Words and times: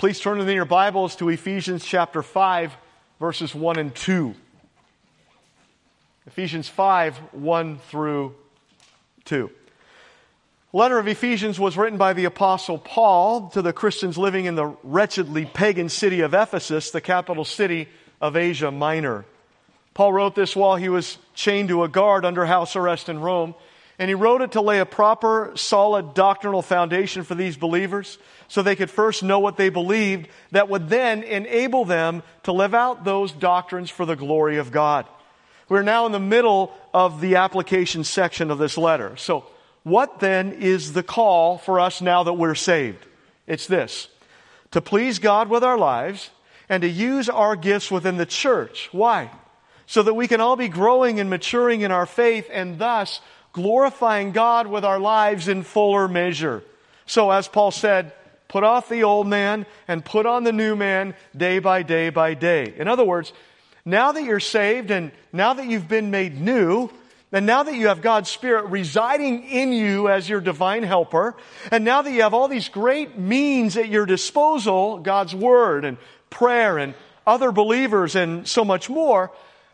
Please 0.00 0.18
turn 0.18 0.40
in 0.40 0.48
your 0.48 0.64
Bibles 0.64 1.14
to 1.16 1.28
Ephesians 1.28 1.84
chapter 1.84 2.22
5, 2.22 2.74
verses 3.20 3.54
1 3.54 3.78
and 3.78 3.94
2. 3.94 4.34
Ephesians 6.26 6.70
5, 6.70 7.18
1 7.32 7.78
through 7.80 8.34
2. 9.26 9.50
The 10.72 10.78
letter 10.78 10.98
of 10.98 11.06
Ephesians 11.06 11.60
was 11.60 11.76
written 11.76 11.98
by 11.98 12.14
the 12.14 12.24
apostle 12.24 12.78
Paul 12.78 13.50
to 13.50 13.60
the 13.60 13.74
Christians 13.74 14.16
living 14.16 14.46
in 14.46 14.54
the 14.54 14.74
wretchedly 14.82 15.44
pagan 15.44 15.90
city 15.90 16.22
of 16.22 16.32
Ephesus, 16.32 16.92
the 16.92 17.02
capital 17.02 17.44
city 17.44 17.86
of 18.22 18.36
Asia 18.36 18.70
Minor. 18.70 19.26
Paul 19.92 20.14
wrote 20.14 20.34
this 20.34 20.56
while 20.56 20.76
he 20.76 20.88
was 20.88 21.18
chained 21.34 21.68
to 21.68 21.84
a 21.84 21.88
guard 21.88 22.24
under 22.24 22.46
house 22.46 22.74
arrest 22.74 23.10
in 23.10 23.20
Rome. 23.20 23.54
And 24.00 24.08
he 24.08 24.14
wrote 24.14 24.40
it 24.40 24.52
to 24.52 24.62
lay 24.62 24.80
a 24.80 24.86
proper, 24.86 25.52
solid 25.56 26.14
doctrinal 26.14 26.62
foundation 26.62 27.22
for 27.22 27.34
these 27.34 27.58
believers 27.58 28.16
so 28.48 28.62
they 28.62 28.74
could 28.74 28.88
first 28.88 29.22
know 29.22 29.40
what 29.40 29.58
they 29.58 29.68
believed 29.68 30.26
that 30.52 30.70
would 30.70 30.88
then 30.88 31.22
enable 31.22 31.84
them 31.84 32.22
to 32.44 32.52
live 32.52 32.72
out 32.72 33.04
those 33.04 33.30
doctrines 33.30 33.90
for 33.90 34.06
the 34.06 34.16
glory 34.16 34.56
of 34.56 34.72
God. 34.72 35.06
We're 35.68 35.82
now 35.82 36.06
in 36.06 36.12
the 36.12 36.18
middle 36.18 36.72
of 36.94 37.20
the 37.20 37.36
application 37.36 38.02
section 38.02 38.50
of 38.50 38.56
this 38.56 38.78
letter. 38.78 39.18
So, 39.18 39.44
what 39.82 40.18
then 40.18 40.52
is 40.54 40.94
the 40.94 41.02
call 41.02 41.58
for 41.58 41.78
us 41.78 42.00
now 42.00 42.22
that 42.22 42.32
we're 42.32 42.54
saved? 42.54 43.04
It's 43.46 43.66
this 43.66 44.08
to 44.70 44.80
please 44.80 45.18
God 45.18 45.50
with 45.50 45.62
our 45.62 45.76
lives 45.76 46.30
and 46.70 46.80
to 46.80 46.88
use 46.88 47.28
our 47.28 47.54
gifts 47.54 47.90
within 47.90 48.16
the 48.16 48.24
church. 48.24 48.88
Why? 48.92 49.30
So 49.84 50.02
that 50.02 50.14
we 50.14 50.26
can 50.26 50.40
all 50.40 50.56
be 50.56 50.68
growing 50.68 51.20
and 51.20 51.28
maturing 51.28 51.82
in 51.82 51.92
our 51.92 52.06
faith 52.06 52.48
and 52.50 52.78
thus 52.78 53.20
glorifying 53.52 54.32
God 54.32 54.66
with 54.66 54.84
our 54.84 54.98
lives 54.98 55.48
in 55.48 55.62
fuller 55.62 56.08
measure. 56.08 56.62
So, 57.06 57.30
as 57.30 57.48
Paul 57.48 57.70
said, 57.70 58.12
put 58.48 58.64
off 58.64 58.88
the 58.88 59.04
old 59.04 59.26
man 59.26 59.66
and 59.88 60.04
put 60.04 60.26
on 60.26 60.44
the 60.44 60.52
new 60.52 60.76
man 60.76 61.14
day 61.36 61.58
by 61.58 61.82
day 61.82 62.10
by 62.10 62.34
day. 62.34 62.74
In 62.76 62.88
other 62.88 63.04
words, 63.04 63.32
now 63.84 64.12
that 64.12 64.22
you're 64.24 64.40
saved 64.40 64.90
and 64.90 65.12
now 65.32 65.54
that 65.54 65.66
you've 65.66 65.88
been 65.88 66.10
made 66.10 66.40
new, 66.40 66.90
and 67.32 67.46
now 67.46 67.62
that 67.62 67.74
you 67.74 67.88
have 67.88 68.02
God's 68.02 68.28
Spirit 68.28 68.66
residing 68.66 69.44
in 69.44 69.72
you 69.72 70.08
as 70.08 70.28
your 70.28 70.40
divine 70.40 70.82
helper, 70.82 71.36
and 71.70 71.84
now 71.84 72.02
that 72.02 72.10
you 72.10 72.22
have 72.22 72.34
all 72.34 72.48
these 72.48 72.68
great 72.68 73.16
means 73.16 73.76
at 73.76 73.88
your 73.88 74.04
disposal, 74.04 74.98
God's 74.98 75.34
Word 75.34 75.84
and 75.84 75.96
prayer 76.28 76.78
and 76.78 76.94
other 77.26 77.52
believers 77.52 78.16
and 78.16 78.48
so 78.48 78.64
much 78.64 78.90
more, 78.90 79.30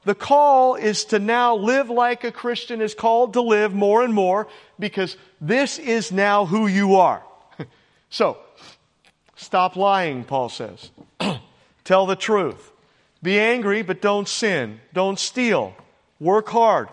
the 0.06 0.14
call 0.14 0.76
is 0.76 1.06
to 1.06 1.18
now 1.18 1.56
live 1.56 1.90
like 1.90 2.22
a 2.22 2.30
Christian 2.30 2.80
is 2.80 2.94
called 2.94 3.32
to 3.32 3.40
live 3.40 3.74
more 3.74 4.04
and 4.04 4.14
more 4.14 4.46
because 4.78 5.16
this 5.40 5.80
is 5.80 6.12
now 6.12 6.46
who 6.46 6.68
you 6.68 6.94
are. 6.94 7.24
so, 8.08 8.38
stop 9.34 9.74
lying, 9.74 10.22
Paul 10.22 10.48
says. 10.48 10.92
Tell 11.84 12.06
the 12.06 12.14
truth. 12.14 12.70
Be 13.20 13.40
angry, 13.40 13.82
but 13.82 14.00
don't 14.00 14.28
sin. 14.28 14.80
Don't 14.92 15.18
steal. 15.18 15.74
Work 16.20 16.50
hard. 16.50 16.88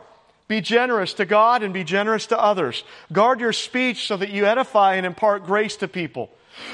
Be 0.48 0.59
generous 0.59 1.14
to 1.14 1.25
God 1.25 1.61
and 1.61 1.72
be 1.72 1.83
generous 1.83 2.25
to 2.27 2.39
others. 2.39 2.83
Guard 3.11 3.39
your 3.39 3.53
speech 3.53 4.08
so 4.08 4.17
that 4.17 4.31
you 4.31 4.48
edify 4.48 4.95
and 4.95 5.05
impart 5.05 5.45
grace 5.45 5.75
to 5.77 5.88
people. 5.88 6.31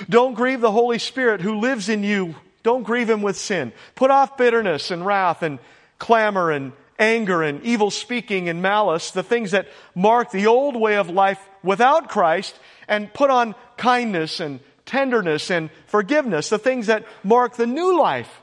Don't 0.09 0.35
grieve 0.35 0.61
the 0.61 0.71
Holy 0.71 0.99
Spirit 0.99 1.41
who 1.41 1.59
lives 1.59 1.89
in 1.89 2.01
you. 2.01 2.35
Don't 2.63 2.83
grieve 2.83 3.09
him 3.09 3.21
with 3.21 3.35
sin. 3.35 3.73
Put 3.95 4.09
off 4.09 4.37
bitterness 4.37 4.89
and 4.89 5.05
wrath 5.05 5.43
and 5.43 5.59
clamor 5.99 6.51
and 6.51 6.71
anger 6.97 7.43
and 7.43 7.61
evil 7.63 7.91
speaking 7.91 8.49
and 8.49 8.61
malice, 8.61 9.11
the 9.11 9.23
things 9.23 9.51
that 9.51 9.67
mark 9.95 10.31
the 10.31 10.47
old 10.47 10.75
way 10.75 10.95
of 10.97 11.09
life 11.09 11.39
without 11.63 12.09
Christ, 12.09 12.59
and 12.87 13.13
put 13.13 13.29
on 13.29 13.55
kindness 13.77 14.39
and 14.39 14.59
tenderness 14.85 15.51
and 15.51 15.69
forgiveness, 15.87 16.49
the 16.49 16.57
things 16.57 16.87
that 16.87 17.05
mark 17.23 17.55
the 17.55 17.67
new 17.67 17.99
life 17.99 18.41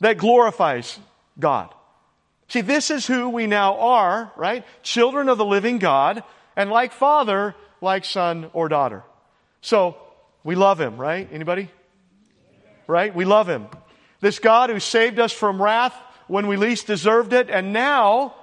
that 0.00 0.18
glorifies 0.18 0.98
God. 1.38 1.72
See, 2.48 2.62
this 2.62 2.90
is 2.90 3.06
who 3.06 3.28
we 3.28 3.46
now 3.46 3.78
are, 3.78 4.32
right? 4.36 4.64
Children 4.82 5.28
of 5.28 5.38
the 5.38 5.44
living 5.44 5.78
God, 5.78 6.22
and 6.56 6.70
like 6.70 6.92
father, 6.92 7.54
like 7.80 8.04
son 8.04 8.50
or 8.52 8.68
daughter. 8.68 9.02
So, 9.60 9.96
we 10.42 10.54
love 10.54 10.80
him, 10.80 10.96
right? 10.96 11.28
Anybody? 11.32 11.70
Right? 12.86 13.14
We 13.14 13.24
love 13.24 13.48
him. 13.48 13.66
This 14.20 14.38
God 14.38 14.70
who 14.70 14.78
saved 14.78 15.18
us 15.18 15.32
from 15.32 15.60
wrath 15.60 15.94
when 16.26 16.46
we 16.46 16.56
least 16.56 16.86
deserved 16.86 17.32
it, 17.32 17.50
and 17.50 17.72
now 17.72 18.34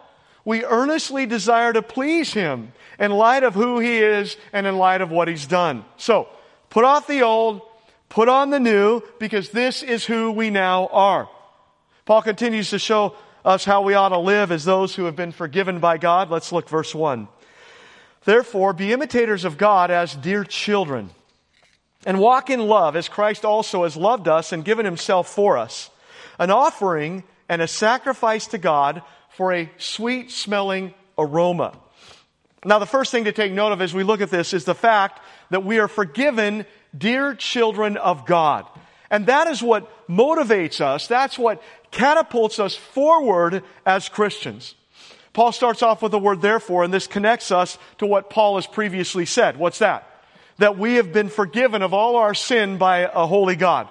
we 0.46 0.64
earnestly 0.64 1.25
desire 1.25 1.74
to 1.74 1.81
please 1.81 2.34
Him 2.34 2.74
in 3.00 3.12
light 3.12 3.44
of 3.44 3.53
who 3.53 3.80
He 3.80 3.97
is 3.97 4.38
and 4.53 4.66
in 4.66 4.78
light 4.78 5.02
of 5.02 5.12
what 5.12 5.28
He's 5.28 5.46
done. 5.46 5.86
So, 5.97 6.28
put 6.70 6.84
off 6.84 7.08
the 7.08 7.22
old, 7.24 7.62
put 8.09 8.30
on 8.30 8.50
the 8.50 8.59
new, 8.59 9.02
because 9.20 9.50
this 9.50 9.84
is 9.84 10.06
who 10.06 10.31
we 10.31 10.50
now 10.50 10.88
are. 10.88 11.30
Paul 12.06 12.22
continues 12.22 12.72
to 12.72 12.80
show 12.80 13.16
us 13.46 13.66
how 13.66 13.81
we 13.81 13.94
ought 13.94 14.09
to 14.09 14.20
live 14.20 14.52
as 14.52 14.66
those 14.66 14.96
who 14.96 15.06
have 15.06 15.16
been 15.16 15.31
forgiven 15.31 15.80
by 15.80 15.97
God. 15.97 16.30
Let's 16.30 16.52
look 16.52 16.70
verse 16.70 16.94
1. 16.94 17.28
Therefore, 18.24 18.74
be 18.74 18.94
imitators 18.94 19.46
of 19.46 19.58
God 19.58 19.90
as 19.90 20.16
dear 20.16 20.44
children, 20.44 21.09
and 22.06 22.20
walk 22.20 22.50
in 22.50 22.59
love 22.59 22.96
as 22.96 23.09
Christ 23.09 23.46
also 23.46 23.84
has 23.84 23.96
loved 23.96 24.28
us 24.28 24.52
and 24.52 24.66
given 24.66 24.86
himself 24.86 25.28
for 25.28 25.58
us, 25.58 25.90
an 26.38 26.52
offering 26.52 27.24
and 27.52 27.62
a 27.62 27.68
sacrifice 27.68 28.48
to 28.48 28.58
God 28.58 29.02
for 29.32 29.52
a 29.52 29.70
sweet 29.78 30.32
smelling 30.32 30.94
aroma. 31.18 31.78
Now, 32.64 32.80
the 32.80 32.86
first 32.86 33.12
thing 33.12 33.26
to 33.26 33.34
take 33.34 33.52
note 33.52 33.74
of 33.74 33.82
as 33.82 33.94
we 33.94 34.04
look 34.04 34.22
at 34.22 34.30
this 34.30 34.54
is 34.54 34.64
the 34.64 34.74
fact 34.74 35.20
that 35.50 35.66
we 35.66 35.78
are 35.80 35.90
forgiven, 35.90 36.66
dear 36.98 37.36
children 37.36 37.98
of 37.98 38.26
God. 38.26 38.66
And 39.10 39.26
that 39.26 39.48
is 39.48 39.62
what 39.62 40.08
motivates 40.08 40.80
us. 40.80 41.08
That's 41.08 41.38
what 41.38 41.62
catapults 41.92 42.58
us 42.58 42.74
forward 42.74 43.64
as 43.86 44.08
Christians. 44.08 44.74
Paul 45.34 45.52
starts 45.52 45.84
off 45.84 46.02
with 46.02 46.14
the 46.14 46.20
word 46.20 46.42
therefore, 46.42 46.86
and 46.86 46.94
this 46.94 47.08
connects 47.08 47.52
us 47.52 47.78
to 47.98 48.06
what 48.06 48.30
Paul 48.30 48.56
has 48.56 48.66
previously 48.66 49.26
said. 49.26 49.58
What's 49.58 49.80
that? 49.80 50.08
That 50.60 50.78
we 50.78 50.96
have 50.96 51.12
been 51.12 51.28
forgiven 51.28 51.82
of 51.82 51.94
all 51.94 52.16
our 52.16 52.34
sin 52.34 52.78
by 52.78 53.00
a 53.00 53.28
holy 53.28 53.58
God. 53.58 53.90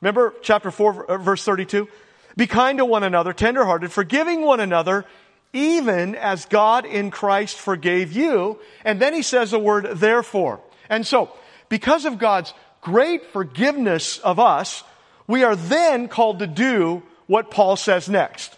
Remember 0.00 0.32
chapter 0.40 0.70
4, 0.70 1.18
verse 1.18 1.44
32? 1.44 1.88
Be 2.36 2.46
kind 2.46 2.78
to 2.78 2.84
one 2.84 3.02
another, 3.02 3.32
tenderhearted, 3.32 3.92
forgiving 3.92 4.42
one 4.42 4.60
another, 4.60 5.04
even 5.52 6.14
as 6.14 6.46
God 6.46 6.86
in 6.86 7.10
Christ 7.10 7.58
forgave 7.58 8.12
you. 8.12 8.58
And 8.84 9.00
then 9.00 9.14
he 9.14 9.22
says 9.22 9.50
the 9.50 9.58
word 9.58 9.98
therefore. 9.98 10.60
And 10.88 11.06
so, 11.06 11.30
because 11.68 12.04
of 12.04 12.18
God's 12.18 12.54
great 12.80 13.26
forgiveness 13.26 14.18
of 14.18 14.38
us, 14.38 14.82
we 15.26 15.44
are 15.44 15.56
then 15.56 16.08
called 16.08 16.40
to 16.40 16.46
do 16.46 17.02
what 17.26 17.50
Paul 17.50 17.76
says 17.76 18.08
next. 18.08 18.56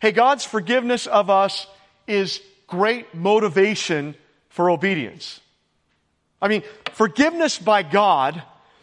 Hey, 0.00 0.12
God's 0.12 0.44
forgiveness 0.44 1.06
of 1.06 1.30
us 1.30 1.66
is 2.06 2.40
great 2.66 3.14
motivation 3.14 4.14
for 4.48 4.70
obedience. 4.70 5.40
I 6.40 6.48
mean, 6.48 6.62
forgiveness 6.92 7.58
by 7.58 7.82
God 7.82 8.42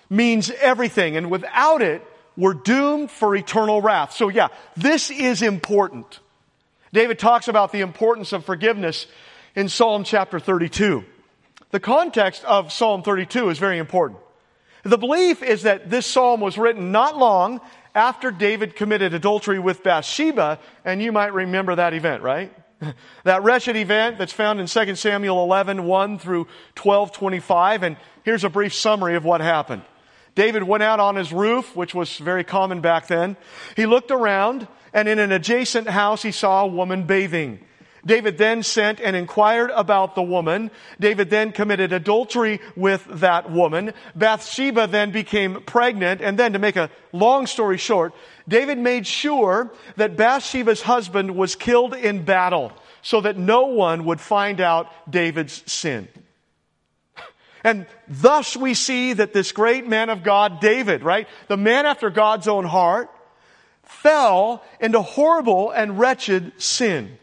means 0.10 0.50
everything, 0.50 1.18
and 1.18 1.30
without 1.30 1.82
it, 1.82 2.06
we're 2.36 2.54
doomed 2.54 3.12
for 3.12 3.36
eternal 3.36 3.82
wrath. 3.82 4.14
So 4.14 4.30
yeah, 4.30 4.48
this 4.76 5.12
is 5.12 5.42
important. 5.42 6.20
David 6.92 7.20
talks 7.20 7.48
about 7.48 7.72
the 7.72 7.82
importance 7.82 8.34
of 8.34 8.46
forgiveness 8.46 9.08
in 9.56 9.70
Psalm 9.70 10.04
chapter 10.04 10.40
32. 10.40 11.04
The 11.72 11.80
context 11.80 12.44
of 12.46 12.72
Psalm 12.72 13.02
32 13.02 13.50
is 13.50 13.58
very 13.58 13.80
important. 13.80 14.20
The 14.84 14.98
belief 14.98 15.42
is 15.42 15.64
that 15.64 15.90
this 15.90 16.06
psalm 16.06 16.42
was 16.42 16.58
written 16.58 16.92
not 16.92 17.18
long 17.18 17.62
after 17.96 18.32
David 18.32 18.76
committed 18.76 19.14
adultery 19.14 19.60
with 19.60 19.82
Bathsheba, 19.82 20.60
and 20.84 21.02
you 21.02 21.12
might 21.12 21.34
remember 21.34 21.76
that 21.76 21.94
event, 21.94 22.22
right? 22.22 22.54
that 23.24 23.44
wretched 23.44 23.76
event 23.76 24.18
that's 24.18 24.34
found 24.34 24.60
in 24.60 24.68
2 24.68 24.96
Samuel 24.96 25.44
11, 25.44 25.86
1 25.86 26.20
through 26.20 26.48
12, 26.76 27.12
25, 27.12 27.84
and 27.84 27.98
here's 28.24 28.44
a 28.44 28.50
brief 28.50 28.74
summary 28.74 29.16
of 29.16 29.24
what 29.24 29.42
happened. 29.42 29.84
David 30.36 30.64
went 30.64 30.84
out 30.84 31.00
on 31.00 31.16
his 31.16 31.32
roof, 31.32 31.76
which 31.76 31.94
was 31.94 32.18
very 32.18 32.44
common 32.44 32.82
back 32.82 33.08
then. 33.08 33.38
He 33.76 33.86
looked 33.86 34.12
around, 34.12 34.68
and 34.94 35.08
in 35.08 35.20
an 35.20 35.32
adjacent 35.32 35.88
house, 35.88 36.24
he 36.24 36.32
saw 36.32 36.64
a 36.64 36.68
woman 36.68 37.04
bathing. 37.04 37.60
David 38.06 38.38
then 38.38 38.64
sent 38.64 39.00
and 39.00 39.16
inquired 39.16 39.72
about 39.74 40.16
the 40.16 40.24
woman. 40.24 40.72
David 41.00 41.30
then 41.30 41.52
committed 41.52 41.94
adultery 41.94 42.60
with 42.76 43.06
that 43.06 43.50
woman. 43.50 43.94
Bathsheba 44.14 44.88
then 44.88 45.12
became 45.12 45.62
pregnant. 45.62 46.22
And 46.22 46.38
then, 46.38 46.54
to 46.54 46.60
make 46.60 46.76
a 46.76 46.90
long 47.14 47.48
story 47.48 47.78
short, 47.78 48.14
David 48.48 48.78
made 48.78 49.08
sure 49.08 49.72
that 49.96 50.18
Bathsheba's 50.18 50.82
husband 50.82 51.36
was 51.36 51.56
killed 51.56 51.94
in 51.94 52.26
battle 52.26 52.74
so 53.02 53.22
that 53.22 53.38
no 53.38 53.68
one 53.68 54.04
would 54.06 54.20
find 54.20 54.60
out 54.60 54.90
David's 55.10 55.64
sin. 55.72 56.10
And 57.64 57.86
thus 58.08 58.58
we 58.58 58.74
see 58.74 59.14
that 59.14 59.34
this 59.34 59.52
great 59.52 59.88
man 59.88 60.10
of 60.10 60.24
God, 60.24 60.60
David, 60.60 61.04
right? 61.04 61.28
The 61.48 61.58
man 61.58 61.86
after 61.86 62.10
God's 62.10 62.48
own 62.48 62.66
heart, 62.66 63.10
fell 63.84 64.64
into 64.80 65.02
horrible 65.02 65.72
and 65.72 66.00
wretched 66.00 66.54
sin. 66.62 67.18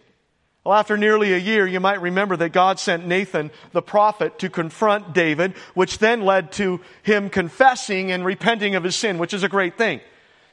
Well, 0.64 0.78
after 0.78 0.96
nearly 0.96 1.32
a 1.32 1.38
year, 1.38 1.66
you 1.66 1.80
might 1.80 2.02
remember 2.02 2.36
that 2.36 2.50
God 2.52 2.78
sent 2.78 3.06
Nathan, 3.06 3.50
the 3.72 3.80
prophet, 3.80 4.38
to 4.40 4.50
confront 4.50 5.14
David, 5.14 5.54
which 5.74 5.98
then 5.98 6.22
led 6.22 6.52
to 6.52 6.80
him 7.02 7.30
confessing 7.30 8.12
and 8.12 8.24
repenting 8.24 8.74
of 8.74 8.84
his 8.84 8.94
sin, 8.94 9.18
which 9.18 9.32
is 9.32 9.42
a 9.42 9.48
great 9.48 9.78
thing. 9.78 10.00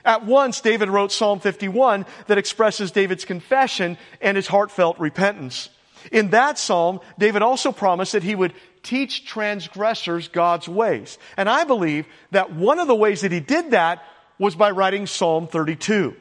At 0.06 0.26
once, 0.26 0.62
David 0.62 0.90
wrote 0.90 1.12
Psalm 1.12 1.42
51 1.42 2.06
that 2.28 2.38
expresses 2.38 2.92
David's 2.92 3.26
confession 3.26 3.98
and 4.22 4.38
his 4.38 4.48
heartfelt 4.48 4.98
repentance. 5.00 5.70
In 6.12 6.32
that 6.32 6.58
psalm, 6.58 7.00
David 7.18 7.42
also 7.42 7.72
promised 7.72 8.14
that 8.14 8.24
he 8.24 8.36
would 8.36 8.54
teach 8.84 9.26
transgressors 9.26 10.28
God's 10.28 10.68
ways. 10.68 11.18
And 11.36 11.50
I 11.50 11.64
believe 11.64 12.06
that 12.32 12.54
one 12.54 12.80
of 12.80 12.88
the 12.88 12.96
ways 12.96 13.22
that 13.22 13.32
he 13.32 13.40
did 13.40 13.72
that 13.72 14.04
was 14.40 14.56
by 14.56 14.72
writing 14.72 15.08
Psalm 15.08 15.48
32. 15.48 16.16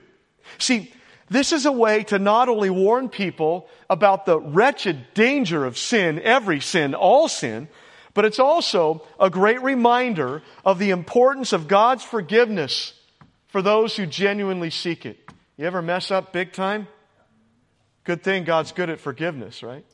See, 0.58 0.92
this 1.28 1.52
is 1.52 1.66
a 1.66 1.72
way 1.72 2.04
to 2.04 2.18
not 2.18 2.48
only 2.48 2.70
warn 2.70 3.08
people 3.08 3.68
about 3.90 4.26
the 4.26 4.38
wretched 4.38 5.12
danger 5.14 5.64
of 5.64 5.76
sin, 5.76 6.20
every 6.20 6.60
sin, 6.60 6.94
all 6.94 7.28
sin, 7.28 7.68
but 8.14 8.24
it's 8.24 8.38
also 8.38 9.04
a 9.20 9.28
great 9.28 9.60
reminder 9.62 10.42
of 10.64 10.78
the 10.78 10.90
importance 10.90 11.52
of 11.52 11.68
God's 11.68 12.02
forgiveness 12.02 12.94
for 13.48 13.60
those 13.60 13.96
who 13.96 14.06
genuinely 14.06 14.70
seek 14.70 15.04
it. 15.04 15.18
You 15.56 15.66
ever 15.66 15.82
mess 15.82 16.10
up 16.10 16.32
big 16.32 16.52
time? 16.52 16.88
Good 18.06 18.22
thing 18.22 18.44
God's 18.44 18.70
good 18.70 18.88
at 18.88 19.00
forgiveness, 19.00 19.64
right? 19.64 19.84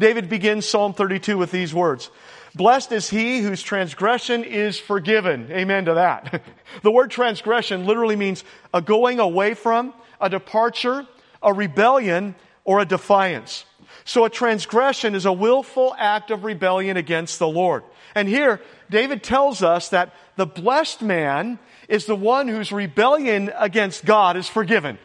David 0.00 0.28
begins 0.28 0.66
Psalm 0.66 0.92
32 0.92 1.38
with 1.38 1.52
these 1.52 1.72
words. 1.72 2.10
Blessed 2.56 2.90
is 2.90 3.08
he 3.08 3.38
whose 3.38 3.62
transgression 3.62 4.42
is 4.42 4.80
forgiven. 4.80 5.46
Amen 5.52 5.84
to 5.84 5.94
that. 5.94 6.42
the 6.82 6.90
word 6.90 7.12
transgression 7.12 7.86
literally 7.86 8.16
means 8.16 8.42
a 8.74 8.82
going 8.82 9.20
away 9.20 9.54
from, 9.54 9.94
a 10.20 10.28
departure, 10.28 11.06
a 11.40 11.54
rebellion, 11.54 12.34
or 12.64 12.80
a 12.80 12.84
defiance. 12.84 13.64
So 14.04 14.24
a 14.24 14.30
transgression 14.30 15.14
is 15.14 15.24
a 15.24 15.32
willful 15.32 15.94
act 15.96 16.32
of 16.32 16.42
rebellion 16.42 16.96
against 16.96 17.38
the 17.38 17.46
Lord. 17.46 17.84
And 18.12 18.26
here, 18.26 18.60
David 18.90 19.22
tells 19.22 19.62
us 19.62 19.90
that 19.90 20.12
the 20.34 20.46
blessed 20.46 21.00
man 21.00 21.60
is 21.88 22.06
the 22.06 22.16
one 22.16 22.48
whose 22.48 22.72
rebellion 22.72 23.52
against 23.56 24.04
God 24.04 24.36
is 24.36 24.48
forgiven. 24.48 24.98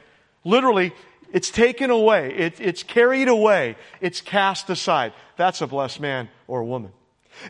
Literally, 0.43 0.91
it's 1.35 1.51
taken 1.51 1.89
away. 1.89 2.33
It, 2.33 2.61
it's 2.61 2.81
carried 2.81 3.27
away. 3.27 3.75
It's 3.99 4.21
cast 4.21 4.69
aside. 4.69 5.11
That's 5.35 5.59
a 5.59 5.67
blessed 5.67 5.99
man 5.99 6.29
or 6.47 6.63
woman. 6.63 6.93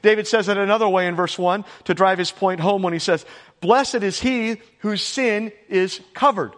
David 0.02 0.26
says 0.26 0.50
it 0.50 0.58
another 0.58 0.90
way 0.90 1.06
in 1.06 1.16
verse 1.16 1.38
1 1.38 1.64
to 1.84 1.94
drive 1.94 2.18
his 2.18 2.32
point 2.32 2.60
home 2.60 2.82
when 2.82 2.94
he 2.94 3.00
says, 3.00 3.24
Blessed 3.62 4.02
is 4.02 4.20
he 4.20 4.60
whose 4.80 5.04
sin 5.04 5.52
is 5.70 6.02
covered. 6.16 6.54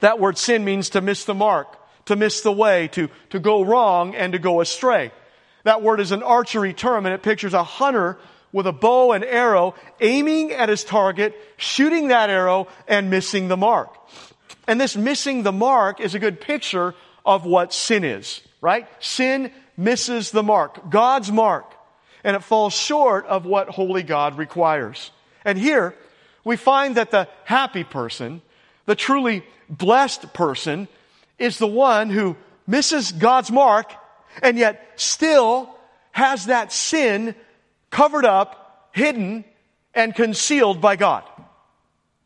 That 0.00 0.18
word 0.18 0.38
sin 0.38 0.64
means 0.64 0.88
to 0.90 1.02
miss 1.02 1.26
the 1.26 1.34
mark, 1.34 1.76
to 2.06 2.16
miss 2.16 2.40
the 2.40 2.52
way, 2.52 2.88
to, 2.92 3.10
to 3.28 3.38
go 3.38 3.62
wrong 3.62 4.14
and 4.14 4.32
to 4.32 4.38
go 4.38 4.62
astray. 4.62 5.12
That 5.64 5.82
word 5.82 6.00
is 6.00 6.10
an 6.10 6.22
archery 6.22 6.72
term 6.72 7.04
and 7.04 7.14
it 7.14 7.22
pictures 7.22 7.52
a 7.52 7.62
hunter 7.62 8.16
with 8.50 8.66
a 8.66 8.72
bow 8.72 9.12
and 9.12 9.24
arrow 9.24 9.74
aiming 10.00 10.52
at 10.52 10.70
his 10.70 10.84
target, 10.84 11.38
shooting 11.58 12.08
that 12.08 12.30
arrow 12.30 12.66
and 12.88 13.10
missing 13.10 13.48
the 13.48 13.58
mark. 13.58 13.94
And 14.66 14.80
this 14.80 14.96
missing 14.96 15.42
the 15.42 15.52
mark 15.52 16.00
is 16.00 16.14
a 16.14 16.18
good 16.18 16.40
picture 16.40 16.94
of 17.24 17.44
what 17.44 17.72
sin 17.72 18.04
is, 18.04 18.40
right? 18.60 18.86
Sin 19.02 19.50
misses 19.76 20.30
the 20.30 20.42
mark, 20.42 20.90
God's 20.90 21.30
mark, 21.30 21.72
and 22.22 22.36
it 22.36 22.42
falls 22.42 22.72
short 22.72 23.26
of 23.26 23.44
what 23.44 23.68
holy 23.68 24.02
God 24.02 24.38
requires. 24.38 25.10
And 25.44 25.58
here 25.58 25.94
we 26.44 26.56
find 26.56 26.96
that 26.96 27.10
the 27.10 27.28
happy 27.44 27.84
person, 27.84 28.42
the 28.86 28.94
truly 28.94 29.44
blessed 29.68 30.32
person, 30.32 30.88
is 31.38 31.58
the 31.58 31.66
one 31.66 32.10
who 32.10 32.36
misses 32.66 33.12
God's 33.12 33.50
mark 33.50 33.92
and 34.42 34.58
yet 34.58 34.92
still 34.96 35.74
has 36.12 36.46
that 36.46 36.72
sin 36.72 37.34
covered 37.90 38.24
up, 38.24 38.90
hidden, 38.92 39.44
and 39.94 40.14
concealed 40.14 40.80
by 40.80 40.96
God. 40.96 41.24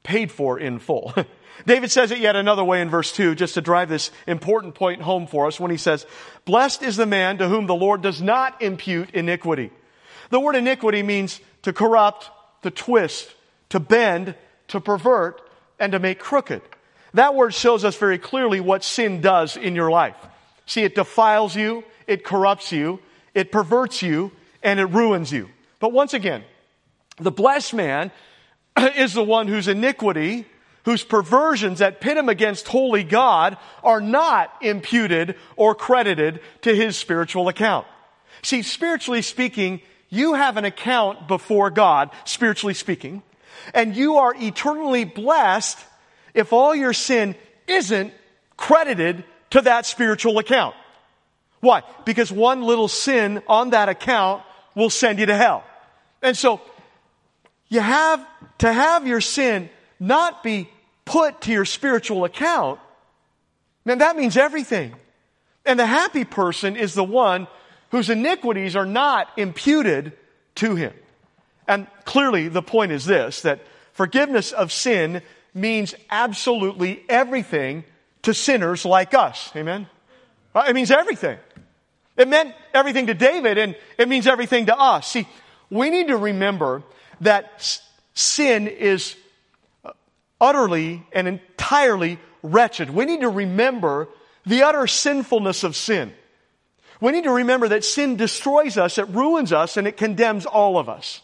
Paid 0.03 0.31
for 0.31 0.59
in 0.59 0.79
full. 0.79 1.15
David 1.67 1.91
says 1.91 2.11
it 2.11 2.19
yet 2.19 2.37
another 2.37 2.65
way 2.65 2.81
in 2.81 2.89
verse 2.89 3.13
2, 3.13 3.35
just 3.35 3.55
to 3.55 3.61
drive 3.61 3.89
this 3.89 4.11
important 4.27 4.75
point 4.75 5.03
home 5.03 5.27
for 5.27 5.47
us, 5.47 5.59
when 5.59 5.71
he 5.71 5.77
says, 5.77 6.07
Blessed 6.45 6.83
is 6.83 6.97
the 6.97 7.07
man 7.07 7.39
to 7.39 7.49
whom 7.49 7.67
the 7.67 7.75
Lord 7.75 8.03
does 8.03 8.23
not 8.23 8.63
impute 8.63 9.11
iniquity. 9.11 9.71
The 10.31 10.41
word 10.41 10.57
iniquity 10.57 11.03
means 11.03 11.41
to 11.63 11.73
corrupt, 11.73 12.31
to 12.63 12.71
twist, 12.71 13.35
to 13.71 13.81
bend, 13.81 14.35
to 14.69 14.81
pervert, 14.81 15.41
and 15.79 15.93
to 15.93 15.99
make 15.99 16.19
crooked. 16.19 16.63
That 17.15 17.35
word 17.35 17.55
shows 17.55 17.85
us 17.85 17.97
very 17.97 18.19
clearly 18.19 18.61
what 18.61 18.85
sin 18.85 19.21
does 19.21 19.57
in 19.57 19.75
your 19.75 19.91
life. 19.91 20.17
See, 20.67 20.83
it 20.83 20.95
defiles 20.95 21.57
you, 21.57 21.85
it 22.07 22.25
corrupts 22.25 22.73
you, 22.73 23.01
it 23.35 23.51
perverts 23.51 24.03
you, 24.03 24.33
and 24.63 24.79
it 24.79 24.87
ruins 24.87 25.33
you. 25.33 25.49
But 25.81 25.93
once 25.93 26.15
again, 26.15 26.45
the 27.19 27.31
blessed 27.31 27.75
man 27.75 28.11
is 28.97 29.15
the 29.15 29.23
one 29.23 29.49
whose 29.49 29.69
iniquity 29.69 30.47
whose 30.85 31.05
perversions 31.05 31.81
that 31.81 32.01
pit 32.01 32.17
him 32.17 32.29
against 32.29 32.69
holy 32.69 33.05
God 33.05 33.57
are 33.83 34.01
not 34.01 34.53
imputed 34.61 35.37
or 35.57 35.75
credited 35.75 36.41
to 36.63 36.75
his 36.75 36.97
spiritual 36.97 37.49
account. 37.49 37.87
See, 38.43 38.63
spiritually 38.63 39.23
speaking, 39.23 39.81
you 40.09 40.35
have 40.35 40.57
an 40.57 40.65
account 40.65 41.29
before 41.29 41.71
God, 41.71 42.11
spiritually 42.25 42.75
speaking, 42.75 43.23
and 43.75 43.95
you 43.97 44.17
are 44.17 44.35
eternally 44.35 45.05
blessed 45.05 45.79
if 46.35 46.53
all 46.53 46.75
your 46.75 46.93
sin 46.93 47.35
isn't 47.67 48.13
credited 48.57 49.25
to 49.51 49.61
that 49.63 49.87
spiritual 49.87 50.39
account. 50.39 50.75
Why? 51.61 51.83
Because 52.05 52.31
one 52.31 52.63
little 52.63 52.89
sin 52.89 53.43
on 53.47 53.71
that 53.71 53.89
account 53.89 54.43
will 54.75 54.91
send 54.91 55.19
you 55.19 55.27
to 55.27 55.37
hell. 55.37 55.65
And 56.23 56.37
so, 56.37 56.61
you 57.69 57.81
have 57.81 58.25
to 58.59 58.73
have 58.73 59.07
your 59.07 59.21
sin 59.21 59.69
not 60.01 60.43
be 60.43 60.69
put 61.05 61.41
to 61.43 61.53
your 61.53 61.65
spiritual 61.65 62.25
account, 62.25 62.81
man, 63.85 63.99
that 63.99 64.17
means 64.17 64.37
everything. 64.37 64.95
And 65.65 65.79
the 65.79 65.87
happy 65.87 66.25
person 66.25 66.77
is 66.77 66.95
the 66.95 67.05
one 67.05 67.47
whose 67.91 68.11
iniquities 68.11 68.77
are 68.77 68.87
not 68.87 69.29
imputed 69.37 70.13
to 70.57 70.75
him. 70.75 70.93
And 71.67 71.87
clearly 72.05 72.49
the 72.49 72.63
point 72.63 72.93
is 72.93 73.05
this, 73.05 73.43
that 73.43 73.61
forgiveness 73.93 74.53
of 74.53 74.73
sin 74.73 75.23
means 75.55 75.95
absolutely 76.11 77.03
everything 77.09 77.85
to 78.23 78.35
sinners 78.35 78.85
like 78.85 79.15
us. 79.15 79.51
Amen? 79.57 79.87
Uh, 80.55 80.65
it 80.69 80.75
means 80.75 80.91
everything. 80.91 81.39
It 82.17 82.29
meant 82.29 82.55
everything 82.75 83.07
to 83.07 83.15
David 83.15 83.59
and 83.59 83.77
it 83.97 84.09
means 84.09 84.27
everything 84.27 84.67
to 84.67 84.79
us. 84.79 85.09
See, 85.09 85.27
we 85.71 85.91
need 85.91 86.09
to 86.09 86.17
remember 86.17 86.83
that 87.21 87.81
sin 88.15 88.67
is 88.67 89.15
utterly 90.41 91.07
and 91.13 91.29
entirely 91.29 92.19
wretched. 92.43 92.91
We 92.91 93.05
need 93.05 93.21
to 93.21 93.29
remember 93.29 94.09
the 94.47 94.63
utter 94.63 94.87
sinfulness 94.87 95.65
of 95.65 95.77
sin. 95.77 96.13
We 97.01 97.13
need 97.13 97.25
to 97.25 97.33
remember 97.33 97.69
that 97.69 97.85
sin 97.85 98.17
destroys 98.17 98.77
us, 98.77 98.99
it 98.99 99.09
ruins 99.09 99.53
us, 99.53 99.77
and 99.77 99.87
it 99.87 99.97
condemns 99.97 100.47
all 100.47 100.79
of 100.79 100.89
us. 100.89 101.21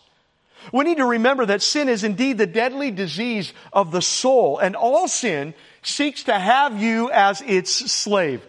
We 0.73 0.85
need 0.85 0.99
to 0.99 1.05
remember 1.05 1.47
that 1.47 1.63
sin 1.63 1.89
is 1.89 2.05
indeed 2.05 2.39
the 2.39 2.47
deadly 2.47 2.91
disease 2.91 3.53
of 3.73 3.91
the 3.91 4.01
soul, 4.01 4.59
and 4.59 4.77
all 4.77 5.09
sin 5.09 5.55
seeks 5.83 6.25
to 6.25 6.39
have 6.39 6.81
you 6.81 7.11
as 7.11 7.43
its 7.43 7.71
slave. 7.71 8.47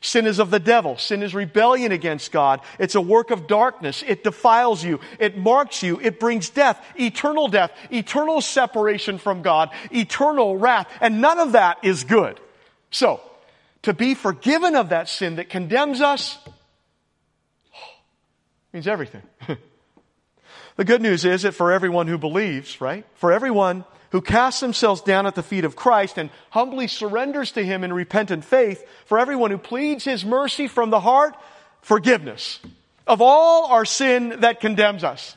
Sin 0.00 0.26
is 0.26 0.38
of 0.38 0.50
the 0.50 0.60
devil. 0.60 0.96
Sin 0.96 1.22
is 1.22 1.34
rebellion 1.34 1.90
against 1.90 2.30
God. 2.30 2.60
It's 2.78 2.94
a 2.94 3.00
work 3.00 3.30
of 3.30 3.46
darkness. 3.46 4.04
It 4.06 4.22
defiles 4.22 4.84
you. 4.84 5.00
It 5.18 5.36
marks 5.36 5.82
you. 5.82 5.98
It 6.00 6.20
brings 6.20 6.50
death, 6.50 6.84
eternal 6.98 7.48
death, 7.48 7.72
eternal 7.90 8.40
separation 8.40 9.18
from 9.18 9.42
God, 9.42 9.70
eternal 9.90 10.56
wrath. 10.56 10.86
And 11.00 11.20
none 11.20 11.40
of 11.40 11.52
that 11.52 11.78
is 11.82 12.04
good. 12.04 12.40
So, 12.90 13.20
to 13.82 13.92
be 13.92 14.14
forgiven 14.14 14.76
of 14.76 14.90
that 14.90 15.08
sin 15.08 15.36
that 15.36 15.48
condemns 15.48 16.00
us 16.00 16.38
means 18.72 18.86
everything. 18.86 19.22
the 20.76 20.84
good 20.84 21.02
news 21.02 21.24
is 21.24 21.42
that 21.42 21.52
for 21.52 21.72
everyone 21.72 22.06
who 22.06 22.18
believes, 22.18 22.80
right? 22.80 23.04
For 23.14 23.32
everyone 23.32 23.84
who 24.10 24.20
casts 24.20 24.60
themselves 24.60 25.02
down 25.02 25.26
at 25.26 25.34
the 25.34 25.42
feet 25.42 25.64
of 25.64 25.76
Christ 25.76 26.18
and 26.18 26.30
humbly 26.50 26.88
surrenders 26.88 27.52
to 27.52 27.64
Him 27.64 27.84
in 27.84 27.92
repentant 27.92 28.44
faith, 28.44 28.84
for 29.06 29.18
everyone 29.18 29.50
who 29.50 29.58
pleads 29.58 30.04
His 30.04 30.24
mercy 30.24 30.68
from 30.68 30.90
the 30.90 31.00
heart, 31.00 31.36
forgiveness 31.82 32.60
of 33.06 33.22
all 33.22 33.66
our 33.66 33.84
sin 33.84 34.40
that 34.40 34.60
condemns 34.60 35.02
us. 35.02 35.36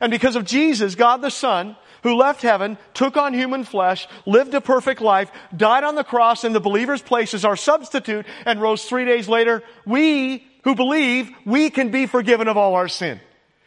And 0.00 0.10
because 0.10 0.36
of 0.36 0.44
Jesus, 0.44 0.94
God 0.94 1.20
the 1.20 1.30
Son, 1.30 1.76
who 2.02 2.16
left 2.16 2.42
heaven, 2.42 2.76
took 2.94 3.16
on 3.16 3.32
human 3.32 3.64
flesh, 3.64 4.08
lived 4.26 4.54
a 4.54 4.60
perfect 4.60 5.00
life, 5.00 5.30
died 5.56 5.84
on 5.84 5.94
the 5.94 6.04
cross 6.04 6.44
in 6.44 6.52
the 6.52 6.60
believer's 6.60 7.02
place 7.02 7.34
as 7.34 7.44
our 7.44 7.56
substitute, 7.56 8.26
and 8.44 8.60
rose 8.60 8.84
three 8.84 9.04
days 9.04 9.28
later, 9.28 9.62
we 9.86 10.46
who 10.64 10.74
believe, 10.74 11.30
we 11.44 11.70
can 11.70 11.90
be 11.90 12.06
forgiven 12.06 12.48
of 12.48 12.56
all 12.56 12.74
our 12.74 12.88
sin. 12.88 13.20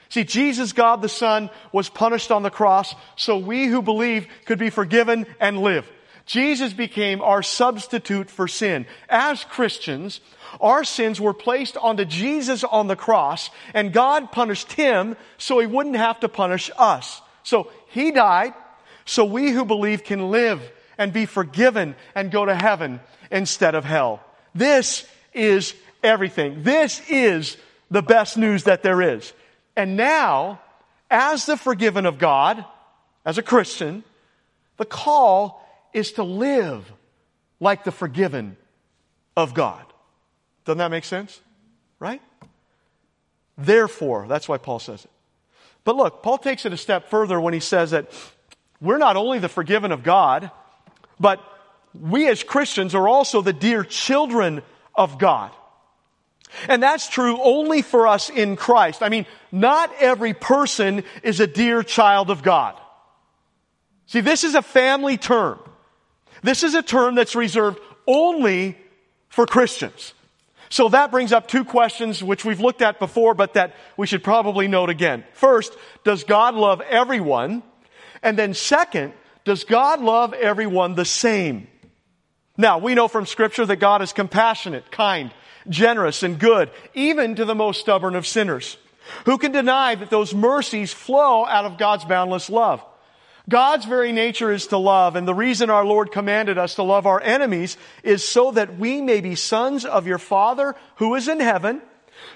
See, 0.09 0.23
Jesus, 0.23 0.73
God 0.73 1.01
the 1.01 1.09
Son, 1.09 1.49
was 1.71 1.89
punished 1.89 2.31
on 2.31 2.43
the 2.43 2.49
cross 2.49 2.95
so 3.15 3.37
we 3.37 3.67
who 3.67 3.81
believe 3.81 4.27
could 4.45 4.59
be 4.59 4.69
forgiven 4.69 5.25
and 5.39 5.61
live. 5.61 5.89
Jesus 6.25 6.73
became 6.73 7.21
our 7.21 7.41
substitute 7.41 8.29
for 8.29 8.47
sin. 8.47 8.85
As 9.09 9.43
Christians, 9.45 10.19
our 10.59 10.83
sins 10.83 11.21
were 11.21 11.33
placed 11.33 11.77
onto 11.77 12.05
Jesus 12.05 12.63
on 12.63 12.87
the 12.87 12.95
cross, 12.95 13.49
and 13.73 13.93
God 13.93 14.31
punished 14.31 14.73
him 14.73 15.15
so 15.37 15.59
he 15.59 15.67
wouldn't 15.67 15.95
have 15.95 16.19
to 16.21 16.29
punish 16.29 16.69
us. 16.77 17.21
So 17.43 17.71
he 17.87 18.11
died 18.11 18.53
so 19.05 19.23
we 19.23 19.51
who 19.51 19.63
believe 19.63 20.03
can 20.03 20.31
live 20.31 20.61
and 20.97 21.13
be 21.13 21.25
forgiven 21.25 21.95
and 22.13 22.31
go 22.31 22.45
to 22.45 22.55
heaven 22.55 22.99
instead 23.31 23.73
of 23.73 23.85
hell. 23.85 24.21
This 24.53 25.07
is 25.33 25.73
everything. 26.03 26.63
This 26.63 27.01
is 27.09 27.55
the 27.89 28.01
best 28.01 28.37
news 28.37 28.65
that 28.65 28.83
there 28.83 29.01
is. 29.01 29.31
And 29.77 29.95
now, 29.95 30.59
as 31.09 31.45
the 31.45 31.55
forgiven 31.55 32.07
of 32.07 32.17
God, 32.17 32.65
as 33.23 33.37
a 33.37 33.43
Christian, 33.43 34.03
the 34.77 34.85
call 34.85 35.63
is 35.93 36.13
to 36.13 36.23
live 36.23 36.91
like 37.59 37.83
the 37.83 37.91
forgiven 37.91 38.57
of 39.37 39.53
God. 39.53 39.85
Doesn't 40.65 40.79
that 40.79 40.89
make 40.89 41.05
sense? 41.05 41.39
Right? 41.99 42.21
Therefore, 43.55 44.25
that's 44.27 44.49
why 44.49 44.57
Paul 44.57 44.79
says 44.79 45.05
it. 45.05 45.11
But 45.83 45.95
look, 45.95 46.23
Paul 46.23 46.39
takes 46.39 46.65
it 46.65 46.73
a 46.73 46.77
step 46.77 47.09
further 47.09 47.39
when 47.39 47.53
he 47.53 47.59
says 47.59 47.91
that 47.91 48.11
we're 48.81 48.97
not 48.97 49.15
only 49.15 49.37
the 49.37 49.47
forgiven 49.47 49.91
of 49.91 50.03
God, 50.03 50.49
but 51.19 51.39
we 51.93 52.27
as 52.27 52.43
Christians 52.43 52.95
are 52.95 53.07
also 53.07 53.41
the 53.41 53.53
dear 53.53 53.83
children 53.83 54.63
of 54.95 55.19
God. 55.19 55.51
And 56.67 56.81
that's 56.81 57.07
true 57.07 57.39
only 57.41 57.81
for 57.81 58.07
us 58.07 58.29
in 58.29 58.55
Christ. 58.55 59.03
I 59.03 59.09
mean, 59.09 59.25
not 59.51 59.91
every 59.99 60.33
person 60.33 61.03
is 61.23 61.39
a 61.39 61.47
dear 61.47 61.83
child 61.83 62.29
of 62.29 62.41
God. 62.41 62.79
See, 64.07 64.21
this 64.21 64.43
is 64.43 64.55
a 64.55 64.61
family 64.61 65.17
term. 65.17 65.59
This 66.41 66.63
is 66.63 66.73
a 66.73 66.81
term 66.81 67.15
that's 67.15 67.35
reserved 67.35 67.79
only 68.05 68.77
for 69.29 69.45
Christians. 69.45 70.13
So 70.69 70.89
that 70.89 71.11
brings 71.11 71.31
up 71.31 71.47
two 71.47 71.63
questions 71.63 72.23
which 72.23 72.43
we've 72.43 72.59
looked 72.59 72.81
at 72.81 72.99
before, 72.99 73.33
but 73.33 73.53
that 73.53 73.75
we 73.95 74.07
should 74.07 74.23
probably 74.23 74.67
note 74.67 74.89
again. 74.89 75.23
First, 75.33 75.75
does 76.03 76.23
God 76.23 76.55
love 76.55 76.81
everyone? 76.81 77.63
And 78.21 78.37
then 78.37 78.53
second, 78.53 79.13
does 79.45 79.63
God 79.63 80.01
love 80.01 80.33
everyone 80.33 80.95
the 80.95 81.05
same? 81.05 81.67
Now, 82.57 82.79
we 82.79 82.95
know 82.95 83.07
from 83.07 83.25
scripture 83.25 83.65
that 83.65 83.77
God 83.77 84.01
is 84.01 84.11
compassionate, 84.13 84.91
kind, 84.91 85.31
generous, 85.69 86.23
and 86.23 86.39
good, 86.39 86.69
even 86.93 87.35
to 87.35 87.45
the 87.45 87.55
most 87.55 87.79
stubborn 87.79 88.15
of 88.15 88.27
sinners. 88.27 88.77
Who 89.25 89.37
can 89.37 89.51
deny 89.51 89.95
that 89.95 90.09
those 90.09 90.33
mercies 90.33 90.93
flow 90.93 91.45
out 91.45 91.65
of 91.65 91.77
God's 91.77 92.05
boundless 92.05 92.49
love? 92.49 92.83
God's 93.49 93.85
very 93.85 94.11
nature 94.11 94.51
is 94.51 94.67
to 94.67 94.77
love, 94.77 95.15
and 95.15 95.25
the 95.25 95.33
reason 95.33 95.69
our 95.69 95.85
Lord 95.85 96.11
commanded 96.11 96.57
us 96.57 96.75
to 96.75 96.83
love 96.83 97.05
our 97.05 97.21
enemies 97.21 97.77
is 98.03 98.27
so 98.27 98.51
that 98.51 98.77
we 98.77 99.01
may 99.01 99.21
be 99.21 99.35
sons 99.35 99.85
of 99.85 100.05
your 100.05 100.17
Father 100.17 100.75
who 100.97 101.15
is 101.15 101.29
in 101.29 101.39
heaven, 101.39 101.81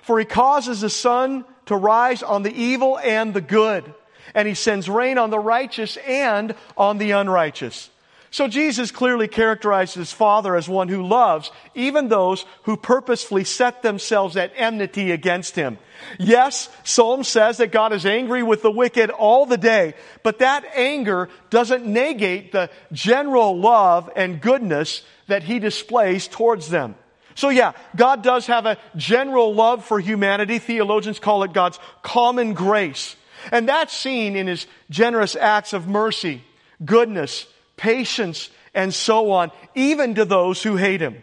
for 0.03 0.19
he 0.19 0.25
causes 0.25 0.79
the 0.79 0.89
sun 0.89 1.43
to 1.65 1.75
rise 1.75 2.23
on 2.23 2.43
the 2.43 2.53
evil 2.53 2.97
and 2.97 3.33
the 3.33 3.41
good, 3.41 3.93
and 4.33 4.47
he 4.47 4.53
sends 4.53 4.88
rain 4.88 5.17
on 5.17 5.31
the 5.31 5.39
righteous 5.39 5.97
and 5.97 6.55
on 6.77 6.97
the 6.97 7.11
unrighteous. 7.11 7.89
So 8.33 8.47
Jesus 8.47 8.91
clearly 8.91 9.27
characterizes 9.27 9.95
his 9.95 10.11
Father 10.13 10.55
as 10.55 10.69
one 10.69 10.88
who 10.88 11.05
loves 11.05 11.51
even 11.75 12.07
those 12.07 12.45
who 12.63 12.77
purposefully 12.77 13.43
set 13.43 13.83
themselves 13.83 14.38
at 14.38 14.53
enmity 14.55 15.11
against 15.11 15.55
him. 15.55 15.77
Yes, 16.17 16.69
Psalm 16.85 17.25
says 17.25 17.57
that 17.57 17.73
God 17.73 17.91
is 17.91 18.05
angry 18.05 18.41
with 18.41 18.61
the 18.61 18.71
wicked 18.71 19.09
all 19.09 19.45
the 19.45 19.57
day, 19.57 19.95
but 20.23 20.39
that 20.39 20.63
anger 20.75 21.27
doesn't 21.50 21.85
negate 21.85 22.53
the 22.53 22.69
general 22.93 23.59
love 23.59 24.09
and 24.15 24.39
goodness 24.39 25.03
that 25.27 25.43
he 25.43 25.59
displays 25.59 26.29
towards 26.29 26.69
them. 26.69 26.95
So 27.35 27.50
yeah, 27.50 27.73
God 27.97 28.23
does 28.23 28.47
have 28.47 28.65
a 28.65 28.77
general 28.95 29.53
love 29.53 29.83
for 29.83 30.00
humanity. 30.00 30.57
Theologians 30.59 31.19
call 31.19 31.43
it 31.43 31.51
God's 31.51 31.79
common 32.01 32.53
grace. 32.53 33.17
And 33.51 33.67
that's 33.67 33.93
seen 33.93 34.38
in 34.38 34.47
his 34.47 34.67
generous 34.89 35.35
acts 35.35 35.73
of 35.73 35.85
mercy, 35.88 36.43
goodness, 36.85 37.45
patience, 37.81 38.51
and 38.75 38.93
so 38.93 39.31
on, 39.31 39.51
even 39.73 40.15
to 40.15 40.23
those 40.23 40.61
who 40.61 40.75
hate 40.75 41.01
him. 41.01 41.21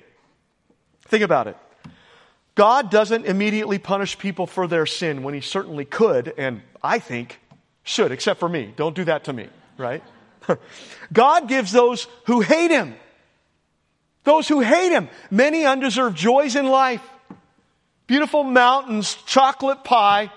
Think 1.06 1.22
about 1.22 1.46
it. 1.46 1.56
God 2.56 2.90
doesn't 2.90 3.26
immediately 3.26 3.78
punish 3.78 4.18
people 4.18 4.48
for 4.48 4.66
their 4.66 4.84
sin 4.84 5.22
when 5.22 5.34
he 5.34 5.40
certainly 5.40 5.84
could, 5.84 6.34
and 6.36 6.60
I 6.82 6.98
think 6.98 7.38
should, 7.84 8.10
except 8.10 8.40
for 8.40 8.48
me. 8.48 8.74
Don't 8.76 8.96
do 8.96 9.04
that 9.04 9.24
to 9.24 9.32
me, 9.32 9.48
right? 9.76 10.02
God 11.12 11.48
gives 11.48 11.70
those 11.70 12.08
who 12.24 12.40
hate 12.40 12.72
him, 12.72 12.96
those 14.24 14.48
who 14.48 14.58
hate 14.58 14.90
him, 14.90 15.08
many 15.30 15.64
undeserved 15.64 16.16
joys 16.16 16.56
in 16.56 16.66
life. 16.66 17.02
Beautiful 18.08 18.42
mountains, 18.42 19.14
chocolate 19.26 19.84
pie, 19.84 20.32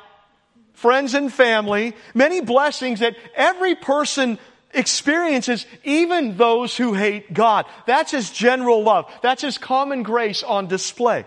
friends 0.74 1.16
and 1.16 1.34
family, 1.34 1.96
many 2.14 2.42
blessings 2.42 3.00
that 3.00 3.16
every 3.34 3.76
person 3.76 4.38
experiences, 4.74 5.66
even 5.84 6.38
those 6.38 6.76
who 6.76 6.94
hate 6.94 7.34
God. 7.34 7.66
That's 7.86 8.12
His 8.12 8.30
general 8.30 8.84
love. 8.84 9.12
That's 9.22 9.42
His 9.42 9.58
common 9.58 10.04
grace 10.04 10.44
on 10.44 10.68
display. 10.68 11.26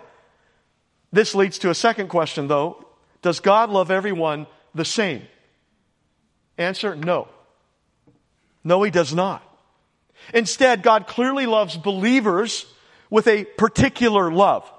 This 1.13 1.35
leads 1.35 1.59
to 1.61 1.71
a 1.71 1.75
second 1.75 2.09
question, 2.09 2.49
though. 2.49 2.85
Does 3.23 3.41
God 3.41 3.71
love 3.71 3.91
everyone 3.91 4.47
the 4.75 4.85
same? 4.85 5.23
Answer 6.59 6.97
no. 6.97 7.29
No, 8.63 8.83
He 8.83 8.91
does 8.91 9.15
not. 9.15 9.43
Instead, 10.33 10.83
God 10.83 11.07
clearly 11.07 11.47
loves 11.47 11.77
believers 11.77 12.67
with 13.11 13.27
a 13.29 13.45
particular 13.45 14.33
love 14.33 14.71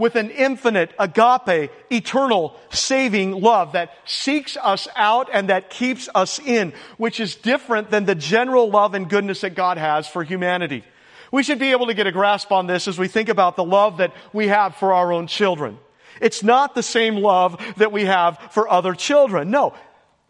with 0.00 0.16
an 0.16 0.30
infinite, 0.30 0.92
agape, 0.98 1.70
eternal, 1.92 2.58
saving 2.70 3.32
love 3.32 3.72
that 3.72 3.92
seeks 4.06 4.56
us 4.56 4.88
out 4.96 5.28
and 5.30 5.50
that 5.50 5.68
keeps 5.68 6.08
us 6.14 6.38
in, 6.40 6.72
which 6.96 7.20
is 7.20 7.36
different 7.36 7.90
than 7.90 8.06
the 8.06 8.14
general 8.14 8.70
love 8.70 8.94
and 8.94 9.10
goodness 9.10 9.42
that 9.42 9.54
God 9.54 9.76
has 9.76 10.08
for 10.08 10.24
humanity. 10.24 10.82
We 11.30 11.42
should 11.42 11.58
be 11.58 11.72
able 11.72 11.88
to 11.88 11.94
get 11.94 12.06
a 12.06 12.12
grasp 12.12 12.50
on 12.50 12.66
this 12.66 12.88
as 12.88 12.98
we 12.98 13.08
think 13.08 13.28
about 13.28 13.56
the 13.56 13.64
love 13.64 13.98
that 13.98 14.14
we 14.32 14.48
have 14.48 14.74
for 14.76 14.94
our 14.94 15.12
own 15.12 15.26
children. 15.26 15.78
It's 16.18 16.42
not 16.42 16.74
the 16.74 16.82
same 16.82 17.16
love 17.16 17.62
that 17.76 17.92
we 17.92 18.06
have 18.06 18.38
for 18.52 18.70
other 18.70 18.94
children. 18.94 19.50
No. 19.50 19.74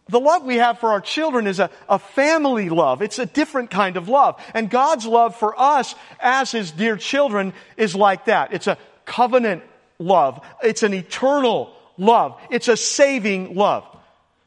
The 0.09 0.19
love 0.19 0.43
we 0.43 0.57
have 0.57 0.79
for 0.79 0.89
our 0.89 0.99
children 0.99 1.47
is 1.47 1.59
a, 1.59 1.69
a 1.87 1.97
family 1.97 2.67
love. 2.67 3.01
It's 3.01 3.19
a 3.19 3.25
different 3.25 3.71
kind 3.71 3.95
of 3.95 4.09
love. 4.09 4.41
And 4.53 4.69
God's 4.69 5.05
love 5.05 5.37
for 5.37 5.57
us 5.57 5.95
as 6.19 6.51
His 6.51 6.71
dear 6.71 6.97
children 6.97 7.53
is 7.77 7.95
like 7.95 8.25
that. 8.25 8.51
It's 8.51 8.67
a 8.67 8.77
covenant 9.11 9.61
love. 9.99 10.39
It's 10.63 10.83
an 10.83 10.93
eternal 10.93 11.73
love. 11.97 12.39
It's 12.49 12.69
a 12.69 12.77
saving 12.77 13.55
love. 13.55 13.85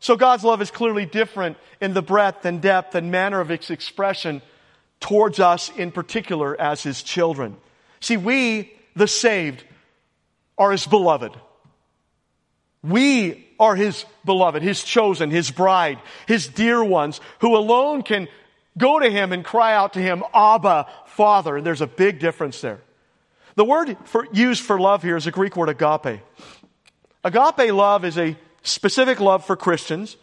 So 0.00 0.16
God's 0.16 0.42
love 0.42 0.62
is 0.62 0.70
clearly 0.70 1.04
different 1.04 1.58
in 1.82 1.92
the 1.92 2.02
breadth 2.02 2.46
and 2.46 2.62
depth 2.62 2.94
and 2.94 3.10
manner 3.10 3.40
of 3.40 3.50
its 3.50 3.70
expression 3.70 4.40
towards 5.00 5.38
us 5.38 5.70
in 5.76 5.92
particular 5.92 6.58
as 6.58 6.82
His 6.82 7.02
children. 7.02 7.56
See, 8.00 8.16
we, 8.16 8.72
the 8.96 9.06
saved, 9.06 9.62
are 10.56 10.72
His 10.72 10.86
beloved. 10.86 11.32
We 12.82 13.46
are 13.60 13.76
His 13.76 14.06
beloved, 14.24 14.62
His 14.62 14.82
chosen, 14.82 15.30
His 15.30 15.50
bride, 15.50 15.98
His 16.26 16.48
dear 16.48 16.82
ones, 16.82 17.20
who 17.40 17.54
alone 17.56 18.02
can 18.02 18.28
go 18.78 18.98
to 18.98 19.10
Him 19.10 19.32
and 19.32 19.44
cry 19.44 19.74
out 19.74 19.92
to 19.92 20.00
Him, 20.00 20.22
Abba, 20.32 20.86
Father. 21.06 21.58
And 21.58 21.66
there's 21.66 21.82
a 21.82 21.86
big 21.86 22.18
difference 22.18 22.62
there. 22.62 22.80
The 23.56 23.64
word 23.64 23.96
for, 24.04 24.26
used 24.32 24.62
for 24.62 24.78
love 24.80 25.02
here 25.02 25.16
is 25.16 25.26
a 25.26 25.30
Greek 25.30 25.56
word 25.56 25.68
agape. 25.68 26.20
Agape 27.22 27.72
love 27.72 28.04
is 28.04 28.18
a 28.18 28.36
specific 28.62 29.20
love 29.20 29.44
for 29.44 29.56
Christians 29.56 30.16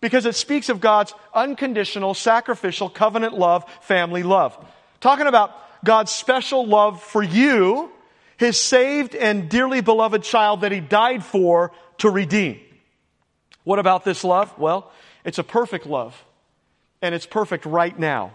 because 0.00 0.26
it 0.26 0.34
speaks 0.34 0.68
of 0.68 0.80
God's 0.80 1.14
unconditional, 1.32 2.14
sacrificial, 2.14 2.90
covenant 2.90 3.38
love, 3.38 3.64
family 3.80 4.22
love. 4.22 4.56
Talking 5.00 5.26
about 5.26 5.54
God's 5.84 6.10
special 6.10 6.66
love 6.66 7.02
for 7.02 7.22
you, 7.22 7.90
his 8.36 8.58
saved 8.58 9.14
and 9.14 9.48
dearly 9.48 9.80
beloved 9.80 10.22
child 10.22 10.62
that 10.62 10.72
he 10.72 10.80
died 10.80 11.24
for 11.24 11.72
to 11.98 12.10
redeem. 12.10 12.60
What 13.62 13.78
about 13.78 14.04
this 14.04 14.24
love? 14.24 14.56
Well, 14.58 14.90
it's 15.24 15.38
a 15.38 15.44
perfect 15.44 15.86
love, 15.86 16.22
and 17.00 17.14
it's 17.14 17.26
perfect 17.26 17.64
right 17.64 17.98
now. 17.98 18.32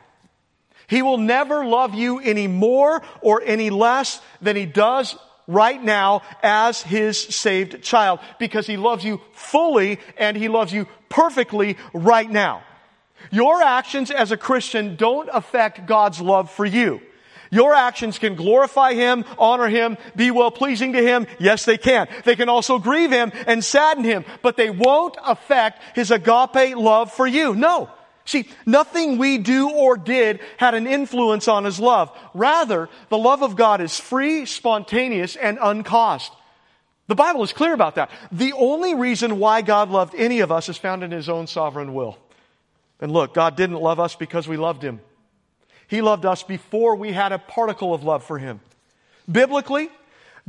He 0.90 1.02
will 1.02 1.18
never 1.18 1.66
love 1.66 1.94
you 1.94 2.20
any 2.20 2.48
more 2.48 3.02
or 3.22 3.42
any 3.44 3.70
less 3.70 4.22
than 4.42 4.56
he 4.56 4.66
does 4.66 5.16
right 5.48 5.82
now 5.82 6.22
as 6.44 6.82
his 6.82 7.18
saved 7.18 7.82
child 7.84 8.20
because 8.40 8.68
he 8.68 8.78
loves 8.78 9.04
you 9.04 9.22
fully 9.34 10.00
and 10.18 10.36
he 10.36 10.48
loves 10.48 10.74
you 10.74 10.88
perfectly 11.10 11.78
right 11.94 12.30
now. 12.30 12.64
Your 13.32 13.62
actions 13.62 14.12
as 14.12 14.32
a 14.32 14.38
Christian 14.38 14.96
don't 14.96 15.30
affect 15.32 15.86
God's 15.86 16.22
love 16.22 16.50
for 16.52 16.66
you. 16.66 17.02
Your 17.52 17.74
actions 17.74 18.20
can 18.20 18.36
glorify 18.36 18.94
Him, 18.94 19.26
honor 19.38 19.68
Him, 19.68 19.98
be 20.16 20.32
well 20.32 20.52
pleasing 20.52 20.94
to 20.94 21.02
Him. 21.02 21.26
Yes, 21.40 21.66
they 21.66 21.78
can. 21.78 22.08
They 22.24 22.36
can 22.36 22.50
also 22.50 22.78
grieve 22.78 23.12
Him 23.12 23.32
and 23.48 23.64
sadden 23.64 24.04
Him, 24.04 24.24
but 24.42 24.56
they 24.56 24.70
won't 24.70 25.18
affect 25.26 25.82
His 25.96 26.12
agape 26.12 26.76
love 26.76 27.12
for 27.12 27.26
you. 27.26 27.56
No. 27.56 27.90
See, 28.30 28.48
nothing 28.64 29.18
we 29.18 29.40
do 29.40 29.72
or 29.72 29.98
did 29.98 30.40
had 30.58 30.76
an 30.76 30.86
influence 30.86 31.48
on 31.48 31.64
his 31.64 31.80
love. 31.80 32.16
Rather, 32.36 32.88
the 33.10 33.18
love 33.18 33.42
of 33.42 33.56
God 33.56 33.82
is 33.82 34.00
free, 34.00 34.46
spontaneous, 34.46 35.36
and 35.36 35.58
uncaused. 35.60 36.32
The 37.08 37.16
Bible 37.16 37.42
is 37.42 37.54
clear 37.54 37.74
about 37.74 37.96
that. 37.96 38.12
The 38.32 38.54
only 38.54 38.94
reason 38.94 39.40
why 39.40 39.64
God 39.64 39.90
loved 39.90 40.14
any 40.14 40.42
of 40.42 40.52
us 40.52 40.70
is 40.70 40.78
found 40.78 41.04
in 41.04 41.10
his 41.10 41.28
own 41.28 41.48
sovereign 41.48 41.96
will. 41.96 42.20
And 43.00 43.12
look, 43.12 43.34
God 43.34 43.56
didn't 43.56 43.82
love 43.82 44.00
us 44.00 44.16
because 44.16 44.48
we 44.48 44.58
loved 44.58 44.84
him. 44.84 45.02
He 45.88 46.02
loved 46.02 46.24
us 46.24 46.44
before 46.44 46.96
we 46.96 47.12
had 47.12 47.32
a 47.32 47.40
particle 47.40 47.96
of 47.96 48.04
love 48.04 48.24
for 48.24 48.38
him. 48.38 48.60
Biblically, 49.28 49.90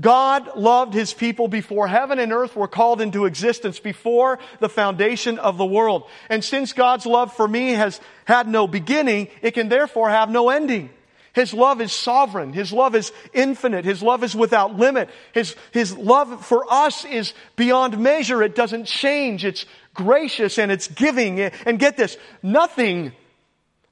God 0.00 0.56
loved 0.56 0.94
his 0.94 1.12
people 1.12 1.48
before 1.48 1.88
heaven 1.88 2.18
and 2.18 2.32
earth 2.32 2.56
were 2.56 2.68
called 2.68 3.00
into 3.00 3.26
existence, 3.26 3.80
before 3.80 4.38
the 4.60 4.68
foundation 4.68 5.38
of 5.38 5.58
the 5.58 5.66
world. 5.66 6.08
And 6.28 6.44
since 6.44 6.72
God's 6.72 7.06
love 7.06 7.34
for 7.34 7.46
me 7.46 7.72
has 7.72 8.00
had 8.24 8.48
no 8.48 8.66
beginning, 8.66 9.28
it 9.42 9.52
can 9.52 9.68
therefore 9.68 10.10
have 10.10 10.30
no 10.30 10.48
ending. 10.48 10.90
His 11.32 11.54
love 11.54 11.80
is 11.80 11.92
sovereign. 11.92 12.52
His 12.52 12.72
love 12.72 12.94
is 12.94 13.12
infinite. 13.32 13.84
His 13.84 14.02
love 14.02 14.24
is 14.24 14.34
without 14.34 14.76
limit. 14.76 15.10
His, 15.32 15.54
his 15.70 15.96
love 15.96 16.44
for 16.44 16.64
us 16.72 17.04
is 17.04 17.34
beyond 17.56 17.98
measure. 17.98 18.42
It 18.42 18.54
doesn't 18.54 18.86
change. 18.86 19.44
It's 19.44 19.64
gracious 19.94 20.58
and 20.58 20.72
it's 20.72 20.88
giving. 20.88 21.40
And 21.40 21.78
get 21.78 21.96
this, 21.96 22.16
nothing, 22.42 23.12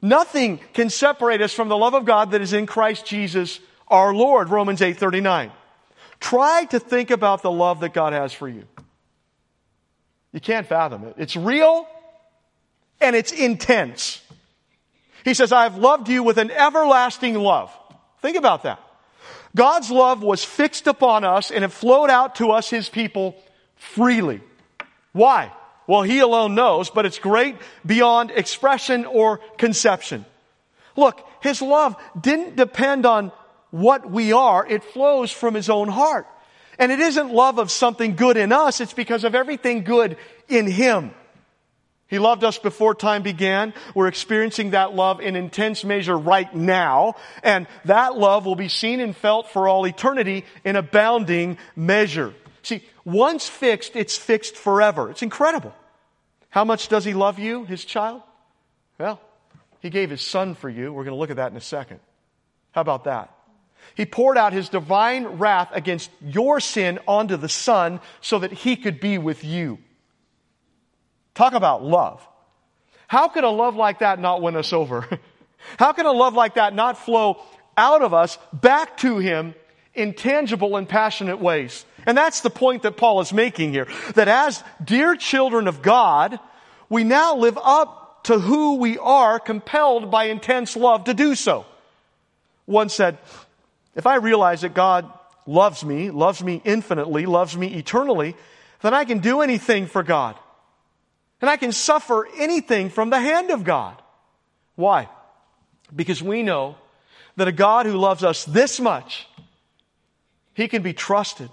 nothing 0.02 0.58
can 0.72 0.90
separate 0.90 1.40
us 1.40 1.52
from 1.52 1.68
the 1.68 1.76
love 1.76 1.94
of 1.94 2.04
God 2.04 2.32
that 2.32 2.40
is 2.40 2.52
in 2.52 2.66
Christ 2.66 3.06
Jesus 3.06 3.60
our 3.86 4.12
Lord. 4.12 4.48
Romans 4.50 4.82
8 4.82 4.96
39. 4.96 5.52
Try 6.20 6.64
to 6.66 6.80
think 6.80 7.10
about 7.10 7.42
the 7.42 7.50
love 7.50 7.80
that 7.80 7.92
God 7.92 8.12
has 8.12 8.32
for 8.32 8.48
you. 8.48 8.64
You 10.32 10.40
can't 10.40 10.66
fathom 10.66 11.04
it. 11.04 11.14
It's 11.18 11.36
real 11.36 11.88
and 13.00 13.16
it's 13.16 13.32
intense. 13.32 14.22
He 15.24 15.34
says, 15.34 15.52
I 15.52 15.64
have 15.64 15.76
loved 15.76 16.08
you 16.08 16.22
with 16.22 16.38
an 16.38 16.50
everlasting 16.50 17.34
love. 17.34 17.76
Think 18.20 18.36
about 18.36 18.64
that. 18.64 18.80
God's 19.54 19.90
love 19.90 20.22
was 20.22 20.44
fixed 20.44 20.86
upon 20.86 21.24
us 21.24 21.50
and 21.50 21.64
it 21.64 21.68
flowed 21.68 22.10
out 22.10 22.36
to 22.36 22.50
us, 22.50 22.68
His 22.68 22.88
people, 22.88 23.36
freely. 23.76 24.40
Why? 25.12 25.52
Well, 25.86 26.02
He 26.02 26.18
alone 26.18 26.54
knows, 26.54 26.90
but 26.90 27.06
it's 27.06 27.18
great 27.18 27.56
beyond 27.84 28.30
expression 28.30 29.06
or 29.06 29.38
conception. 29.56 30.24
Look, 30.96 31.26
His 31.42 31.62
love 31.62 31.96
didn't 32.20 32.56
depend 32.56 33.06
on 33.06 33.32
what 33.70 34.10
we 34.10 34.32
are, 34.32 34.66
it 34.66 34.84
flows 34.84 35.30
from 35.30 35.54
His 35.54 35.70
own 35.70 35.88
heart. 35.88 36.26
And 36.78 36.92
it 36.92 37.00
isn't 37.00 37.32
love 37.32 37.58
of 37.58 37.70
something 37.70 38.14
good 38.14 38.36
in 38.36 38.52
us, 38.52 38.80
it's 38.80 38.92
because 38.92 39.24
of 39.24 39.34
everything 39.34 39.84
good 39.84 40.16
in 40.48 40.66
Him. 40.66 41.12
He 42.08 42.18
loved 42.18 42.42
us 42.42 42.58
before 42.58 42.94
time 42.94 43.22
began. 43.22 43.74
We're 43.94 44.08
experiencing 44.08 44.70
that 44.70 44.94
love 44.94 45.20
in 45.20 45.36
intense 45.36 45.84
measure 45.84 46.16
right 46.16 46.52
now. 46.54 47.16
And 47.42 47.66
that 47.84 48.16
love 48.16 48.46
will 48.46 48.56
be 48.56 48.68
seen 48.68 49.00
and 49.00 49.14
felt 49.14 49.50
for 49.50 49.68
all 49.68 49.86
eternity 49.86 50.46
in 50.64 50.76
abounding 50.76 51.58
measure. 51.76 52.34
See, 52.62 52.82
once 53.04 53.46
fixed, 53.46 53.94
it's 53.94 54.16
fixed 54.16 54.56
forever. 54.56 55.10
It's 55.10 55.22
incredible. 55.22 55.74
How 56.48 56.64
much 56.64 56.88
does 56.88 57.04
he 57.04 57.12
love 57.12 57.38
you, 57.38 57.64
his 57.66 57.84
child? 57.84 58.22
Well, 58.98 59.20
he 59.80 59.90
gave 59.90 60.08
his 60.08 60.22
son 60.22 60.54
for 60.54 60.70
you. 60.70 60.90
We're 60.92 61.04
going 61.04 61.14
to 61.14 61.20
look 61.20 61.30
at 61.30 61.36
that 61.36 61.50
in 61.50 61.58
a 61.58 61.62
second. 61.62 62.00
How 62.72 62.80
about 62.80 63.04
that? 63.04 63.34
He 63.98 64.06
poured 64.06 64.38
out 64.38 64.52
his 64.52 64.68
divine 64.68 65.26
wrath 65.26 65.70
against 65.72 66.08
your 66.20 66.60
sin 66.60 67.00
onto 67.08 67.36
the 67.36 67.48
Son 67.48 67.98
so 68.20 68.38
that 68.38 68.52
he 68.52 68.76
could 68.76 69.00
be 69.00 69.18
with 69.18 69.42
you. 69.42 69.78
Talk 71.34 71.52
about 71.52 71.82
love. 71.82 72.24
How 73.08 73.26
could 73.26 73.42
a 73.42 73.50
love 73.50 73.74
like 73.74 73.98
that 73.98 74.20
not 74.20 74.40
win 74.40 74.54
us 74.54 74.72
over? 74.72 75.04
How 75.80 75.92
can 75.92 76.06
a 76.06 76.12
love 76.12 76.34
like 76.34 76.54
that 76.54 76.76
not 76.76 76.96
flow 76.96 77.42
out 77.76 78.02
of 78.02 78.14
us 78.14 78.38
back 78.52 78.98
to 78.98 79.18
him 79.18 79.56
in 79.94 80.14
tangible 80.14 80.76
and 80.76 80.88
passionate 80.88 81.40
ways? 81.40 81.84
And 82.06 82.16
that's 82.16 82.42
the 82.42 82.50
point 82.50 82.84
that 82.84 82.96
Paul 82.96 83.20
is 83.20 83.32
making 83.32 83.72
here. 83.72 83.88
That 84.14 84.28
as 84.28 84.62
dear 84.84 85.16
children 85.16 85.66
of 85.66 85.82
God, 85.82 86.38
we 86.88 87.02
now 87.02 87.34
live 87.34 87.58
up 87.60 88.22
to 88.26 88.38
who 88.38 88.76
we 88.76 88.96
are 88.96 89.40
compelled 89.40 90.08
by 90.08 90.26
intense 90.26 90.76
love 90.76 91.02
to 91.06 91.14
do 91.14 91.34
so. 91.34 91.66
One 92.64 92.90
said, 92.90 93.18
if 93.98 94.06
I 94.06 94.14
realize 94.14 94.60
that 94.60 94.74
God 94.74 95.12
loves 95.44 95.84
me, 95.84 96.10
loves 96.10 96.40
me 96.40 96.62
infinitely, 96.64 97.26
loves 97.26 97.56
me 97.56 97.74
eternally, 97.74 98.36
then 98.80 98.94
I 98.94 99.04
can 99.04 99.18
do 99.18 99.40
anything 99.40 99.86
for 99.86 100.04
God. 100.04 100.36
And 101.40 101.50
I 101.50 101.56
can 101.56 101.72
suffer 101.72 102.28
anything 102.38 102.90
from 102.90 103.10
the 103.10 103.18
hand 103.18 103.50
of 103.50 103.64
God. 103.64 104.00
Why? 104.76 105.08
Because 105.94 106.22
we 106.22 106.44
know 106.44 106.76
that 107.34 107.48
a 107.48 107.52
God 107.52 107.86
who 107.86 107.98
loves 107.98 108.22
us 108.22 108.44
this 108.44 108.78
much, 108.78 109.26
He 110.54 110.68
can 110.68 110.82
be 110.82 110.92
trusted, 110.92 111.50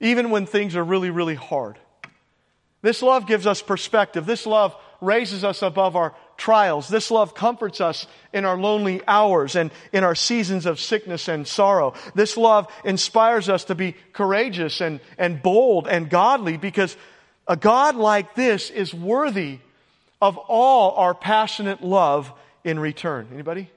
even 0.00 0.30
when 0.30 0.46
things 0.46 0.74
are 0.74 0.84
really, 0.84 1.10
really 1.10 1.34
hard. 1.34 1.78
This 2.80 3.02
love 3.02 3.26
gives 3.26 3.46
us 3.46 3.60
perspective. 3.60 4.24
This 4.24 4.46
love 4.46 4.74
raises 5.02 5.44
us 5.44 5.60
above 5.60 5.96
our 5.96 6.14
trials. 6.40 6.88
This 6.88 7.10
love 7.10 7.34
comforts 7.34 7.80
us 7.80 8.06
in 8.32 8.44
our 8.44 8.58
lonely 8.58 9.02
hours 9.06 9.54
and 9.54 9.70
in 9.92 10.02
our 10.02 10.14
seasons 10.14 10.66
of 10.66 10.80
sickness 10.80 11.28
and 11.28 11.46
sorrow. 11.46 11.94
This 12.14 12.36
love 12.36 12.66
inspires 12.84 13.48
us 13.48 13.64
to 13.64 13.74
be 13.74 13.94
courageous 14.12 14.80
and, 14.80 15.00
and 15.18 15.42
bold 15.42 15.86
and 15.86 16.10
godly 16.10 16.56
because 16.56 16.96
a 17.46 17.56
God 17.56 17.94
like 17.94 18.34
this 18.34 18.70
is 18.70 18.92
worthy 18.92 19.58
of 20.20 20.38
all 20.38 20.96
our 20.96 21.14
passionate 21.14 21.82
love 21.82 22.32
in 22.64 22.78
return. 22.80 23.28
Anybody? 23.32 23.70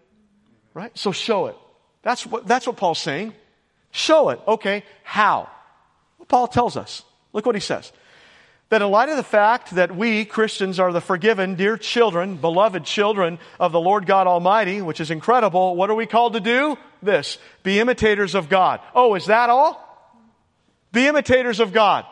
Right? 0.73 0.97
So 0.97 1.12
show 1.12 1.47
it. 1.47 1.58
That's 2.02 2.26
what, 2.26 2.47
that's 2.47 2.65
what 2.65 2.78
Paul's 2.78 2.99
saying. 2.99 3.34
Show 3.91 4.30
it. 4.30 4.39
Okay. 4.47 4.84
How? 5.04 5.49
Paul 6.28 6.47
tells 6.47 6.78
us. 6.78 7.04
Look 7.34 7.45
what 7.45 7.56
he 7.56 7.62
says 7.62 7.91
that 8.73 8.81
in 8.81 8.89
light 8.89 9.07
of 9.07 9.17
the 9.17 9.23
fact 9.23 9.75
that 9.75 9.95
we, 9.95 10.25
Christians, 10.25 10.79
are 10.79 10.91
the 10.91 10.99
forgiven, 10.99 11.53
dear 11.53 11.77
children, 11.77 12.38
beloved 12.38 12.83
children 12.83 13.38
of 13.59 13.71
the 13.71 13.79
Lord 13.79 14.07
God 14.07 14.25
Almighty, 14.25 14.81
which 14.81 14.99
is 14.99 15.12
incredible, 15.12 15.75
what 15.75 15.91
are 15.91 15.95
we 15.95 16.07
called 16.07 16.33
to 16.33 16.39
do? 16.39 16.75
This. 16.99 17.38
Be 17.62 17.79
imitators 17.79 18.33
of 18.33 18.49
God. 18.49 18.79
Oh, 18.95 19.13
is 19.13 19.27
that 19.27 19.51
all? 19.51 19.79
Be 20.91 21.05
imitators 21.05 21.59
of 21.59 21.71
God. 21.71 22.05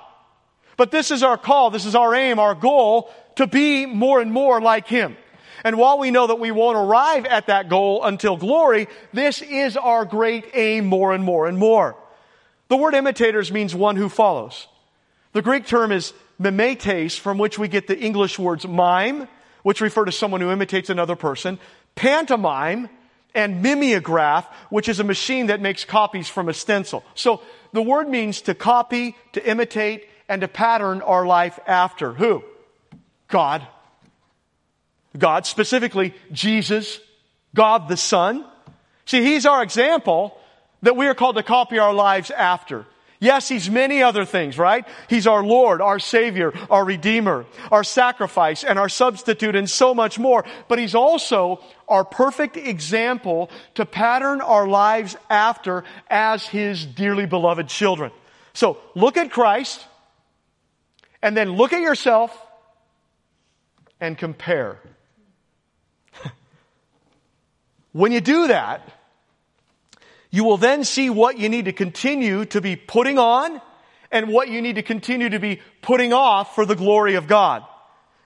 But 0.78 0.92
this 0.92 1.10
is 1.10 1.24
our 1.24 1.36
call, 1.36 1.72
this 1.72 1.88
is 1.88 1.96
our 1.96 2.14
aim, 2.14 2.38
our 2.38 2.54
goal, 2.54 3.12
to 3.38 3.48
be 3.48 3.88
more 3.88 4.22
and 4.22 4.32
more 4.32 4.62
like 4.62 4.88
Him. 4.88 5.18
And 5.64 5.80
while 5.80 5.98
we 5.98 6.12
know 6.12 6.28
that 6.28 6.40
we 6.40 6.52
won't 6.52 6.78
arrive 6.78 7.26
at 7.26 7.48
that 7.48 7.70
goal 7.70 8.04
until 8.04 8.38
glory, 8.38 8.88
this 9.14 9.42
is 9.42 9.78
our 9.78 10.06
great 10.06 10.46
aim 10.54 10.86
more 10.86 11.12
and 11.12 11.24
more 11.24 11.48
and 11.48 11.58
more. 11.58 11.96
The 12.68 12.78
word 12.78 12.94
imitators 12.94 13.52
means 13.52 13.74
one 13.74 13.96
who 13.96 14.10
follows. 14.10 14.68
The 15.34 15.42
Greek 15.42 15.66
term 15.66 15.92
is 15.92 16.14
mimetes, 16.42 17.18
from 17.18 17.38
which 17.38 17.60
we 17.60 17.68
get 17.68 17.88
the 17.88 17.98
English 17.98 18.40
words 18.40 18.68
mime, 18.68 19.28
which 19.64 19.82
refer 19.82 20.06
to 20.06 20.12
someone 20.12 20.42
who 20.42 20.52
imitates 20.52 20.90
another 20.90 21.16
person, 21.16 21.60
pantomime, 21.96 22.90
and 23.34 23.62
mimeograph, 23.62 24.46
which 24.70 24.90
is 24.90 25.00
a 25.00 25.04
machine 25.04 25.48
that 25.48 25.62
makes 25.62 25.86
copies 25.86 26.28
from 26.28 26.50
a 26.50 26.54
stencil. 26.54 27.04
So 27.16 27.42
the 27.72 27.82
word 27.82 28.10
means 28.10 28.42
to 28.42 28.56
copy, 28.56 29.16
to 29.34 29.50
imitate, 29.50 30.08
and 30.28 30.42
to 30.42 30.48
pattern 30.48 31.02
our 31.02 31.26
life 31.26 31.60
after. 31.68 32.14
Who? 32.14 32.44
God. 33.28 33.66
God, 35.18 35.46
specifically 35.46 36.14
Jesus, 36.32 37.00
God 37.54 37.88
the 37.88 37.98
Son. 37.98 38.46
See, 39.06 39.24
He's 39.24 39.46
our 39.46 39.62
example 39.62 40.38
that 40.82 40.96
we 40.96 41.08
are 41.08 41.14
called 41.14 41.36
to 41.36 41.44
copy 41.44 41.80
our 41.80 41.94
lives 41.94 42.32
after. 42.32 42.86
Yes, 43.22 43.48
He's 43.48 43.70
many 43.70 44.02
other 44.02 44.26
things, 44.26 44.58
right? 44.58 44.84
He's 45.08 45.28
our 45.28 45.44
Lord, 45.44 45.80
our 45.80 46.00
Savior, 46.00 46.52
our 46.72 46.84
Redeemer, 46.84 47.46
our 47.72 47.84
sacrifice, 47.84 48.64
and 48.64 48.80
our 48.80 48.90
substitute, 48.90 49.56
and 49.56 49.70
so 49.70 49.94
much 49.94 50.18
more. 50.18 50.44
But 50.68 50.80
He's 50.80 50.96
also 50.96 51.64
our 51.88 52.04
perfect 52.04 52.58
example 52.58 53.52
to 53.76 53.86
pattern 53.86 54.42
our 54.42 54.68
lives 54.68 55.16
after 55.30 55.84
as 56.10 56.48
His 56.48 56.84
dearly 56.84 57.28
beloved 57.28 57.68
children. 57.68 58.12
So 58.54 58.80
look 58.96 59.18
at 59.18 59.30
Christ, 59.30 59.86
and 61.22 61.38
then 61.38 61.52
look 61.52 61.74
at 61.74 61.82
yourself 61.82 62.36
and 64.00 64.18
compare. 64.18 64.80
when 67.92 68.12
you 68.12 68.20
do 68.20 68.48
that, 68.48 68.82
you 70.32 70.46
will 70.46 70.58
then 70.58 70.84
see 70.84 71.10
what 71.10 71.38
you 71.38 71.50
need 71.50 71.66
to 71.66 71.74
continue 71.74 72.46
to 72.46 72.62
be 72.62 72.76
putting 72.76 73.20
on 73.20 73.62
and 74.12 74.30
what 74.30 74.50
you 74.50 74.62
need 74.62 74.76
to 74.76 74.84
continue 74.84 75.30
to 75.30 75.40
be 75.40 75.62
putting 75.82 76.14
off 76.14 76.56
for 76.56 76.66
the 76.66 76.76
glory 76.76 77.16
of 77.16 77.28
God. 77.28 77.64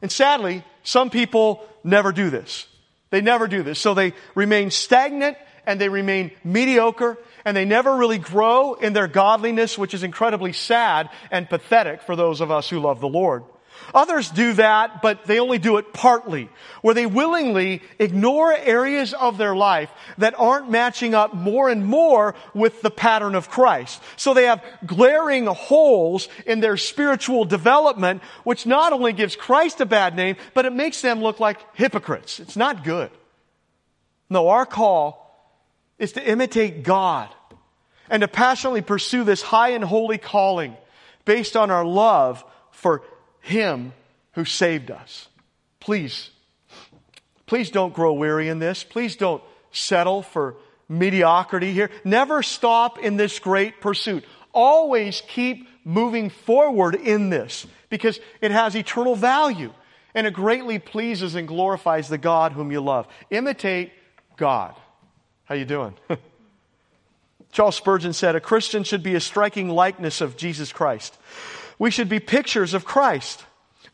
And 0.02 0.12
sadly, 0.12 0.63
some 0.84 1.10
people 1.10 1.68
never 1.84 2.12
do 2.12 2.30
this. 2.30 2.68
They 3.10 3.22
never 3.22 3.48
do 3.48 3.63
this. 3.63 3.80
So 3.80 3.94
they 3.94 4.13
remain 4.36 4.72
stagnant 4.72 5.38
and 5.65 5.82
they 5.82 5.89
remain 5.89 6.32
mediocre 6.44 7.18
and 7.44 7.58
they 7.58 7.65
never 7.65 7.96
really 7.96 8.20
grow 8.20 8.74
in 8.74 8.94
their 8.94 9.08
godliness, 9.08 9.78
which 9.78 9.94
is 9.94 10.04
incredibly 10.04 10.54
sad 10.54 11.10
and 11.32 11.50
pathetic 11.50 12.02
for 12.04 12.15
those 12.15 12.41
of 12.41 12.52
us 12.52 12.70
who 12.70 12.80
love 12.80 13.00
the 13.00 13.08
Lord. 13.08 13.44
Others 13.93 14.32
do 14.32 14.54
that, 14.54 15.02
but 15.02 15.26
they 15.26 15.39
only 15.39 15.58
do 15.58 15.78
it 15.78 15.93
partly, 15.93 16.50
where 16.82 16.95
they 16.95 17.06
willingly 17.06 17.82
ignore 18.00 18.54
areas 18.54 19.13
of 19.13 19.38
their 19.38 19.56
life 19.56 19.91
that 20.17 20.34
aren't 20.38 20.69
matching 20.69 21.13
up 21.13 21.34
more 21.34 21.69
and 21.69 21.86
more 21.86 22.36
with 22.54 22.82
the 22.82 22.91
pattern 22.91 23.36
of 23.36 23.50
Christ. 23.50 24.02
So 24.15 24.34
they 24.34 24.45
have 24.45 24.63
glaring 24.86 25.45
holes 25.45 26.28
in 26.45 26.60
their 26.60 26.78
spiritual 26.78 27.45
development, 27.45 28.21
which 28.43 28.65
not 28.65 28.93
only 28.93 29.13
gives 29.13 29.36
Christ 29.36 29.82
a 29.82 29.86
bad 29.86 30.15
name, 30.15 30.36
but 30.54 30.65
it 30.65 30.74
makes 30.74 31.02
them 31.02 31.21
look 31.21 31.39
like 31.39 31.60
hypocrites. 31.76 32.39
It's 32.39 32.58
not 32.58 32.84
good. 32.84 33.12
No, 34.30 34.50
our 34.50 34.65
call 34.65 35.21
is 36.00 36.13
to 36.13 36.28
imitate 36.28 36.84
God 36.84 37.30
and 38.10 38.21
to 38.21 38.28
passionately 38.28 38.82
pursue 38.82 39.24
this 39.24 39.41
high 39.41 39.69
and 39.69 39.84
holy 39.84 40.17
calling 40.17 40.76
based 41.26 41.56
on 41.56 41.71
our 41.71 41.86
love 41.86 42.43
for 42.71 43.04
him 43.46 43.94
who 44.34 44.44
saved 44.44 44.90
us. 44.90 45.28
Please, 45.80 46.32
please 47.46 47.70
don't 47.70 47.94
grow 47.94 48.14
weary 48.14 48.50
in 48.50 48.60
this. 48.60 48.84
Please 48.84 49.16
don't 49.16 49.44
settle 49.72 50.24
for 50.24 50.56
mediocrity 50.90 51.72
here. 51.72 51.92
Never 52.04 52.42
stop 52.42 52.98
in 52.98 53.18
this 53.18 53.38
great 53.40 53.82
pursuit. 53.82 54.26
Always 54.52 55.22
keep 55.28 55.68
moving 55.84 56.32
forward 56.32 56.96
in 56.96 57.30
this 57.30 57.68
because 57.90 58.20
it 58.42 58.50
has 58.50 58.76
eternal 58.76 59.16
value 59.16 59.72
and 60.16 60.26
it 60.26 60.34
greatly 60.34 60.80
pleases 60.80 61.36
and 61.36 61.48
glorifies 61.48 62.08
the 62.08 62.18
God 62.18 62.52
whom 62.54 62.72
you 62.72 62.82
love. 62.82 63.08
Imitate 63.30 63.92
God. 64.38 64.76
How 65.44 65.54
you 65.54 65.66
doing? 65.66 65.94
Charles 67.52 67.76
Spurgeon 67.76 68.14
said, 68.14 68.36
a 68.36 68.42
Christian 68.42 68.84
should 68.84 69.04
be 69.04 69.14
a 69.14 69.20
striking 69.20 69.70
likeness 69.70 70.20
of 70.20 70.36
Jesus 70.36 70.74
Christ. 70.74 71.16
We 71.80 71.92
should 71.92 72.10
be 72.10 72.20
pictures 72.20 72.74
of 72.74 72.86
Christ. 72.86 73.44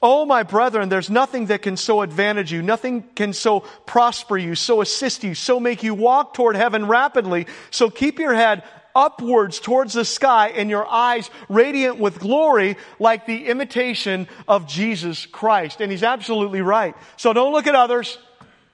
Oh, 0.02 0.26
my 0.26 0.42
brethren, 0.44 0.90
there's 0.90 1.12
nothing 1.12 1.48
that 1.48 1.62
can 1.62 1.78
so 1.78 2.02
advantage 2.02 2.52
you, 2.52 2.64
nothing 2.64 3.04
can 3.16 3.34
so 3.34 3.60
prosper 3.86 4.36
you, 4.36 4.56
so 4.56 4.82
assist 4.82 5.24
you, 5.24 5.36
so 5.36 5.60
make 5.60 5.84
you 5.84 5.94
walk 5.94 6.34
toward 6.34 6.56
heaven 6.56 6.88
rapidly. 6.88 7.46
So 7.70 7.92
keep 7.92 8.18
your 8.18 8.34
head 8.34 8.64
upwards 8.96 9.60
towards 9.60 9.94
the 9.94 10.04
sky 10.04 10.50
and 10.50 10.70
your 10.70 10.88
eyes 10.88 11.30
radiant 11.50 12.00
with 12.00 12.20
glory 12.20 12.78
like 13.00 13.26
the 13.26 13.46
imitation 13.46 14.28
of 14.48 14.68
Jesus 14.68 15.26
Christ. 15.28 15.82
And 15.82 15.92
he's 15.92 16.04
absolutely 16.04 16.62
right. 16.62 16.96
So 17.18 17.32
don't 17.32 17.54
look 17.54 17.68
at 17.68 17.76
others. 17.76 18.18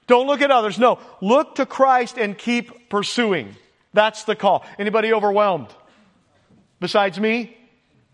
Don't 0.06 0.26
look 0.26 0.40
at 0.40 0.50
others. 0.50 0.78
No, 0.78 0.98
look 1.20 1.56
to 1.56 1.66
Christ 1.66 2.16
and 2.16 2.36
keep 2.36 2.88
pursuing. 2.88 3.54
That's 3.92 4.24
the 4.24 4.34
call. 4.34 4.64
Anybody 4.78 5.12
overwhelmed? 5.12 5.68
Besides 6.80 7.20
me? 7.20 7.56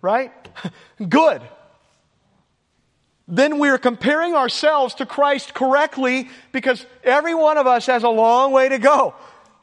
Right? 0.02 0.32
Good. 1.08 1.42
Then 3.26 3.58
we're 3.58 3.78
comparing 3.78 4.34
ourselves 4.34 4.96
to 4.96 5.06
Christ 5.06 5.54
correctly 5.54 6.28
because 6.52 6.84
every 7.02 7.34
one 7.34 7.56
of 7.56 7.66
us 7.66 7.86
has 7.86 8.02
a 8.02 8.08
long 8.08 8.52
way 8.52 8.68
to 8.68 8.78
go. 8.78 9.14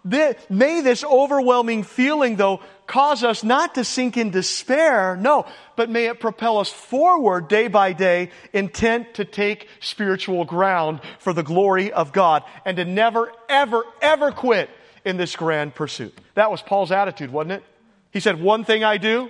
May 0.03 0.81
this 0.81 1.03
overwhelming 1.03 1.83
feeling, 1.83 2.35
though, 2.35 2.61
cause 2.87 3.23
us 3.23 3.43
not 3.43 3.75
to 3.75 3.83
sink 3.83 4.17
in 4.17 4.31
despair, 4.31 5.15
no, 5.15 5.45
but 5.75 5.91
may 5.91 6.07
it 6.07 6.19
propel 6.19 6.57
us 6.57 6.69
forward 6.69 7.47
day 7.47 7.67
by 7.67 7.93
day, 7.93 8.31
intent 8.51 9.13
to 9.15 9.25
take 9.25 9.67
spiritual 9.79 10.43
ground 10.43 11.01
for 11.19 11.33
the 11.33 11.43
glory 11.43 11.91
of 11.91 12.11
God 12.11 12.43
and 12.65 12.77
to 12.77 12.85
never, 12.85 13.31
ever, 13.47 13.83
ever 14.01 14.31
quit 14.31 14.71
in 15.05 15.17
this 15.17 15.35
grand 15.35 15.75
pursuit. 15.75 16.17
That 16.33 16.49
was 16.49 16.63
Paul's 16.63 16.91
attitude, 16.91 17.31
wasn't 17.31 17.53
it? 17.53 17.63
He 18.11 18.19
said, 18.19 18.41
One 18.41 18.65
thing 18.65 18.83
I 18.83 18.97
do, 18.97 19.29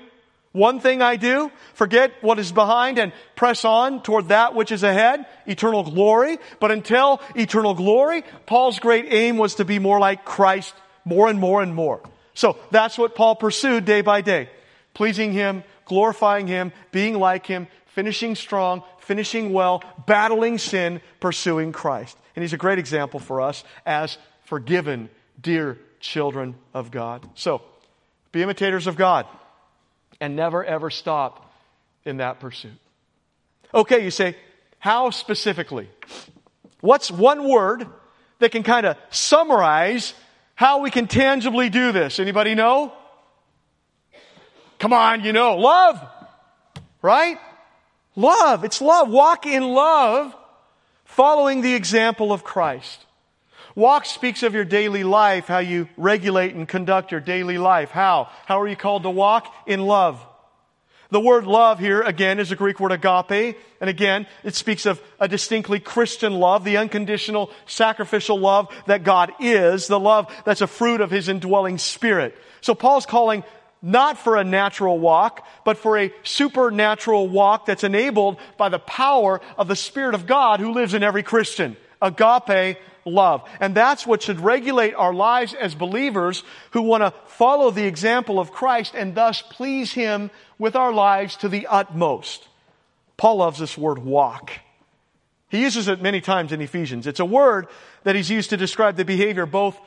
one 0.54 0.82
thing 0.82 1.02
I 1.02 1.16
do, 1.16 1.50
forget 1.74 2.12
what 2.22 2.38
is 2.38 2.52
behind 2.52 3.00
and 3.00 3.14
press 3.36 3.64
on 3.64 4.04
toward 4.04 4.30
that 4.30 4.54
which 4.54 4.72
is 4.72 4.84
ahead, 4.84 5.26
eternal 5.46 5.84
glory. 5.84 6.40
But 6.60 6.72
until 6.72 7.22
eternal 7.36 7.74
glory, 7.74 8.24
Paul's 8.46 8.80
great 8.80 9.06
aim 9.10 9.38
was 9.38 9.56
to 9.56 9.66
be 9.66 9.80
more 9.80 10.00
like 10.00 10.26
Christ 10.26 10.74
more 11.06 11.30
and 11.30 11.40
more 11.40 11.62
and 11.62 11.74
more. 11.74 12.02
So 12.34 12.58
that's 12.70 12.98
what 12.98 13.16
Paul 13.16 13.36
pursued 13.36 13.86
day 13.86 14.02
by 14.02 14.22
day. 14.22 14.50
Pleasing 14.94 15.32
Him, 15.32 15.64
glorifying 15.86 16.48
Him, 16.48 16.74
being 16.92 17.18
like 17.18 17.46
Him, 17.46 17.68
finishing 17.88 18.36
strong, 18.36 18.84
finishing 19.00 19.54
well, 19.54 19.84
battling 20.06 20.58
sin, 20.58 21.02
pursuing 21.22 21.72
Christ. 21.72 22.18
And 22.36 22.44
He's 22.44 22.54
a 22.54 22.58
great 22.58 22.78
example 22.78 23.22
for 23.22 23.40
us 23.40 23.64
as 23.86 24.18
forgiven, 24.44 25.10
dear 25.42 25.78
children 26.02 26.56
of 26.74 26.92
God. 26.92 27.28
So, 27.36 27.62
be 28.34 28.42
imitators 28.42 28.88
of 28.88 28.98
God 28.98 29.26
and 30.22 30.36
never 30.36 30.64
ever 30.64 30.90
stop 30.90 31.52
in 32.06 32.18
that 32.18 32.40
pursuit. 32.40 32.78
Okay, 33.74 34.04
you 34.06 34.12
say, 34.12 34.38
how 34.80 35.10
specifically? 35.10 35.90
What's 36.80 37.12
one 37.12 37.50
word 37.50 37.86
that 38.40 38.52
can 38.52 38.64
kind 38.64 38.86
of 38.86 38.98
summarize 39.10 40.14
how 40.56 40.80
we 40.80 40.92
can 40.92 41.08
tangibly 41.08 41.70
do 41.70 41.92
this? 41.92 42.20
Anybody 42.20 42.56
know? 42.56 42.94
Come 44.80 44.94
on, 44.94 45.24
you 45.24 45.34
know, 45.34 45.58
love. 45.58 46.02
Right? 47.02 47.38
Love. 48.16 48.64
It's 48.64 48.82
love. 48.82 49.10
Walk 49.10 49.46
in 49.46 49.64
love, 49.64 50.36
following 51.06 51.62
the 51.62 51.74
example 51.74 52.32
of 52.32 52.44
Christ. 52.44 53.06
Walk 53.76 54.06
speaks 54.06 54.44
of 54.44 54.54
your 54.54 54.66
daily 54.66 55.04
life, 55.04 55.48
how 55.48 55.60
you 55.60 55.88
regulate 55.98 56.56
and 56.56 56.68
conduct 56.68 57.12
your 57.12 57.22
daily 57.22 57.58
life. 57.58 57.90
How? 57.90 58.30
How 58.46 58.62
are 58.62 58.68
you 58.68 58.76
called 58.76 59.04
to 59.04 59.10
walk? 59.10 59.54
In 59.66 59.82
love. 59.82 60.26
The 61.10 61.20
word 61.20 61.46
love 61.46 61.78
here, 61.78 62.02
again, 62.02 62.40
is 62.40 62.52
a 62.52 62.56
Greek 62.56 62.80
word 62.80 62.94
agape. 62.94 63.58
And 63.82 63.90
again, 63.90 64.28
it 64.44 64.56
speaks 64.56 64.86
of 64.86 65.02
a 65.20 65.28
distinctly 65.28 65.80
Christian 65.80 66.34
love, 66.34 66.64
the 66.64 66.78
unconditional 66.78 67.52
sacrificial 67.66 68.40
love 68.40 68.74
that 68.88 69.04
God 69.04 69.32
is, 69.40 69.88
the 69.88 70.00
love 70.00 70.34
that's 70.46 70.62
a 70.62 70.68
fruit 70.68 71.02
of 71.02 71.12
His 71.12 71.28
indwelling 71.28 71.78
spirit. 71.78 72.38
So 72.62 72.74
Paul's 72.74 73.06
calling 73.06 73.44
not 73.82 74.20
for 74.20 74.38
a 74.38 74.44
natural 74.44 75.00
walk, 75.00 75.46
but 75.66 75.78
for 75.78 75.98
a 75.98 76.14
supernatural 76.24 77.28
walk 77.28 77.66
that's 77.66 77.84
enabled 77.84 78.38
by 78.58 78.70
the 78.70 78.80
power 78.80 79.42
of 79.58 79.68
the 79.68 79.76
Spirit 79.76 80.16
of 80.16 80.28
God 80.28 80.60
who 80.60 80.72
lives 80.72 80.94
in 80.94 81.04
every 81.04 81.24
Christian. 81.24 81.76
Agape 82.02 82.78
love. 83.06 83.48
And 83.60 83.76
that's 83.76 84.06
what 84.06 84.22
should 84.22 84.40
regulate 84.40 84.94
our 84.94 85.14
lives 85.14 85.54
as 85.54 85.76
believers 85.76 86.44
who 86.72 86.82
want 86.82 87.04
to 87.04 87.14
follow 87.26 87.72
the 87.72 87.86
example 87.86 88.40
of 88.40 88.52
Christ 88.52 88.94
and 88.96 89.16
thus 89.16 89.42
please 89.42 89.92
Him 89.92 90.32
with 90.58 90.76
our 90.76 90.94
lives 90.94 91.36
to 91.38 91.50
the 91.50 91.68
utmost. 91.68 92.48
Paul 93.18 93.38
loves 93.38 93.60
this 93.60 93.78
word 93.78 94.00
walk. 94.00 94.52
He 95.50 95.62
uses 95.62 95.88
it 95.88 96.02
many 96.02 96.22
times 96.22 96.52
in 96.54 96.62
Ephesians. 96.62 97.06
It's 97.06 97.20
a 97.20 97.26
word 97.26 97.68
that 98.04 98.16
he's 98.16 98.30
used 98.30 98.52
to 98.52 98.58
describe 98.58 98.96
the 98.96 99.06
behavior 99.06 99.46
both 99.46 99.80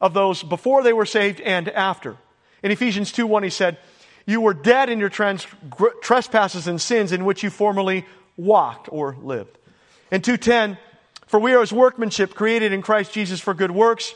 of 0.00 0.14
those 0.14 0.42
before 0.42 0.82
they 0.82 0.92
were 0.92 1.04
saved 1.06 1.40
and 1.40 1.68
after. 1.68 2.16
In 2.62 2.70
Ephesians 2.70 3.10
2 3.10 3.26
1, 3.26 3.42
he 3.42 3.50
said, 3.50 3.78
You 4.26 4.40
were 4.40 4.54
dead 4.54 4.90
in 4.90 5.00
your 5.00 5.08
trans- 5.08 5.46
trespasses 6.02 6.68
and 6.68 6.80
sins 6.80 7.10
in 7.10 7.24
which 7.24 7.42
you 7.42 7.50
formerly 7.50 8.06
walked 8.36 8.88
or 8.92 9.16
lived. 9.20 9.58
In 10.12 10.22
210, 10.22 10.78
for 11.32 11.40
we 11.40 11.54
are 11.54 11.62
his 11.62 11.72
workmanship 11.72 12.34
created 12.34 12.74
in 12.74 12.82
Christ 12.82 13.14
Jesus 13.14 13.40
for 13.40 13.54
good 13.54 13.70
works, 13.70 14.14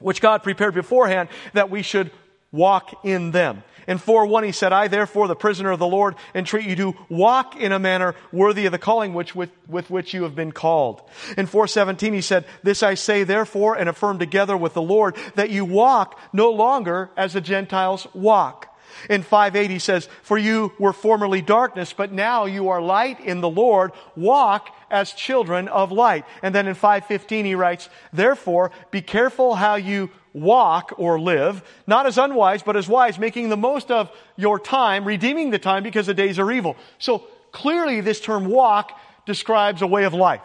which 0.00 0.22
God 0.22 0.42
prepared 0.42 0.72
beforehand 0.72 1.28
that 1.52 1.68
we 1.68 1.82
should 1.82 2.10
walk 2.50 3.04
in 3.04 3.32
them. 3.32 3.62
In 3.86 3.98
4 3.98 4.24
1, 4.24 4.44
he 4.44 4.52
said, 4.52 4.72
I 4.72 4.88
therefore, 4.88 5.28
the 5.28 5.36
prisoner 5.36 5.72
of 5.72 5.78
the 5.78 5.86
Lord, 5.86 6.14
entreat 6.34 6.66
you 6.66 6.74
to 6.76 6.94
walk 7.10 7.54
in 7.56 7.72
a 7.72 7.78
manner 7.78 8.14
worthy 8.32 8.64
of 8.64 8.72
the 8.72 8.78
calling 8.78 9.12
which, 9.12 9.34
with, 9.34 9.50
with 9.68 9.90
which 9.90 10.14
you 10.14 10.22
have 10.22 10.34
been 10.34 10.52
called. 10.52 11.02
In 11.36 11.44
417, 11.44 12.14
he 12.14 12.22
said, 12.22 12.46
This 12.62 12.82
I 12.82 12.94
say 12.94 13.24
therefore 13.24 13.76
and 13.76 13.86
affirm 13.86 14.18
together 14.18 14.56
with 14.56 14.72
the 14.72 14.80
Lord, 14.80 15.16
that 15.34 15.50
you 15.50 15.66
walk 15.66 16.18
no 16.32 16.50
longer 16.50 17.10
as 17.14 17.34
the 17.34 17.42
Gentiles 17.42 18.06
walk 18.14 18.74
in 19.08 19.22
5.8 19.22 19.70
he 19.70 19.78
says, 19.78 20.08
For 20.22 20.38
you 20.38 20.72
were 20.78 20.92
formerly 20.92 21.42
darkness, 21.42 21.92
but 21.92 22.12
now 22.12 22.46
you 22.46 22.68
are 22.68 22.80
light 22.80 23.20
in 23.20 23.40
the 23.40 23.48
Lord. 23.48 23.92
Walk 24.16 24.74
as 24.90 25.12
children 25.12 25.68
of 25.68 25.92
light. 25.92 26.24
And 26.42 26.54
then 26.54 26.66
in 26.66 26.74
5.15 26.74 27.44
he 27.44 27.54
writes, 27.54 27.88
Therefore, 28.12 28.70
be 28.90 29.02
careful 29.02 29.54
how 29.54 29.76
you 29.76 30.10
walk 30.32 30.92
or 30.98 31.20
live, 31.20 31.62
not 31.86 32.06
as 32.06 32.18
unwise, 32.18 32.62
but 32.62 32.76
as 32.76 32.88
wise, 32.88 33.18
making 33.18 33.48
the 33.48 33.56
most 33.56 33.90
of 33.90 34.10
your 34.36 34.58
time, 34.58 35.04
redeeming 35.04 35.50
the 35.50 35.58
time 35.58 35.82
because 35.82 36.06
the 36.06 36.14
days 36.14 36.38
are 36.38 36.50
evil. 36.50 36.76
So 36.98 37.24
clearly 37.52 38.00
this 38.00 38.20
term 38.20 38.46
walk 38.46 38.98
describes 39.26 39.82
a 39.82 39.86
way 39.86 40.04
of 40.04 40.14
life. 40.14 40.42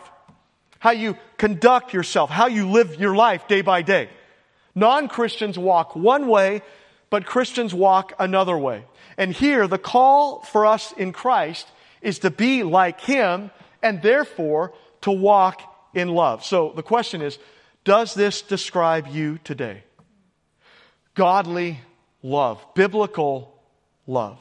How 0.80 0.92
you 0.92 1.18
conduct 1.38 1.94
yourself, 1.94 2.30
how 2.30 2.48
you 2.48 2.70
live 2.70 3.00
your 3.00 3.16
life 3.16 3.48
day 3.48 3.62
by 3.62 3.82
day. 3.82 4.10
Non-Christians 4.76 5.58
walk 5.58 5.96
one 5.96 6.28
way, 6.28 6.62
but 7.14 7.28
Christians 7.28 7.76
walk 7.76 8.14
another 8.18 8.58
way. 8.58 8.86
And 9.20 9.32
here, 9.32 9.68
the 9.68 9.78
call 9.78 10.42
for 10.42 10.66
us 10.66 10.92
in 10.94 11.12
Christ 11.14 11.68
is 12.02 12.18
to 12.18 12.32
be 12.32 12.64
like 12.64 13.02
Him 13.02 13.52
and 13.84 14.02
therefore 14.02 14.74
to 15.02 15.12
walk 15.12 15.62
in 15.94 16.08
love. 16.08 16.44
So 16.44 16.74
the 16.76 16.82
question 16.82 17.22
is, 17.22 17.38
does 17.84 18.16
this 18.16 18.42
describe 18.42 19.10
you 19.10 19.38
today? 19.44 19.84
Godly 21.14 21.82
love, 22.24 22.66
biblical 22.74 23.62
love. 24.08 24.40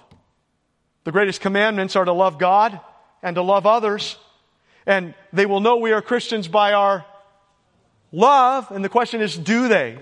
The 1.05 1.13
greatest 1.13 1.43
commandments 1.43 1.95
are 1.95 2.07
to 2.07 2.15
love 2.15 2.39
God 2.39 2.81
and 3.23 3.35
to 3.35 3.43
love 3.43 3.67
others. 3.67 4.17
And 4.87 5.13
they 5.31 5.45
will 5.45 5.61
know 5.61 5.77
we 5.77 5.93
are 5.93 6.01
Christians 6.01 6.49
by 6.49 6.73
our 6.73 7.05
love. 8.13 8.71
And 8.71 8.83
the 8.83 8.89
question 8.89 9.21
is, 9.21 9.37
do 9.37 9.69
they? 9.69 9.99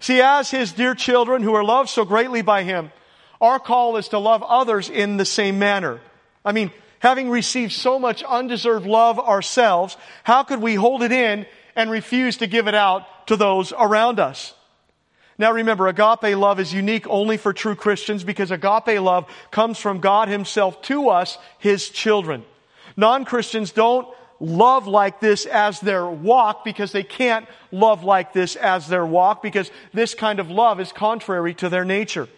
See, 0.00 0.20
as 0.20 0.50
his 0.50 0.72
dear 0.72 0.94
children 0.94 1.42
who 1.42 1.54
are 1.54 1.64
loved 1.64 1.88
so 1.88 2.04
greatly 2.04 2.42
by 2.42 2.62
him, 2.62 2.92
our 3.40 3.58
call 3.58 3.96
is 3.96 4.08
to 4.08 4.18
love 4.18 4.42
others 4.42 4.88
in 4.88 5.16
the 5.16 5.24
same 5.24 5.58
manner. 5.58 6.00
I 6.44 6.52
mean, 6.52 6.70
having 7.00 7.30
received 7.30 7.72
so 7.72 7.98
much 7.98 8.22
undeserved 8.22 8.86
love 8.86 9.18
ourselves, 9.18 9.96
how 10.24 10.42
could 10.42 10.60
we 10.60 10.74
hold 10.74 11.02
it 11.02 11.12
in 11.12 11.46
and 11.74 11.90
refuse 11.90 12.38
to 12.38 12.46
give 12.46 12.68
it 12.68 12.74
out 12.74 13.26
to 13.26 13.36
those 13.36 13.72
around 13.72 14.20
us? 14.20 14.54
Now 15.38 15.52
remember, 15.52 15.86
agape 15.86 16.36
love 16.36 16.60
is 16.60 16.72
unique 16.72 17.06
only 17.08 17.36
for 17.36 17.52
true 17.52 17.74
Christians 17.74 18.24
because 18.24 18.50
agape 18.50 19.00
love 19.00 19.30
comes 19.50 19.78
from 19.78 20.00
God 20.00 20.28
Himself 20.28 20.80
to 20.82 21.10
us, 21.10 21.36
His 21.58 21.90
children. 21.90 22.44
Non-Christians 22.96 23.72
don't 23.72 24.08
love 24.40 24.86
like 24.86 25.20
this 25.20 25.46
as 25.46 25.80
their 25.80 26.06
walk 26.06 26.64
because 26.64 26.92
they 26.92 27.02
can't 27.02 27.46
love 27.72 28.04
like 28.04 28.32
this 28.32 28.56
as 28.56 28.88
their 28.88 29.06
walk 29.06 29.42
because 29.42 29.70
this 29.92 30.14
kind 30.14 30.40
of 30.40 30.50
love 30.50 30.80
is 30.80 30.92
contrary 30.92 31.54
to 31.54 31.68
their 31.68 31.84
nature. 31.84 32.28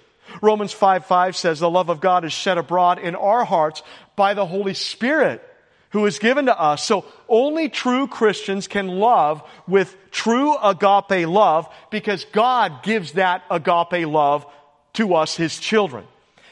Romans 0.42 0.72
5 0.72 1.06
5 1.06 1.36
says 1.36 1.58
the 1.58 1.70
love 1.70 1.88
of 1.88 2.00
God 2.00 2.24
is 2.24 2.32
shed 2.32 2.58
abroad 2.58 2.98
in 2.98 3.14
our 3.14 3.44
hearts 3.44 3.82
by 4.16 4.34
the 4.34 4.46
Holy 4.46 4.74
Spirit 4.74 5.42
who 5.90 6.04
is 6.06 6.18
given 6.18 6.46
to 6.46 6.60
us. 6.60 6.84
So 6.84 7.04
only 7.28 7.68
true 7.68 8.06
Christians 8.06 8.68
can 8.68 8.88
love 8.88 9.42
with 9.66 9.96
true 10.10 10.56
agape 10.58 11.26
love 11.26 11.68
because 11.90 12.24
God 12.26 12.82
gives 12.82 13.12
that 13.12 13.42
agape 13.50 14.06
love 14.06 14.46
to 14.94 15.14
us, 15.14 15.36
His 15.36 15.58
children. 15.58 16.04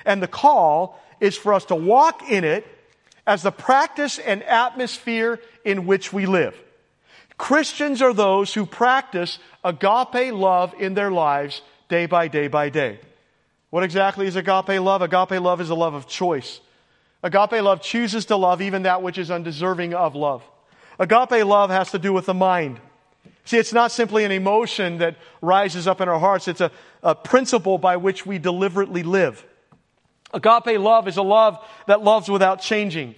And 0.05 0.23
the 0.23 0.29
call 0.29 1.01
is 1.21 1.37
for 1.37 1.53
us 1.53 1.67
to 1.67 1.75
walk 1.75 2.31
in 2.31 2.45
it 2.45 2.67
as 3.27 3.43
the 3.43 3.51
practice 3.51 4.19
and 4.19 4.43
atmosphere 4.43 5.41
in 5.65 5.87
which 5.87 6.13
we 6.13 6.27
live. 6.27 6.57
Christians 7.39 8.01
are 8.01 8.15
those 8.15 8.55
who 8.55 8.65
practice 8.65 9.39
agape 9.65 10.33
love 10.33 10.75
in 10.79 10.95
their 10.95 11.11
lives 11.11 11.63
day 11.89 12.07
by 12.07 12.29
day 12.29 12.49
by 12.49 12.69
day. 12.69 12.99
What 13.71 13.85
exactly 13.85 14.27
is 14.27 14.37
agape 14.37 14.81
love? 14.81 15.03
Agape 15.03 15.41
love 15.41 15.61
is 15.61 15.71
a 15.71 15.75
love 15.75 15.95
of 15.95 16.07
choice. 16.07 16.61
Agape 17.23 17.63
love 17.63 17.83
chooses 17.83 18.27
to 18.27 18.37
love 18.37 18.63
even 18.63 18.85
that 18.85 19.03
which 19.03 19.19
is 19.19 19.31
undeserving 19.31 19.93
of 19.93 20.15
love. 20.15 20.43
Agape 20.99 21.45
love 21.45 21.71
has 21.71 21.91
to 21.91 21.99
do 21.99 22.13
with 22.13 22.27
the 22.27 22.35
mind. 22.35 22.81
See, 23.45 23.59
it's 23.59 23.73
not 23.73 23.93
simply 23.93 24.25
an 24.25 24.33
emotion 24.33 24.99
that 24.99 25.17
rises 25.43 25.87
up 25.87 26.01
in 26.01 26.09
our 26.09 26.19
hearts, 26.19 26.49
it's 26.49 26.61
a, 26.61 26.71
a 27.03 27.15
principle 27.15 27.79
by 27.79 27.97
which 27.97 28.25
we 28.25 28.39
deliberately 28.39 29.03
live. 29.03 29.45
Agape 30.35 30.79
love 30.79 31.09
is 31.09 31.17
a 31.17 31.23
love 31.23 31.59
that 31.87 32.03
loves 32.03 32.29
without 32.29 32.61
changing. 32.61 33.15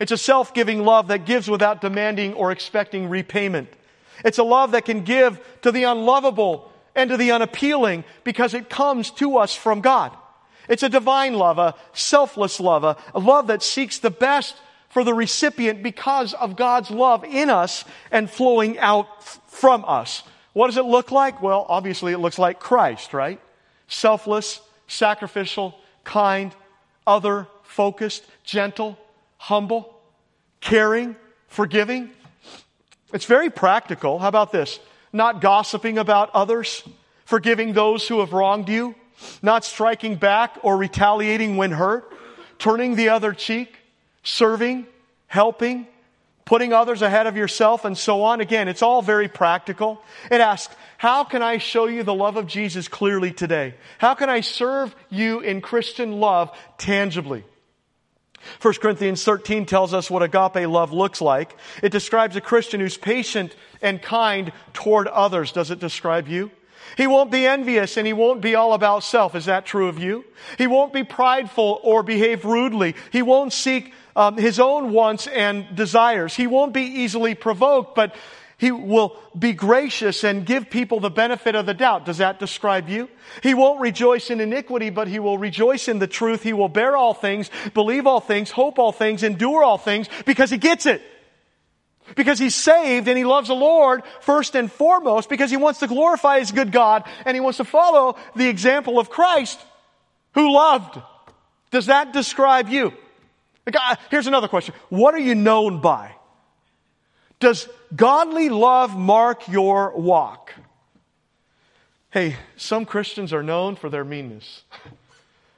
It's 0.00 0.12
a 0.12 0.18
self 0.18 0.54
giving 0.54 0.84
love 0.84 1.08
that 1.08 1.24
gives 1.24 1.48
without 1.48 1.80
demanding 1.80 2.34
or 2.34 2.52
expecting 2.52 3.08
repayment. 3.08 3.68
It's 4.24 4.38
a 4.38 4.44
love 4.44 4.72
that 4.72 4.84
can 4.84 5.04
give 5.04 5.40
to 5.62 5.72
the 5.72 5.84
unlovable 5.84 6.72
and 6.94 7.10
to 7.10 7.16
the 7.16 7.32
unappealing 7.32 8.04
because 8.24 8.54
it 8.54 8.68
comes 8.68 9.10
to 9.12 9.38
us 9.38 9.54
from 9.54 9.80
God. 9.80 10.12
It's 10.68 10.82
a 10.82 10.88
divine 10.88 11.34
love, 11.34 11.58
a 11.58 11.74
selfless 11.92 12.60
love, 12.60 12.84
a, 12.84 12.96
a 13.14 13.20
love 13.20 13.46
that 13.46 13.62
seeks 13.62 13.98
the 13.98 14.10
best 14.10 14.56
for 14.88 15.04
the 15.04 15.14
recipient 15.14 15.82
because 15.82 16.34
of 16.34 16.56
God's 16.56 16.90
love 16.90 17.24
in 17.24 17.50
us 17.50 17.84
and 18.10 18.30
flowing 18.30 18.78
out 18.78 19.22
from 19.48 19.84
us. 19.86 20.22
What 20.52 20.66
does 20.66 20.76
it 20.76 20.84
look 20.84 21.10
like? 21.10 21.42
Well, 21.42 21.64
obviously 21.68 22.12
it 22.12 22.18
looks 22.18 22.38
like 22.38 22.58
Christ, 22.58 23.14
right? 23.14 23.40
Selfless, 23.86 24.60
sacrificial, 24.88 25.74
kind, 26.08 26.54
other 27.06 27.46
focused, 27.62 28.24
gentle, 28.42 28.98
humble, 29.36 29.94
caring, 30.60 31.14
forgiving. 31.48 32.10
It's 33.12 33.26
very 33.26 33.50
practical. 33.50 34.18
How 34.18 34.28
about 34.28 34.50
this? 34.50 34.80
Not 35.12 35.42
gossiping 35.42 35.98
about 35.98 36.30
others, 36.34 36.82
forgiving 37.26 37.74
those 37.74 38.08
who 38.08 38.20
have 38.20 38.32
wronged 38.32 38.70
you, 38.70 38.94
not 39.42 39.64
striking 39.64 40.16
back 40.16 40.56
or 40.62 40.78
retaliating 40.78 41.56
when 41.58 41.72
hurt, 41.72 42.10
turning 42.58 42.96
the 42.96 43.10
other 43.10 43.34
cheek, 43.34 43.76
serving, 44.22 44.86
helping, 45.26 45.86
putting 46.46 46.72
others 46.72 47.02
ahead 47.02 47.26
of 47.26 47.36
yourself, 47.36 47.84
and 47.84 47.96
so 47.96 48.22
on. 48.22 48.40
Again, 48.40 48.66
it's 48.68 48.82
all 48.82 49.02
very 49.02 49.28
practical. 49.28 50.00
It 50.30 50.40
asks, 50.40 50.74
how 50.98 51.22
can 51.22 51.42
I 51.42 51.58
show 51.58 51.86
you 51.86 52.02
the 52.02 52.12
love 52.12 52.36
of 52.36 52.48
Jesus 52.48 52.88
clearly 52.88 53.30
today? 53.30 53.74
How 53.98 54.14
can 54.14 54.28
I 54.28 54.40
serve 54.40 54.94
you 55.08 55.38
in 55.38 55.60
Christian 55.60 56.18
love 56.18 56.50
tangibly? 56.76 57.44
1 58.60 58.74
Corinthians 58.74 59.22
13 59.22 59.64
tells 59.64 59.94
us 59.94 60.10
what 60.10 60.24
agape 60.24 60.68
love 60.68 60.92
looks 60.92 61.20
like. 61.20 61.56
It 61.84 61.92
describes 61.92 62.34
a 62.34 62.40
Christian 62.40 62.80
who's 62.80 62.96
patient 62.96 63.54
and 63.80 64.02
kind 64.02 64.50
toward 64.72 65.06
others. 65.06 65.52
Does 65.52 65.70
it 65.70 65.78
describe 65.78 66.26
you? 66.26 66.50
He 66.96 67.06
won't 67.06 67.30
be 67.30 67.46
envious 67.46 67.96
and 67.96 68.04
he 68.04 68.12
won't 68.12 68.40
be 68.40 68.56
all 68.56 68.72
about 68.72 69.04
self. 69.04 69.36
Is 69.36 69.44
that 69.44 69.66
true 69.66 69.86
of 69.86 70.00
you? 70.00 70.24
He 70.56 70.66
won't 70.66 70.92
be 70.92 71.04
prideful 71.04 71.80
or 71.84 72.02
behave 72.02 72.44
rudely. 72.44 72.96
He 73.12 73.22
won't 73.22 73.52
seek 73.52 73.92
um, 74.16 74.36
his 74.36 74.58
own 74.58 74.92
wants 74.92 75.28
and 75.28 75.76
desires. 75.76 76.34
He 76.34 76.48
won't 76.48 76.72
be 76.72 76.82
easily 76.82 77.36
provoked, 77.36 77.94
but 77.94 78.16
he 78.58 78.72
will 78.72 79.16
be 79.38 79.52
gracious 79.52 80.24
and 80.24 80.44
give 80.44 80.68
people 80.68 80.98
the 80.98 81.10
benefit 81.10 81.54
of 81.54 81.64
the 81.64 81.74
doubt. 81.74 82.04
Does 82.04 82.18
that 82.18 82.40
describe 82.40 82.88
you? 82.88 83.08
He 83.40 83.54
won't 83.54 83.80
rejoice 83.80 84.30
in 84.30 84.40
iniquity, 84.40 84.90
but 84.90 85.06
he 85.06 85.20
will 85.20 85.38
rejoice 85.38 85.86
in 85.86 86.00
the 86.00 86.08
truth. 86.08 86.42
He 86.42 86.52
will 86.52 86.68
bear 86.68 86.96
all 86.96 87.14
things, 87.14 87.50
believe 87.72 88.08
all 88.08 88.18
things, 88.18 88.50
hope 88.50 88.80
all 88.80 88.90
things, 88.90 89.22
endure 89.22 89.62
all 89.62 89.78
things 89.78 90.08
because 90.26 90.50
he 90.50 90.58
gets 90.58 90.86
it. 90.86 91.00
Because 92.16 92.40
he's 92.40 92.56
saved 92.56 93.06
and 93.06 93.16
he 93.16 93.24
loves 93.24 93.46
the 93.46 93.54
Lord 93.54 94.02
first 94.22 94.56
and 94.56 94.72
foremost 94.72 95.28
because 95.28 95.50
he 95.50 95.56
wants 95.56 95.78
to 95.80 95.86
glorify 95.86 96.40
his 96.40 96.50
good 96.50 96.72
God 96.72 97.04
and 97.24 97.36
he 97.36 97.40
wants 97.40 97.58
to 97.58 97.64
follow 97.64 98.16
the 98.34 98.48
example 98.48 98.98
of 98.98 99.08
Christ 99.08 99.60
who 100.34 100.52
loved. 100.52 101.00
Does 101.70 101.86
that 101.86 102.12
describe 102.12 102.68
you? 102.68 102.92
Uh, 103.72 103.96
here's 104.10 104.26
another 104.26 104.48
question. 104.48 104.74
What 104.88 105.14
are 105.14 105.20
you 105.20 105.36
known 105.36 105.80
by? 105.80 106.17
Does 107.40 107.68
godly 107.94 108.48
love 108.48 108.96
mark 108.96 109.48
your 109.48 109.92
walk? 109.96 110.54
Hey, 112.10 112.36
some 112.56 112.84
Christians 112.84 113.32
are 113.32 113.42
known 113.42 113.76
for 113.76 113.88
their 113.88 114.04
meanness. 114.04 114.64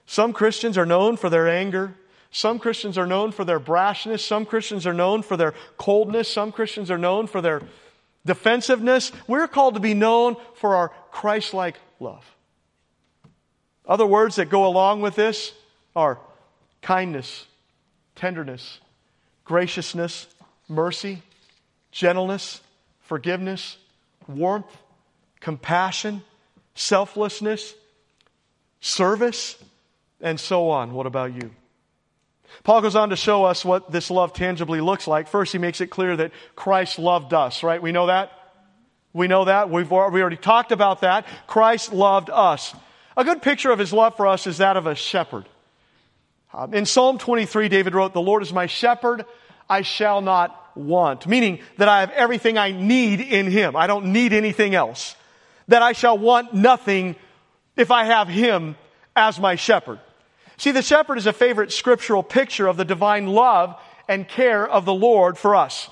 Some 0.07 0.33
Christians 0.33 0.77
are 0.77 0.87
known 0.87 1.17
for 1.17 1.31
their 1.31 1.49
anger. 1.49 1.95
Some 2.33 2.59
Christians 2.59 2.99
are 2.99 3.07
known 3.07 3.33
for 3.33 3.45
their 3.45 3.61
brashness. 3.61 4.21
Some 4.21 4.45
Christians 4.45 4.87
are 4.87 4.93
known 4.93 5.23
for 5.23 5.37
their 5.37 5.55
coldness. 5.79 6.29
Some 6.29 6.53
Christians 6.53 6.91
are 6.91 6.99
known 6.99 7.27
for 7.27 7.41
their 7.41 7.63
defensiveness. 8.27 9.13
We're 9.27 9.49
called 9.49 9.75
to 9.75 9.81
be 9.81 9.95
known 9.95 10.37
for 10.55 10.75
our 10.75 10.89
Christ 11.11 11.55
like 11.55 11.77
love. 12.01 12.25
Other 13.87 14.07
words 14.07 14.37
that 14.37 14.51
go 14.51 14.67
along 14.67 15.01
with 15.01 15.15
this 15.15 15.53
are 15.97 16.19
kindness, 16.83 17.47
tenderness, 18.15 18.81
graciousness, 19.45 20.27
mercy, 20.69 21.23
gentleness, 21.91 22.61
forgiveness, 23.01 23.77
warmth, 24.29 24.71
compassion, 25.41 26.23
selflessness, 26.75 27.75
service, 28.81 29.57
and 30.21 30.39
so 30.39 30.71
on. 30.71 30.93
What 30.93 31.07
about 31.07 31.33
you? 31.35 31.51
Paul 32.63 32.83
goes 32.83 32.97
on 32.97 33.11
to 33.11 33.17
show 33.17 33.45
us 33.45 33.65
what 33.65 33.91
this 33.91 34.11
love 34.11 34.33
tangibly 34.33 34.81
looks 34.81 35.07
like. 35.07 35.29
First, 35.29 35.53
he 35.53 35.59
makes 35.59 35.81
it 35.81 35.87
clear 35.89 36.17
that 36.17 36.33
Christ 36.57 36.99
loved 36.99 37.33
us, 37.33 37.63
right? 37.63 37.81
We 37.81 37.93
know 37.93 38.07
that? 38.07 38.33
We 39.13 39.29
know 39.29 39.45
that. 39.45 39.71
We've 39.71 39.91
we 39.91 39.97
already 39.97 40.37
talked 40.37 40.73
about 40.73 41.01
that. 41.01 41.27
Christ 41.47 41.93
loved 41.93 42.31
us. 42.31 42.75
A 43.17 43.25
good 43.25 43.43
picture 43.43 43.71
of 43.71 43.79
his 43.79 43.93
love 43.93 44.17
for 44.17 44.27
us 44.27 44.47
is 44.47 44.59
that 44.59 44.77
of 44.77 44.87
a 44.87 44.95
shepherd. 44.95 45.47
Um, 46.53 46.75
in 46.75 46.87
Psalm 46.87 47.19
23, 47.19 47.69
David 47.69 47.95
wrote, 47.95 48.13
The 48.13 48.21
Lord 48.21 48.43
is 48.43 48.53
my 48.53 48.67
shepherd, 48.67 49.25
I 49.69 49.83
shall 49.83 50.21
not 50.21 50.60
want. 50.75 51.27
Meaning 51.27 51.61
that 51.77 51.89
I 51.89 52.01
have 52.01 52.11
everything 52.11 52.59
I 52.59 52.73
need 52.73 53.21
in 53.21 53.51
Him. 53.51 53.77
I 53.77 53.87
don't 53.87 54.13
need 54.13 54.33
anything 54.33 54.75
else. 54.75 55.17
That 55.69 55.83
I 55.83 55.93
shall 55.93 56.19
want 56.19 56.55
nothing 56.55 57.17
if 57.77 57.91
I 57.91 58.05
have 58.05 58.29
Him 58.29 58.77
as 59.15 59.39
my 59.39 59.57
shepherd. 59.57 60.01
See, 60.57 60.73
the 60.73 60.83
shepherd 60.83 61.19
is 61.19 61.27
a 61.27 61.33
favorite 61.33 61.73
scriptural 61.73 62.23
picture 62.23 62.67
of 62.67 62.77
the 62.77 62.85
divine 62.85 63.27
love 63.27 63.81
and 64.09 64.29
care 64.29 64.69
of 64.69 64.85
the 64.85 64.93
Lord 64.93 65.39
for 65.39 65.55
us. 65.55 65.89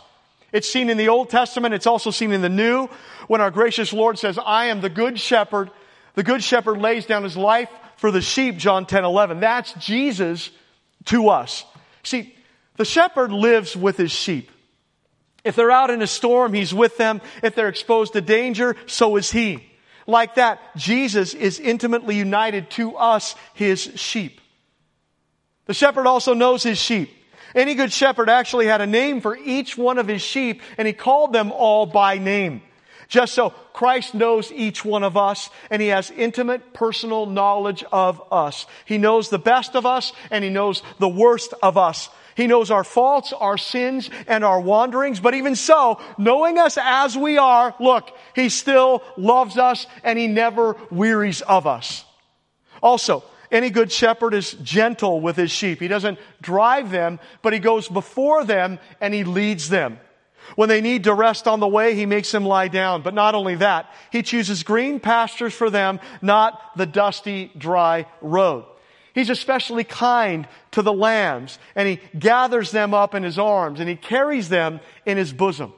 It's 0.53 0.71
seen 0.71 0.91
in 0.91 0.97
the 0.97 1.09
Old 1.09 1.31
Testament. 1.31 1.75
It's 1.75 1.87
also 1.87 2.11
seen 2.11 2.33
in 2.33 2.43
the 2.43 2.49
New 2.49 2.89
when 3.29 3.41
our 3.41 3.51
gracious 3.51 3.93
Lord 3.93 4.19
says, 4.19 4.39
I 4.39 4.67
am 4.67 4.81
the 4.81 4.89
good 4.89 5.21
shepherd. 5.21 5.71
The 6.15 6.23
good 6.23 6.43
shepherd 6.43 6.79
lays 6.79 7.07
down 7.07 7.23
his 7.23 7.37
life 7.37 7.71
for 7.97 8.11
the 8.11 8.21
sheep, 8.21 8.57
John 8.57 8.87
10 8.87 9.05
11. 9.05 9.41
That's 9.41 9.73
Jesus 9.75 10.51
to 11.07 11.29
us. 11.29 11.65
See, 12.03 12.35
the 12.77 12.85
shepherd 12.85 13.33
lives 13.33 13.77
with 13.77 13.97
his 13.97 14.11
sheep. 14.13 14.51
If 15.49 15.57
they're 15.57 15.71
out 15.71 15.89
in 15.89 16.03
a 16.03 16.07
storm, 16.07 16.53
he's 16.53 16.75
with 16.75 16.99
them. 16.99 17.23
If 17.43 17.55
they're 17.55 17.71
exposed 17.71 18.13
to 18.13 18.21
danger, 18.21 18.77
so 18.85 19.17
is 19.17 19.31
he. 19.33 19.65
Like 20.07 20.35
that, 20.35 20.61
Jesus 20.77 21.33
is 21.33 21.59
intimately 21.59 22.17
united 22.17 22.69
to 22.73 22.97
us, 22.97 23.35
his 23.55 23.81
sheep. 23.95 24.43
The 25.65 25.73
shepherd 25.73 26.07
also 26.07 26.35
knows 26.35 26.63
his 26.63 26.77
sheep. 26.77 27.11
Any 27.55 27.75
good 27.75 27.95
shepherd 27.95 28.29
actually 28.29 28.67
had 28.67 28.83
a 28.83 28.87
name 28.87 29.23
for 29.23 29.39
each 29.39 29.79
one 29.79 29.97
of 29.97 30.07
his 30.07 30.21
sheep, 30.21 30.61
and 30.77 30.87
he 30.87 30.93
called 30.93 31.33
them 31.33 31.51
all 31.51 31.87
by 31.87 32.19
name. 32.19 32.61
Just 33.09 33.33
so 33.33 33.55
Christ 33.73 34.15
knows 34.15 34.53
each 34.53 34.85
one 34.85 35.03
of 35.03 35.17
us, 35.17 35.49
and 35.71 35.81
he 35.81 35.89
has 35.89 36.11
intimate 36.11 36.75
personal 36.75 37.25
knowledge 37.25 37.83
of 37.91 38.21
us. 38.31 38.67
He 38.85 38.99
knows 38.99 39.31
the 39.31 39.39
best 39.39 39.77
of 39.77 39.87
us, 39.87 40.13
and 40.31 40.45
he 40.45 40.51
knows 40.51 40.83
the 40.99 41.09
worst 41.09 41.55
of 41.63 41.79
us. 41.79 42.11
He 42.39 42.47
knows 42.47 42.71
our 42.71 42.85
faults, 42.85 43.33
our 43.33 43.59
sins, 43.59 44.09
and 44.29 44.45
our 44.45 44.61
wanderings. 44.61 45.19
But 45.19 45.35
even 45.35 45.57
so, 45.57 46.01
knowing 46.17 46.57
us 46.57 46.79
as 46.81 47.19
we 47.19 47.37
are, 47.37 47.75
look, 47.81 48.17
He 48.37 48.49
still 48.49 49.03
loves 49.17 49.59
us 49.59 49.89
and 50.05 50.17
He 50.17 50.29
never 50.29 50.77
wearies 50.89 51.41
of 51.41 51.67
us. 51.67 52.05
Also, 52.81 53.25
any 53.51 53.71
good 53.71 53.91
shepherd 53.91 54.35
is 54.35 54.53
gentle 54.63 55.21
with 55.21 55.35
his 55.35 55.51
sheep. 55.51 55.81
He 55.81 55.89
doesn't 55.89 56.19
drive 56.41 56.93
them, 56.93 57.19
but 57.43 57.55
he 57.55 57.59
goes 57.59 57.89
before 57.89 58.45
them 58.45 58.79
and 59.01 59.13
he 59.13 59.25
leads 59.25 59.69
them. 59.69 59.99
When 60.55 60.69
they 60.69 60.81
need 60.81 61.05
to 61.05 61.15
rest 61.15 61.49
on 61.49 61.59
the 61.59 61.67
way, 61.67 61.95
he 61.95 62.07
makes 62.07 62.31
them 62.31 62.45
lie 62.45 62.69
down. 62.69 63.03
But 63.03 63.15
not 63.15 63.35
only 63.35 63.57
that, 63.57 63.91
he 64.13 64.23
chooses 64.23 64.63
green 64.63 65.01
pastures 65.01 65.55
for 65.55 65.71
them, 65.71 65.99
not 66.23 66.61
the 66.77 66.87
dusty, 66.87 67.51
dry 67.57 68.07
road. 68.21 68.65
He's 69.19 69.31
especially 69.31 69.83
kind 69.83 70.47
to 70.71 70.81
the 70.81 70.93
lambs, 70.93 71.59
and 71.75 71.89
he 71.89 71.99
gathers 72.17 72.71
them 72.71 72.95
up 72.95 73.17
in 73.17 73.25
his 73.25 73.37
arms, 73.37 73.81
and 73.81 73.89
he 73.89 73.97
carries 73.97 74.49
them 74.49 74.79
in 75.05 75.17
his 75.17 75.33
bosom. 75.33 75.73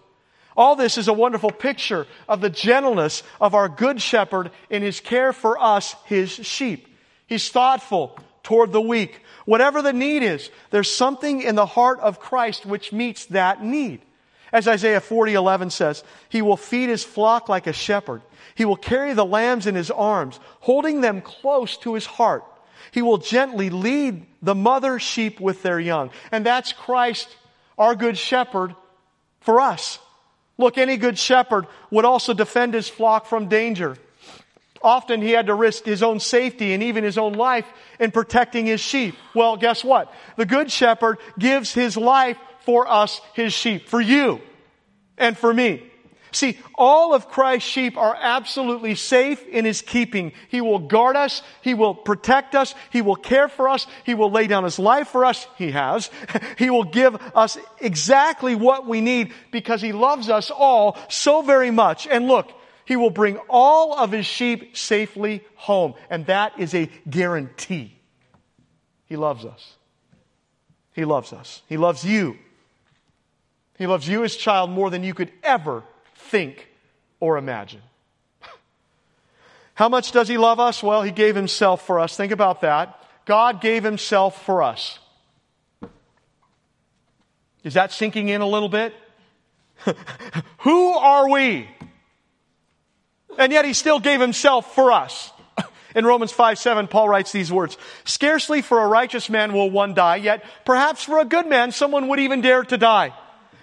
All 0.59 0.76
this 0.76 0.98
is 0.98 1.09
a 1.09 1.14
wonderful 1.14 1.50
picture 1.50 2.07
of 2.29 2.42
the 2.42 2.50
gentleness 2.50 3.22
of 3.40 3.55
our 3.55 3.70
good 3.70 4.03
shepherd 4.03 4.50
in 4.68 4.83
his 4.83 5.00
care 5.00 5.33
for 5.33 5.59
us, 5.59 5.96
his 6.05 6.31
sheep. 6.31 6.87
He's 7.29 7.48
thoughtful 7.48 8.18
toward 8.42 8.72
the 8.72 8.81
weak. 8.83 9.22
Whatever 9.46 9.81
the 9.81 9.94
need 9.94 10.22
is, 10.22 10.50
there's 10.68 10.94
something 10.94 11.40
in 11.40 11.55
the 11.55 11.64
heart 11.64 11.98
of 12.00 12.20
Christ 12.20 12.66
which 12.66 12.92
meets 12.92 13.24
that 13.26 13.64
need. 13.64 14.03
As 14.53 14.68
Isaiah 14.68 15.00
40, 15.00 15.33
11 15.33 15.70
says, 15.70 16.05
He 16.29 16.42
will 16.42 16.59
feed 16.59 16.90
His 16.90 17.05
flock 17.05 17.48
like 17.48 17.66
a 17.66 17.72
shepherd. 17.72 18.20
He 18.55 18.66
will 18.66 18.76
carry 18.76 19.14
the 19.14 19.24
lambs 19.24 19.66
in 19.66 19.76
His 19.76 19.90
arms, 19.90 20.38
holding 20.61 21.00
them 21.00 21.22
close 21.22 21.79
to 21.79 21.94
His 21.94 22.05
heart. 22.05 22.44
He 22.92 23.02
will 23.02 23.18
gently 23.18 23.70
lead 23.70 24.26
the 24.42 24.54
mother 24.54 24.98
sheep 24.98 25.40
with 25.40 25.62
their 25.62 25.80
young. 25.80 26.10
And 26.32 26.44
that's 26.44 26.72
Christ, 26.72 27.28
our 27.78 27.94
good 27.94 28.16
shepherd, 28.16 28.74
for 29.40 29.60
us. 29.60 29.98
Look, 30.58 30.76
any 30.76 30.96
good 30.96 31.18
shepherd 31.18 31.66
would 31.90 32.04
also 32.04 32.34
defend 32.34 32.74
his 32.74 32.88
flock 32.88 33.26
from 33.26 33.48
danger. 33.48 33.96
Often 34.82 35.22
he 35.22 35.30
had 35.30 35.46
to 35.46 35.54
risk 35.54 35.84
his 35.84 36.02
own 36.02 36.20
safety 36.20 36.72
and 36.72 36.82
even 36.82 37.04
his 37.04 37.18
own 37.18 37.34
life 37.34 37.66
in 37.98 38.10
protecting 38.10 38.66
his 38.66 38.80
sheep. 38.80 39.14
Well, 39.34 39.56
guess 39.56 39.84
what? 39.84 40.12
The 40.36 40.46
good 40.46 40.70
shepherd 40.70 41.18
gives 41.38 41.72
his 41.72 41.96
life 41.96 42.38
for 42.60 42.88
us, 42.88 43.20
his 43.34 43.52
sheep, 43.52 43.88
for 43.88 44.00
you 44.00 44.40
and 45.18 45.36
for 45.36 45.52
me. 45.52 45.89
See, 46.32 46.58
all 46.74 47.14
of 47.14 47.28
Christ's 47.28 47.68
sheep 47.68 47.96
are 47.96 48.16
absolutely 48.18 48.94
safe 48.94 49.46
in 49.48 49.64
his 49.64 49.82
keeping. 49.82 50.32
He 50.48 50.60
will 50.60 50.78
guard 50.78 51.16
us. 51.16 51.42
He 51.62 51.74
will 51.74 51.94
protect 51.94 52.54
us. 52.54 52.74
He 52.90 53.02
will 53.02 53.16
care 53.16 53.48
for 53.48 53.68
us. 53.68 53.86
He 54.04 54.14
will 54.14 54.30
lay 54.30 54.46
down 54.46 54.64
his 54.64 54.78
life 54.78 55.08
for 55.08 55.24
us. 55.24 55.46
He 55.56 55.70
has. 55.72 56.10
He 56.56 56.68
will 56.68 56.84
give 56.84 57.16
us 57.34 57.58
exactly 57.80 58.54
what 58.54 58.86
we 58.86 59.00
need 59.00 59.32
because 59.50 59.80
he 59.80 59.92
loves 59.92 60.28
us 60.28 60.50
all 60.50 60.98
so 61.08 61.42
very 61.42 61.70
much. 61.70 62.06
And 62.06 62.28
look, 62.28 62.52
he 62.84 62.96
will 62.96 63.10
bring 63.10 63.38
all 63.48 63.94
of 63.94 64.12
his 64.12 64.26
sheep 64.26 64.76
safely 64.76 65.42
home. 65.54 65.94
And 66.10 66.26
that 66.26 66.58
is 66.58 66.74
a 66.74 66.90
guarantee. 67.08 67.96
He 69.06 69.16
loves 69.16 69.44
us. 69.44 69.76
He 70.92 71.04
loves 71.04 71.32
us. 71.32 71.62
He 71.68 71.76
loves 71.76 72.04
you. 72.04 72.36
He 73.78 73.86
loves 73.86 74.06
you 74.06 74.24
as 74.24 74.36
child 74.36 74.70
more 74.70 74.90
than 74.90 75.02
you 75.02 75.14
could 75.14 75.32
ever 75.42 75.82
think 76.30 76.68
or 77.18 77.36
imagine. 77.36 77.82
How 79.74 79.88
much 79.88 80.12
does 80.12 80.28
he 80.28 80.38
love 80.38 80.60
us? 80.60 80.82
Well, 80.82 81.02
he 81.02 81.10
gave 81.10 81.34
himself 81.34 81.86
for 81.86 82.00
us. 82.00 82.16
Think 82.16 82.32
about 82.32 82.62
that. 82.62 82.96
God 83.26 83.60
gave 83.60 83.84
himself 83.84 84.44
for 84.44 84.62
us. 84.62 84.98
Is 87.62 87.74
that 87.74 87.92
sinking 87.92 88.28
in 88.28 88.40
a 88.40 88.46
little 88.46 88.68
bit? 88.68 88.94
Who 90.60 90.92
are 90.92 91.28
we? 91.28 91.68
And 93.38 93.52
yet 93.52 93.64
he 93.64 93.72
still 93.72 94.00
gave 94.00 94.20
himself 94.20 94.74
for 94.74 94.92
us. 94.92 95.30
In 95.94 96.04
Romans 96.04 96.32
5 96.32 96.58
7, 96.58 96.88
Paul 96.88 97.08
writes 97.08 97.32
these 97.32 97.52
words 97.52 97.76
Scarcely 98.04 98.62
for 98.62 98.82
a 98.82 98.88
righteous 98.88 99.28
man 99.28 99.52
will 99.52 99.70
one 99.70 99.94
die, 99.94 100.16
yet 100.16 100.44
perhaps 100.64 101.04
for 101.04 101.18
a 101.18 101.24
good 101.24 101.46
man 101.46 101.72
someone 101.72 102.08
would 102.08 102.20
even 102.20 102.40
dare 102.40 102.64
to 102.64 102.78
die. 102.78 103.12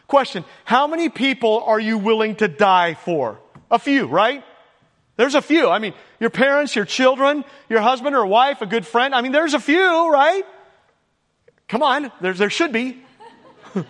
Question 0.08 0.46
How 0.66 0.88
many 0.88 1.10
people 1.10 1.64
are 1.66 1.80
you 1.80 1.98
willing 1.98 2.36
to 2.38 2.48
die 2.48 2.94
for? 2.94 3.40
A 3.70 3.80
few, 3.80 4.06
right? 4.06 4.44
There's 5.18 5.36
a 5.36 5.42
few. 5.42 5.68
I 5.68 5.80
mean, 5.80 5.94
your 6.20 6.30
parents, 6.30 6.76
your 6.76 6.86
children, 6.86 7.44
your 7.70 7.82
husband 7.82 8.16
or 8.16 8.26
wife, 8.26 8.62
a 8.62 8.66
good 8.66 8.86
friend. 8.86 9.14
I 9.16 9.22
mean, 9.22 9.32
there's 9.32 9.56
a 9.56 9.60
few, 9.60 10.12
right? 10.12 10.44
Come 11.68 11.84
on, 11.84 12.12
there's, 12.22 12.38
there 12.38 12.50
should 12.50 12.72
be. 12.72 13.04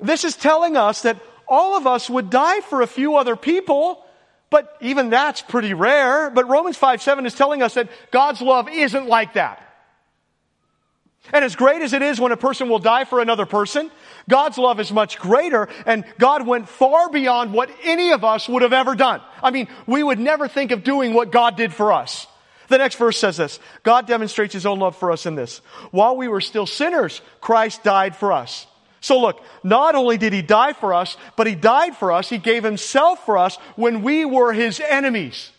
this 0.00 0.24
is 0.24 0.36
telling 0.36 0.76
us 0.76 1.02
that 1.02 1.18
all 1.46 1.76
of 1.76 1.86
us 1.86 2.08
would 2.08 2.30
die 2.30 2.60
for 2.62 2.80
a 2.80 2.86
few 2.86 3.16
other 3.16 3.36
people, 3.36 4.02
but 4.50 4.76
even 4.80 5.10
that's 5.10 5.42
pretty 5.42 5.74
rare. 5.74 6.30
But 6.30 6.48
Romans 6.48 6.76
5 6.76 7.02
7 7.02 7.26
is 7.26 7.34
telling 7.34 7.60
us 7.62 7.74
that 7.74 7.90
God's 8.12 8.40
love 8.40 8.68
isn't 8.68 9.06
like 9.06 9.34
that. 9.34 9.60
And 11.32 11.44
as 11.44 11.56
great 11.56 11.80
as 11.80 11.92
it 11.92 12.02
is 12.02 12.20
when 12.20 12.32
a 12.32 12.36
person 12.36 12.68
will 12.68 12.78
die 12.78 13.04
for 13.04 13.20
another 13.20 13.46
person, 13.46 13.90
God's 14.28 14.58
love 14.58 14.78
is 14.78 14.92
much 14.92 15.18
greater, 15.18 15.68
and 15.86 16.04
God 16.18 16.46
went 16.46 16.68
far 16.68 17.08
beyond 17.10 17.52
what 17.52 17.70
any 17.82 18.12
of 18.12 18.24
us 18.24 18.48
would 18.48 18.62
have 18.62 18.74
ever 18.74 18.94
done. 18.94 19.20
I 19.42 19.50
mean, 19.50 19.68
we 19.86 20.02
would 20.02 20.18
never 20.18 20.48
think 20.48 20.70
of 20.70 20.84
doing 20.84 21.14
what 21.14 21.32
God 21.32 21.56
did 21.56 21.72
for 21.72 21.92
us. 21.92 22.26
The 22.68 22.78
next 22.78 22.96
verse 22.96 23.18
says 23.18 23.36
this 23.36 23.58
God 23.82 24.06
demonstrates 24.06 24.52
his 24.52 24.66
own 24.66 24.78
love 24.78 24.96
for 24.96 25.12
us 25.12 25.26
in 25.26 25.34
this. 25.34 25.58
While 25.90 26.16
we 26.16 26.28
were 26.28 26.40
still 26.40 26.66
sinners, 26.66 27.20
Christ 27.40 27.82
died 27.82 28.16
for 28.16 28.32
us. 28.32 28.66
So 29.00 29.20
look, 29.20 29.42
not 29.62 29.94
only 29.94 30.16
did 30.16 30.32
he 30.32 30.40
die 30.40 30.72
for 30.72 30.94
us, 30.94 31.16
but 31.36 31.46
he 31.46 31.54
died 31.54 31.94
for 31.94 32.10
us, 32.10 32.30
he 32.30 32.38
gave 32.38 32.64
himself 32.64 33.24
for 33.26 33.36
us 33.36 33.56
when 33.76 34.02
we 34.02 34.24
were 34.24 34.52
his 34.52 34.80
enemies. 34.80 35.50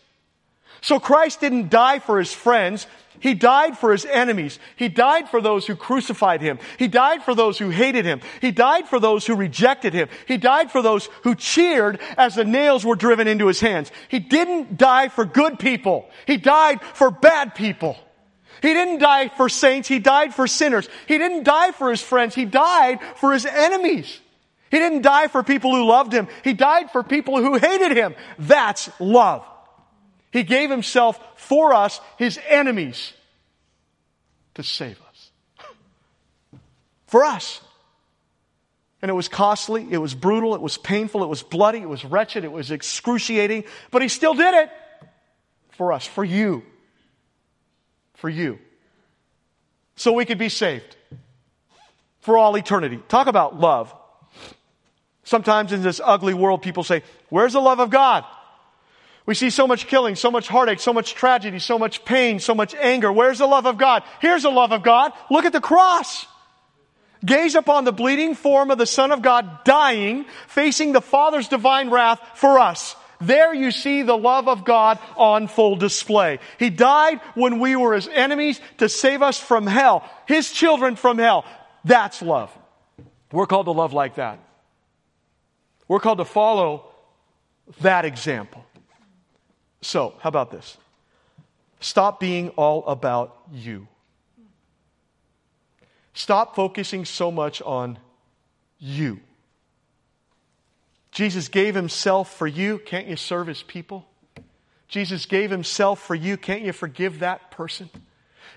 So 0.81 0.99
Christ 0.99 1.41
didn't 1.41 1.69
die 1.69 1.99
for 1.99 2.17
his 2.17 2.33
friends. 2.33 2.87
He 3.25 3.33
died 3.33 3.75
for 3.75 3.91
his 3.91 4.05
enemies. 4.05 4.59
He 4.75 4.87
died 4.87 5.29
for 5.29 5.41
those 5.41 5.65
who 5.65 5.75
crucified 5.75 6.41
him. 6.41 6.59
He 6.77 6.87
died 6.87 7.23
for 7.23 7.33
those 7.33 7.57
who 7.57 7.71
hated 7.71 8.05
him. 8.05 8.21
He 8.39 8.51
died 8.51 8.87
for 8.87 8.99
those 8.99 9.25
who 9.25 9.33
rejected 9.33 9.95
him. 9.95 10.09
He 10.27 10.37
died 10.37 10.71
for 10.71 10.83
those 10.83 11.09
who 11.23 11.33
cheered 11.33 11.99
as 12.19 12.35
the 12.35 12.45
nails 12.45 12.85
were 12.85 12.95
driven 12.95 13.27
into 13.27 13.47
his 13.47 13.59
hands. 13.59 13.91
He 14.09 14.19
didn't 14.19 14.77
die 14.77 15.07
for 15.07 15.25
good 15.25 15.57
people. 15.57 16.07
He 16.27 16.37
died 16.37 16.83
for 16.93 17.09
bad 17.09 17.55
people. 17.55 17.97
He 18.61 18.73
didn't 18.73 18.99
die 18.99 19.29
for 19.29 19.49
saints, 19.49 19.87
he 19.87 19.97
died 19.97 20.35
for 20.35 20.45
sinners. 20.45 20.87
He 21.07 21.17
didn't 21.17 21.45
die 21.45 21.71
for 21.71 21.89
his 21.89 22.03
friends, 22.03 22.35
he 22.35 22.45
died 22.45 22.99
for 23.15 23.33
his 23.33 23.47
enemies. 23.47 24.19
He 24.69 24.77
didn't 24.77 25.01
die 25.01 25.29
for 25.29 25.41
people 25.41 25.75
who 25.75 25.85
loved 25.85 26.13
him, 26.13 26.27
he 26.43 26.53
died 26.53 26.91
for 26.91 27.01
people 27.01 27.41
who 27.41 27.57
hated 27.57 27.97
him. 27.97 28.13
That's 28.37 28.87
love. 28.99 29.47
He 30.35 30.43
gave 30.43 30.69
himself 30.69 31.19
for 31.35 31.73
us, 31.73 32.01
his 32.17 32.39
enemies, 32.47 33.13
to 34.55 34.63
save 34.63 35.01
us. 35.01 35.31
For 37.07 37.23
us. 37.23 37.61
And 39.01 39.09
it 39.09 39.13
was 39.13 39.27
costly, 39.27 39.87
it 39.91 39.97
was 39.97 40.13
brutal, 40.15 40.55
it 40.55 40.61
was 40.61 40.77
painful, 40.77 41.23
it 41.23 41.27
was 41.27 41.43
bloody, 41.43 41.79
it 41.79 41.87
was 41.87 42.03
wretched, 42.03 42.43
it 42.43 42.51
was 42.51 42.71
excruciating, 42.71 43.63
but 43.91 44.01
he 44.01 44.07
still 44.07 44.33
did 44.33 44.53
it 44.53 44.69
for 45.71 45.93
us, 45.93 46.05
for 46.05 46.23
you 46.23 46.63
for 48.15 48.29
you. 48.29 48.57
So 49.95 50.11
we 50.11 50.25
could 50.25 50.39
be 50.39 50.49
saved 50.49 50.95
for 52.19 52.37
all 52.37 52.55
eternity. 52.57 52.99
Talk 53.07 53.27
about 53.27 53.59
love. 53.59 53.93
Sometimes 55.23 55.71
in 55.71 55.81
this 55.81 56.01
ugly 56.03 56.33
world, 56.33 56.61
people 56.61 56.83
say, 56.83 57.03
Where's 57.29 57.53
the 57.53 57.59
love 57.59 57.79
of 57.79 57.89
God? 57.89 58.25
We 59.25 59.33
see 59.33 59.49
so 59.49 59.65
much 59.65 59.87
killing, 59.87 60.15
so 60.15 60.29
much 60.29 60.47
heartache, 60.47 60.79
so 60.79 60.93
much 60.93 61.15
tragedy, 61.15 61.59
so 61.59 61.79
much 61.79 62.05
pain, 62.05 62.39
so 62.39 62.53
much 62.53 62.75
anger. 62.75 63.11
Where's 63.11 63.39
the 63.39 63.47
love 63.47 63.65
of 63.65 63.77
God? 63.77 64.03
Here's 64.21 64.43
the 64.43 64.51
love 64.51 64.71
of 64.71 64.83
God. 64.83 65.13
Look 65.31 65.45
at 65.45 65.53
the 65.53 65.61
cross. 65.61 66.27
Gaze 67.25 67.55
upon 67.55 67.85
the 67.85 67.91
bleeding 67.91 68.35
form 68.35 68.69
of 68.69 68.77
the 68.77 68.85
Son 68.85 69.11
of 69.11 69.23
God 69.23 69.63
dying, 69.63 70.25
facing 70.47 70.91
the 70.91 71.01
Father's 71.01 71.47
divine 71.47 71.89
wrath 71.89 72.19
for 72.35 72.59
us. 72.59 72.95
There 73.19 73.53
you 73.53 73.71
see 73.71 74.03
the 74.03 74.17
love 74.17 74.47
of 74.47 74.65
God 74.65 74.99
on 75.15 75.47
full 75.47 75.75
display. 75.75 76.39
He 76.59 76.69
died 76.69 77.19
when 77.33 77.59
we 77.59 77.75
were 77.75 77.93
his 77.93 78.07
enemies 78.07 78.59
to 78.77 78.89
save 78.89 79.21
us 79.21 79.39
from 79.39 79.65
hell, 79.65 80.07
his 80.27 80.51
children 80.51 80.95
from 80.95 81.17
hell. 81.17 81.45
That's 81.83 82.21
love. 82.21 82.55
We're 83.31 83.47
called 83.47 83.67
to 83.67 83.71
love 83.71 83.93
like 83.93 84.15
that. 84.15 84.39
We're 85.87 85.99
called 85.99 86.17
to 86.17 86.25
follow 86.25 86.91
that 87.81 88.05
example. 88.05 88.64
So, 89.85 90.15
how 90.19 90.29
about 90.29 90.49
this? 90.49 90.77
Stop 91.79 92.19
being 92.19 92.49
all 92.49 92.83
about 92.87 93.37
you. 93.53 93.87
Stop 96.15 96.55
focusing 96.55 97.05
so 97.05 97.29
much 97.29 97.61
on 97.61 97.99
you. 98.79 99.19
Jesus 101.11 101.49
gave 101.49 101.75
himself 101.75 102.35
for 102.35 102.47
you. 102.47 102.79
Can't 102.79 103.05
you 103.05 103.15
serve 103.15 103.45
his 103.45 103.61
people? 103.61 104.07
Jesus 104.87 105.27
gave 105.27 105.51
himself 105.51 106.01
for 106.01 106.15
you. 106.15 106.35
Can't 106.35 106.63
you 106.63 106.73
forgive 106.73 107.19
that 107.19 107.51
person? 107.51 107.91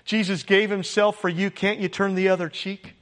Jesus 0.05 0.41
gave 0.41 0.71
himself 0.71 1.19
for 1.19 1.29
you. 1.29 1.51
Can't 1.51 1.79
you 1.79 1.89
turn 1.89 2.15
the 2.15 2.29
other 2.29 2.49
cheek? 2.49 2.95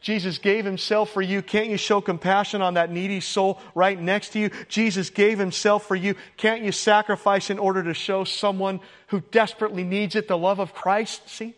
Jesus 0.00 0.38
gave 0.38 0.64
himself 0.64 1.10
for 1.10 1.22
you. 1.22 1.42
Can't 1.42 1.68
you 1.68 1.76
show 1.76 2.00
compassion 2.00 2.62
on 2.62 2.74
that 2.74 2.90
needy 2.90 3.20
soul 3.20 3.60
right 3.74 4.00
next 4.00 4.30
to 4.30 4.38
you? 4.38 4.50
Jesus 4.68 5.10
gave 5.10 5.38
himself 5.38 5.86
for 5.86 5.96
you. 5.96 6.14
Can't 6.36 6.62
you 6.62 6.72
sacrifice 6.72 7.50
in 7.50 7.58
order 7.58 7.82
to 7.82 7.94
show 7.94 8.24
someone 8.24 8.80
who 9.08 9.20
desperately 9.20 9.84
needs 9.84 10.14
it 10.14 10.28
the 10.28 10.38
love 10.38 10.58
of 10.58 10.74
Christ? 10.74 11.28
See? 11.28 11.54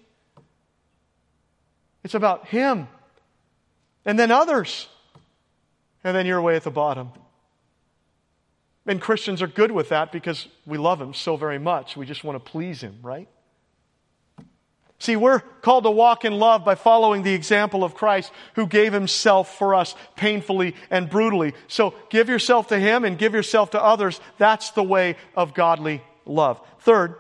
It's 2.05 2.15
about 2.15 2.49
him. 2.49 2.89
And 4.05 4.19
then 4.19 4.31
others. 4.31 4.89
And 6.05 6.17
then 6.17 6.27
you're 6.27 6.41
way 6.41 6.57
at 6.57 6.65
the 6.65 6.71
bottom. 6.71 7.11
And 8.87 9.01
Christians 9.01 9.43
are 9.43 9.47
good 9.47 9.71
with 9.71 9.91
that 9.91 10.13
because 10.13 10.49
we 10.65 10.79
love 10.79 11.01
him 11.01 11.13
so 11.13 11.37
very 11.37 11.59
much. 11.59 11.97
We 11.97 12.07
just 12.07 12.25
want 12.25 12.43
to 12.43 12.51
please 12.51 12.81
him, 12.81 13.01
right? 13.03 13.29
See, 15.01 15.15
we're 15.15 15.41
called 15.63 15.85
to 15.85 15.91
walk 15.91 16.25
in 16.25 16.33
love 16.33 16.65
by 16.65 16.75
following 16.75 17.23
the 17.23 17.35
example 17.35 17.85
of 17.85 17.95
Christ 17.95 18.33
who 18.55 18.67
gave 18.67 18.93
himself 18.93 19.57
for 19.57 19.75
us 19.75 19.95
painfully 20.17 20.75
and 20.91 21.09
brutally. 21.09 21.55
So 21.69 21.95
give 22.11 22.29
yourself 22.29 22.69
to 22.69 22.79
him 22.79 23.05
and 23.05 23.17
give 23.17 23.33
yourself 23.33 23.71
to 23.71 23.83
others. 23.83 24.21
That's 24.39 24.73
the 24.73 24.83
way 24.83 25.17
of 25.37 25.55
godly 25.55 26.03
love. 26.27 26.61
Third, 26.81 27.15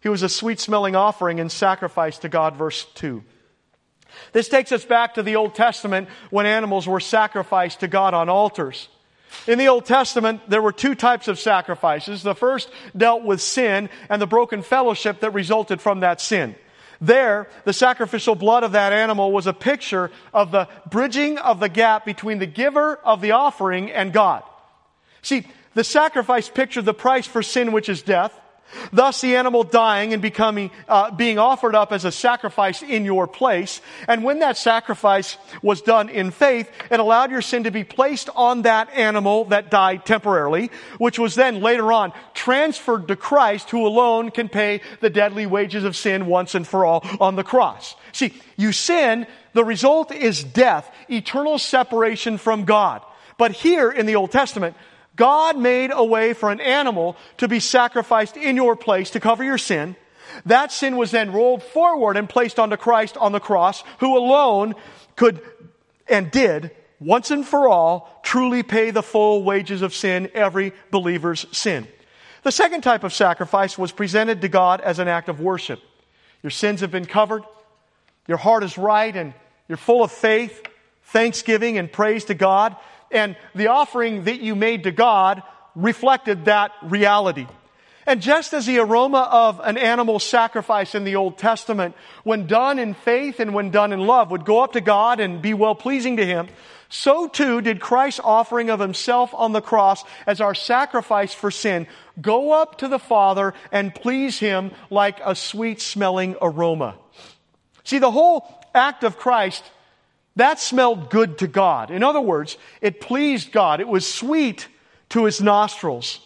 he 0.00 0.08
was 0.08 0.22
a 0.22 0.28
sweet 0.28 0.58
smelling 0.58 0.96
offering 0.96 1.38
and 1.38 1.52
sacrifice 1.52 2.18
to 2.20 2.30
God, 2.30 2.56
verse 2.56 2.86
2. 2.94 3.22
This 4.32 4.48
takes 4.48 4.72
us 4.72 4.84
back 4.84 5.14
to 5.14 5.22
the 5.22 5.36
Old 5.36 5.54
Testament 5.54 6.08
when 6.30 6.46
animals 6.46 6.88
were 6.88 7.00
sacrificed 7.00 7.80
to 7.80 7.88
God 7.88 8.14
on 8.14 8.30
altars. 8.30 8.88
In 9.46 9.58
the 9.58 9.68
Old 9.68 9.84
Testament, 9.84 10.48
there 10.48 10.62
were 10.62 10.72
two 10.72 10.94
types 10.94 11.28
of 11.28 11.38
sacrifices. 11.38 12.22
The 12.22 12.34
first 12.34 12.70
dealt 12.96 13.22
with 13.22 13.42
sin 13.42 13.90
and 14.08 14.22
the 14.22 14.26
broken 14.26 14.62
fellowship 14.62 15.20
that 15.20 15.34
resulted 15.34 15.82
from 15.82 16.00
that 16.00 16.22
sin. 16.22 16.54
There, 17.00 17.48
the 17.64 17.72
sacrificial 17.72 18.34
blood 18.34 18.64
of 18.64 18.72
that 18.72 18.92
animal 18.92 19.30
was 19.30 19.46
a 19.46 19.52
picture 19.52 20.10
of 20.34 20.50
the 20.50 20.68
bridging 20.90 21.38
of 21.38 21.60
the 21.60 21.68
gap 21.68 22.04
between 22.04 22.38
the 22.38 22.46
giver 22.46 22.96
of 22.96 23.20
the 23.20 23.32
offering 23.32 23.90
and 23.90 24.12
God. 24.12 24.42
See, 25.22 25.46
the 25.74 25.84
sacrifice 25.84 26.48
pictured 26.48 26.84
the 26.84 26.94
price 26.94 27.26
for 27.26 27.42
sin, 27.42 27.72
which 27.72 27.88
is 27.88 28.02
death. 28.02 28.38
Thus, 28.92 29.20
the 29.20 29.36
animal 29.36 29.64
dying 29.64 30.12
and 30.12 30.22
becoming, 30.22 30.70
uh, 30.88 31.10
being 31.10 31.38
offered 31.38 31.74
up 31.74 31.92
as 31.92 32.04
a 32.04 32.12
sacrifice 32.12 32.82
in 32.82 33.04
your 33.04 33.26
place. 33.26 33.80
And 34.06 34.24
when 34.24 34.40
that 34.40 34.56
sacrifice 34.56 35.36
was 35.62 35.82
done 35.82 36.08
in 36.08 36.30
faith, 36.30 36.70
it 36.90 37.00
allowed 37.00 37.30
your 37.30 37.42
sin 37.42 37.64
to 37.64 37.70
be 37.70 37.84
placed 37.84 38.28
on 38.34 38.62
that 38.62 38.90
animal 38.90 39.46
that 39.46 39.70
died 39.70 40.04
temporarily, 40.04 40.70
which 40.98 41.18
was 41.18 41.34
then 41.34 41.60
later 41.60 41.92
on 41.92 42.12
transferred 42.34 43.08
to 43.08 43.16
Christ, 43.16 43.70
who 43.70 43.86
alone 43.86 44.30
can 44.30 44.48
pay 44.48 44.80
the 45.00 45.10
deadly 45.10 45.46
wages 45.46 45.84
of 45.84 45.96
sin 45.96 46.26
once 46.26 46.54
and 46.54 46.66
for 46.66 46.84
all 46.84 47.04
on 47.20 47.36
the 47.36 47.44
cross. 47.44 47.94
See, 48.12 48.34
you 48.56 48.72
sin, 48.72 49.26
the 49.52 49.64
result 49.64 50.12
is 50.12 50.44
death, 50.44 50.90
eternal 51.08 51.58
separation 51.58 52.38
from 52.38 52.64
God. 52.64 53.02
But 53.38 53.52
here 53.52 53.90
in 53.90 54.06
the 54.06 54.16
Old 54.16 54.32
Testament, 54.32 54.76
God 55.18 55.58
made 55.58 55.90
a 55.92 56.04
way 56.04 56.32
for 56.32 56.50
an 56.50 56.60
animal 56.60 57.16
to 57.36 57.48
be 57.48 57.60
sacrificed 57.60 58.36
in 58.36 58.56
your 58.56 58.76
place 58.76 59.10
to 59.10 59.20
cover 59.20 59.44
your 59.44 59.58
sin. 59.58 59.96
That 60.46 60.72
sin 60.72 60.96
was 60.96 61.10
then 61.10 61.32
rolled 61.32 61.62
forward 61.62 62.16
and 62.16 62.28
placed 62.28 62.58
onto 62.58 62.76
Christ 62.76 63.16
on 63.16 63.32
the 63.32 63.40
cross, 63.40 63.82
who 63.98 64.16
alone 64.16 64.74
could 65.16 65.42
and 66.08 66.30
did 66.30 66.70
once 67.00 67.30
and 67.30 67.46
for 67.46 67.68
all 67.68 68.20
truly 68.22 68.62
pay 68.62 68.90
the 68.90 69.02
full 69.02 69.42
wages 69.42 69.82
of 69.82 69.92
sin, 69.92 70.30
every 70.34 70.72
believer's 70.90 71.46
sin. 71.52 71.86
The 72.44 72.52
second 72.52 72.82
type 72.82 73.04
of 73.04 73.12
sacrifice 73.12 73.76
was 73.76 73.92
presented 73.92 74.40
to 74.40 74.48
God 74.48 74.80
as 74.80 75.00
an 75.00 75.08
act 75.08 75.28
of 75.28 75.40
worship. 75.40 75.80
Your 76.42 76.50
sins 76.50 76.80
have 76.80 76.92
been 76.92 77.06
covered, 77.06 77.42
your 78.28 78.38
heart 78.38 78.62
is 78.62 78.78
right, 78.78 79.14
and 79.14 79.34
you're 79.68 79.76
full 79.76 80.04
of 80.04 80.12
faith, 80.12 80.62
thanksgiving, 81.04 81.76
and 81.76 81.90
praise 81.90 82.26
to 82.26 82.34
God 82.34 82.76
and 83.10 83.36
the 83.54 83.68
offering 83.68 84.24
that 84.24 84.40
you 84.40 84.54
made 84.54 84.84
to 84.84 84.90
God 84.90 85.42
reflected 85.74 86.46
that 86.46 86.72
reality. 86.82 87.46
And 88.06 88.22
just 88.22 88.54
as 88.54 88.64
the 88.64 88.78
aroma 88.78 89.28
of 89.30 89.60
an 89.62 89.76
animal 89.76 90.18
sacrifice 90.18 90.94
in 90.94 91.04
the 91.04 91.16
Old 91.16 91.36
Testament, 91.36 91.94
when 92.24 92.46
done 92.46 92.78
in 92.78 92.94
faith 92.94 93.38
and 93.38 93.52
when 93.52 93.70
done 93.70 93.92
in 93.92 94.00
love, 94.00 94.30
would 94.30 94.46
go 94.46 94.60
up 94.60 94.72
to 94.72 94.80
God 94.80 95.20
and 95.20 95.42
be 95.42 95.52
well 95.52 95.74
pleasing 95.74 96.16
to 96.16 96.24
Him, 96.24 96.48
so 96.88 97.28
too 97.28 97.60
did 97.60 97.80
Christ's 97.80 98.20
offering 98.24 98.70
of 98.70 98.80
Himself 98.80 99.34
on 99.34 99.52
the 99.52 99.60
cross 99.60 100.04
as 100.26 100.40
our 100.40 100.54
sacrifice 100.54 101.34
for 101.34 101.50
sin 101.50 101.86
go 102.18 102.52
up 102.52 102.78
to 102.78 102.88
the 102.88 102.98
Father 102.98 103.52
and 103.70 103.94
please 103.94 104.38
Him 104.38 104.72
like 104.88 105.20
a 105.22 105.34
sweet 105.34 105.80
smelling 105.80 106.34
aroma. 106.40 106.96
See, 107.84 107.98
the 107.98 108.10
whole 108.10 108.46
act 108.74 109.04
of 109.04 109.18
Christ 109.18 109.62
that 110.38 110.60
smelled 110.60 111.10
good 111.10 111.38
to 111.38 111.48
God. 111.48 111.90
In 111.90 112.04
other 112.04 112.20
words, 112.20 112.56
it 112.80 113.00
pleased 113.00 113.50
God. 113.50 113.80
It 113.80 113.88
was 113.88 114.06
sweet 114.06 114.68
to 115.08 115.24
his 115.24 115.40
nostrils. 115.40 116.20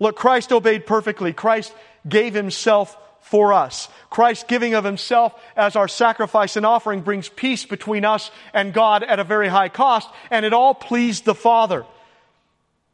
Look, 0.00 0.16
Christ 0.16 0.50
obeyed 0.50 0.84
perfectly. 0.84 1.32
Christ 1.32 1.72
gave 2.08 2.34
himself 2.34 2.96
for 3.20 3.52
us. 3.52 3.88
Christ 4.10 4.48
giving 4.48 4.74
of 4.74 4.82
himself 4.82 5.32
as 5.54 5.76
our 5.76 5.86
sacrifice 5.86 6.56
and 6.56 6.66
offering 6.66 7.02
brings 7.02 7.28
peace 7.28 7.64
between 7.64 8.04
us 8.04 8.32
and 8.52 8.72
God 8.72 9.04
at 9.04 9.20
a 9.20 9.24
very 9.24 9.46
high 9.46 9.68
cost, 9.68 10.08
and 10.32 10.44
it 10.44 10.52
all 10.52 10.74
pleased 10.74 11.24
the 11.24 11.34
Father. 11.34 11.86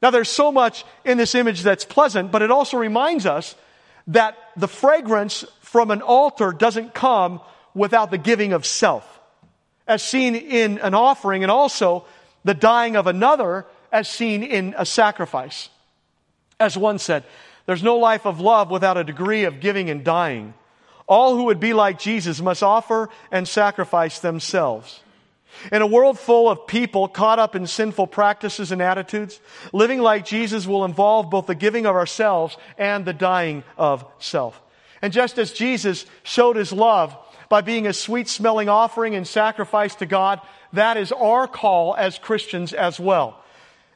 Now, 0.02 0.10
there's 0.10 0.28
so 0.28 0.52
much 0.52 0.84
in 1.06 1.16
this 1.16 1.34
image 1.34 1.62
that's 1.62 1.86
pleasant, 1.86 2.30
but 2.30 2.42
it 2.42 2.50
also 2.50 2.76
reminds 2.76 3.24
us 3.24 3.54
that 4.08 4.36
the 4.54 4.68
fragrance 4.68 5.46
from 5.60 5.90
an 5.90 6.02
altar 6.02 6.52
doesn't 6.52 6.92
come 6.92 7.40
without 7.72 8.10
the 8.10 8.18
giving 8.18 8.52
of 8.52 8.66
self 8.66 9.15
as 9.86 10.02
seen 10.02 10.34
in 10.34 10.78
an 10.78 10.94
offering, 10.94 11.42
and 11.42 11.50
also 11.50 12.04
the 12.44 12.54
dying 12.54 12.96
of 12.96 13.06
another 13.06 13.66
as 13.92 14.08
seen 14.08 14.42
in 14.42 14.74
a 14.76 14.86
sacrifice. 14.86 15.68
As 16.58 16.76
one 16.76 16.98
said, 16.98 17.24
there's 17.66 17.82
no 17.82 17.96
life 17.96 18.26
of 18.26 18.40
love 18.40 18.70
without 18.70 18.96
a 18.96 19.04
degree 19.04 19.44
of 19.44 19.60
giving 19.60 19.90
and 19.90 20.04
dying. 20.04 20.54
All 21.06 21.36
who 21.36 21.44
would 21.44 21.60
be 21.60 21.72
like 21.72 21.98
Jesus 21.98 22.40
must 22.40 22.62
offer 22.62 23.08
and 23.30 23.46
sacrifice 23.46 24.18
themselves. 24.18 25.00
In 25.72 25.82
a 25.82 25.86
world 25.86 26.18
full 26.18 26.48
of 26.48 26.66
people 26.66 27.08
caught 27.08 27.38
up 27.38 27.56
in 27.56 27.66
sinful 27.66 28.08
practices 28.08 28.72
and 28.72 28.82
attitudes, 28.82 29.40
living 29.72 30.00
like 30.00 30.26
Jesus 30.26 30.66
will 30.66 30.84
involve 30.84 31.30
both 31.30 31.46
the 31.46 31.54
giving 31.54 31.86
of 31.86 31.96
ourselves 31.96 32.56
and 32.76 33.04
the 33.04 33.12
dying 33.12 33.64
of 33.78 34.04
self. 34.18 34.60
And 35.00 35.12
just 35.12 35.38
as 35.38 35.52
Jesus 35.52 36.06
showed 36.22 36.56
his 36.56 36.72
love 36.72 37.16
by 37.48 37.60
being 37.60 37.86
a 37.86 37.92
sweet 37.92 38.28
smelling 38.28 38.68
offering 38.68 39.14
and 39.14 39.26
sacrifice 39.26 39.94
to 39.96 40.06
God. 40.06 40.40
That 40.72 40.96
is 40.96 41.12
our 41.12 41.46
call 41.46 41.94
as 41.96 42.18
Christians 42.18 42.72
as 42.72 42.98
well. 43.00 43.42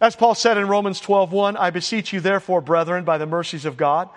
As 0.00 0.16
Paul 0.16 0.34
said 0.34 0.56
in 0.56 0.66
Romans 0.66 0.98
12:1, 1.00 1.56
I 1.58 1.68
beseech 1.68 2.12
you 2.12 2.20
therefore, 2.20 2.62
brethren, 2.62 3.04
by 3.04 3.18
the 3.18 3.26
mercies 3.26 3.66
of 3.66 3.76
God, 3.76 4.08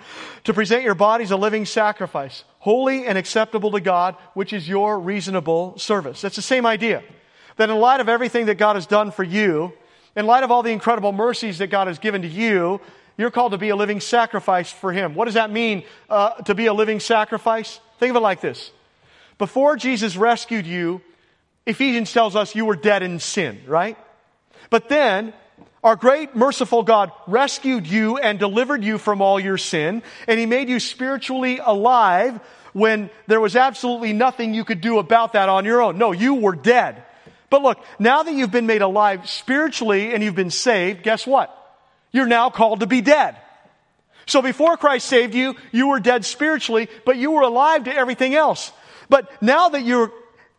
to 0.46 0.54
present 0.54 0.84
your 0.84 0.96
bodies 0.96 1.32
a 1.32 1.36
living 1.36 1.66
sacrifice, 1.66 2.46
holy 2.60 3.06
and 3.06 3.18
acceptable 3.18 3.72
to 3.72 3.82
God, 3.82 4.16
which 4.34 4.54
is 4.54 4.70
your 4.70 4.98
reasonable 4.98 5.78
service. 5.78 6.22
That's 6.22 6.38
the 6.38 6.42
same 6.42 6.66
idea. 6.66 7.04
That 7.58 7.70
in 7.70 7.78
light 7.78 8.00
of 8.00 8.08
everything 8.08 8.46
that 8.46 8.56
God 8.56 8.78
has 8.78 8.86
done 8.86 9.12
for 9.12 9.24
you, 9.24 9.74
in 10.16 10.26
light 10.26 10.44
of 10.44 10.52
all 10.52 10.64
the 10.64 10.72
incredible 10.72 11.12
mercies 11.12 11.58
that 11.58 11.68
God 11.68 11.88
has 11.88 12.00
given 12.00 12.22
to 12.22 12.30
you, 12.30 12.80
you're 13.18 13.32
called 13.32 13.52
to 13.52 13.58
be 13.58 13.70
a 13.70 13.76
living 13.76 14.00
sacrifice 14.00 14.72
for 14.72 14.94
Him. 14.94 15.16
What 15.16 15.26
does 15.26 15.34
that 15.34 15.52
mean, 15.52 15.84
uh, 16.10 16.36
to 16.44 16.56
be 16.56 16.68
a 16.68 16.74
living 16.74 17.02
sacrifice? 17.02 17.82
Think 18.00 18.12
of 18.12 18.16
it 18.16 18.22
like 18.22 18.40
this. 18.40 18.72
Before 19.38 19.76
Jesus 19.76 20.16
rescued 20.16 20.66
you, 20.66 21.02
Ephesians 21.66 22.12
tells 22.12 22.36
us 22.36 22.56
you 22.56 22.66
were 22.66 22.76
dead 22.76 23.04
in 23.04 23.20
sin, 23.20 23.62
right? 23.68 23.98
But 24.70 24.90
then, 24.90 25.34
our 25.84 25.96
great 25.96 26.36
merciful 26.36 26.84
God 26.84 27.12
rescued 27.28 27.88
you 27.88 28.18
and 28.18 28.40
delivered 28.40 28.84
you 28.84 28.98
from 28.98 29.22
all 29.22 29.40
your 29.40 29.58
sin, 29.58 30.04
and 30.28 30.40
He 30.40 30.46
made 30.46 30.70
you 30.70 30.80
spiritually 30.80 31.60
alive 31.64 32.40
when 32.74 33.10
there 33.28 33.40
was 33.40 33.56
absolutely 33.56 34.14
nothing 34.14 34.54
you 34.54 34.66
could 34.66 34.82
do 34.82 34.98
about 34.98 35.34
that 35.34 35.50
on 35.50 35.66
your 35.66 35.82
own. 35.82 35.98
No, 35.98 36.12
you 36.12 36.36
were 36.36 36.56
dead. 36.56 37.04
But 37.50 37.62
look, 37.62 37.84
now 38.00 38.24
that 38.24 38.34
you've 38.34 38.52
been 38.52 38.66
made 38.66 38.82
alive 38.82 39.30
spiritually 39.30 40.14
and 40.14 40.24
you've 40.24 40.36
been 40.36 40.50
saved, 40.50 41.04
guess 41.04 41.28
what? 41.28 41.56
You're 42.12 42.26
now 42.26 42.50
called 42.50 42.80
to 42.80 42.88
be 42.88 43.02
dead. 43.02 43.38
So 44.26 44.42
before 44.42 44.78
Christ 44.78 45.06
saved 45.08 45.36
you, 45.36 45.56
you 45.72 45.90
were 45.90 46.00
dead 46.00 46.26
spiritually, 46.26 46.88
but 47.06 47.18
you 47.18 47.32
were 47.32 47.42
alive 47.42 47.84
to 47.84 47.96
everything 47.96 48.34
else. 48.36 48.72
But 49.10 49.30
now 49.42 49.70
that 49.70 49.84
you're 49.84 50.12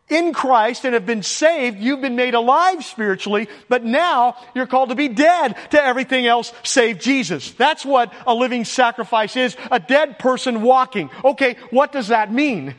in 0.07 0.33
Christ 0.33 0.85
and 0.85 0.93
have 0.93 1.05
been 1.05 1.23
saved, 1.23 1.79
you've 1.79 2.01
been 2.01 2.15
made 2.15 2.35
alive 2.35 2.85
spiritually, 2.85 3.47
but 3.69 3.83
now 3.83 4.35
you're 4.53 4.67
called 4.67 4.89
to 4.89 4.95
be 4.95 5.07
dead 5.07 5.55
to 5.71 5.83
everything 5.83 6.27
else 6.27 6.53
save 6.63 6.99
Jesus. 6.99 7.51
That's 7.51 7.83
what 7.85 8.13
a 8.27 8.33
living 8.33 8.65
sacrifice 8.65 9.35
is, 9.35 9.57
a 9.71 9.79
dead 9.79 10.19
person 10.19 10.61
walking. 10.61 11.09
Okay, 11.23 11.55
what 11.71 11.91
does 11.91 12.09
that 12.09 12.31
mean? 12.31 12.75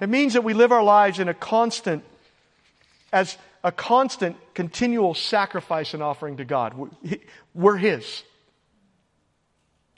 It 0.00 0.08
means 0.08 0.32
that 0.32 0.44
we 0.44 0.54
live 0.54 0.72
our 0.72 0.82
lives 0.82 1.18
in 1.18 1.28
a 1.28 1.34
constant 1.34 2.04
as 3.12 3.36
a 3.62 3.70
constant, 3.70 4.36
continual 4.54 5.14
sacrifice 5.14 5.94
and 5.94 6.02
offering 6.02 6.36
to 6.38 6.44
God. 6.44 6.74
We're 7.54 7.76
His. 7.76 8.22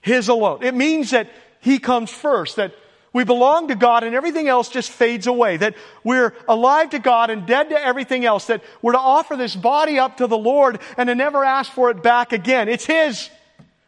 His 0.02 0.28
alone. 0.28 0.62
It 0.62 0.74
means 0.74 1.10
that 1.10 1.28
He 1.60 1.78
comes 1.78 2.10
first, 2.10 2.56
that 2.56 2.74
we 3.16 3.24
belong 3.24 3.68
to 3.68 3.74
God 3.74 4.04
and 4.04 4.14
everything 4.14 4.46
else 4.46 4.68
just 4.68 4.90
fades 4.90 5.26
away. 5.26 5.56
That 5.56 5.74
we're 6.04 6.34
alive 6.46 6.90
to 6.90 6.98
God 6.98 7.30
and 7.30 7.46
dead 7.46 7.70
to 7.70 7.82
everything 7.82 8.26
else. 8.26 8.48
That 8.48 8.62
we're 8.82 8.92
to 8.92 8.98
offer 8.98 9.36
this 9.36 9.56
body 9.56 9.98
up 9.98 10.18
to 10.18 10.26
the 10.26 10.36
Lord 10.36 10.80
and 10.98 11.06
to 11.06 11.14
never 11.14 11.42
ask 11.42 11.72
for 11.72 11.88
it 11.88 12.02
back 12.02 12.34
again. 12.34 12.68
It's 12.68 12.84
His. 12.84 13.30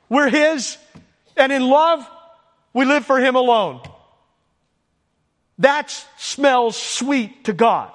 We're 0.09 0.31
His. 0.31 0.79
And 1.37 1.53
in 1.53 1.69
love, 1.69 2.09
we 2.73 2.87
live 2.87 3.05
for 3.05 3.19
Him 3.19 3.37
alone. 3.37 3.83
That 5.59 5.91
smells 6.17 6.79
sweet 6.79 7.45
to 7.45 7.53
God. 7.53 7.91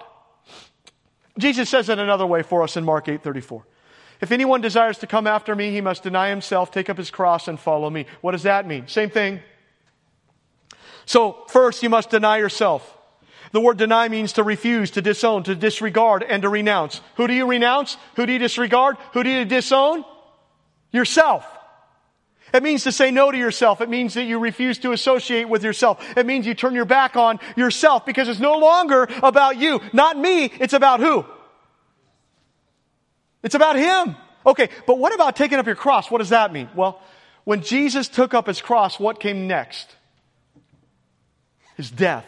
Jesus 1.39 1.67
says 1.67 1.89
it 1.89 1.97
another 1.97 2.27
way 2.27 2.43
for 2.43 2.61
us 2.61 2.77
in 2.77 2.83
Mark 2.83 3.07
8:34. 3.07 3.63
If 4.21 4.31
anyone 4.31 4.61
desires 4.61 4.99
to 4.99 5.07
come 5.07 5.25
after 5.25 5.55
me, 5.55 5.71
he 5.71 5.81
must 5.81 6.03
deny 6.03 6.29
himself, 6.29 6.69
take 6.69 6.91
up 6.91 6.97
his 6.99 7.09
cross 7.09 7.47
and 7.47 7.59
follow 7.59 7.89
me. 7.89 8.05
What 8.21 8.33
does 8.33 8.43
that 8.43 8.67
mean? 8.67 8.87
Same 8.87 9.09
thing. 9.09 9.39
So, 11.05 11.43
first 11.49 11.83
you 11.83 11.89
must 11.89 12.09
deny 12.09 12.37
yourself. 12.37 12.89
The 13.51 13.61
word 13.61 13.77
deny 13.77 14.09
means 14.09 14.33
to 14.33 14.43
refuse, 14.43 14.91
to 14.91 15.01
disown, 15.01 15.43
to 15.43 15.55
disregard, 15.55 16.23
and 16.23 16.41
to 16.41 16.49
renounce. 16.49 17.01
Who 17.15 17.27
do 17.27 17.33
you 17.33 17.45
renounce? 17.45 17.97
Who 18.15 18.25
do 18.25 18.33
you 18.33 18.39
disregard? 18.39 18.97
Who 19.13 19.23
do 19.23 19.29
you 19.29 19.45
disown? 19.45 20.03
Yourself. 20.91 21.45
It 22.53 22.63
means 22.63 22.83
to 22.83 22.91
say 22.91 23.11
no 23.11 23.31
to 23.31 23.37
yourself. 23.37 23.81
It 23.81 23.89
means 23.89 24.13
that 24.13 24.23
you 24.23 24.39
refuse 24.39 24.77
to 24.79 24.91
associate 24.91 25.49
with 25.49 25.63
yourself. 25.63 26.03
It 26.15 26.25
means 26.25 26.45
you 26.45 26.53
turn 26.53 26.75
your 26.75 26.85
back 26.85 27.15
on 27.15 27.39
yourself 27.55 28.05
because 28.05 28.27
it's 28.27 28.39
no 28.39 28.57
longer 28.57 29.07
about 29.23 29.57
you. 29.57 29.81
Not 29.91 30.17
me. 30.17 30.45
It's 30.45 30.73
about 30.73 30.99
who? 30.99 31.25
It's 33.43 33.55
about 33.55 33.75
Him. 33.75 34.15
Okay, 34.45 34.69
but 34.85 34.99
what 34.99 35.13
about 35.13 35.35
taking 35.35 35.57
up 35.57 35.65
your 35.65 35.75
cross? 35.75 36.11
What 36.11 36.19
does 36.19 36.29
that 36.29 36.53
mean? 36.53 36.69
Well, 36.75 37.01
when 37.43 37.61
Jesus 37.61 38.07
took 38.07 38.33
up 38.33 38.47
His 38.47 38.61
cross, 38.61 38.99
what 38.99 39.19
came 39.19 39.47
next? 39.47 39.95
His 41.75 41.89
death. 41.89 42.25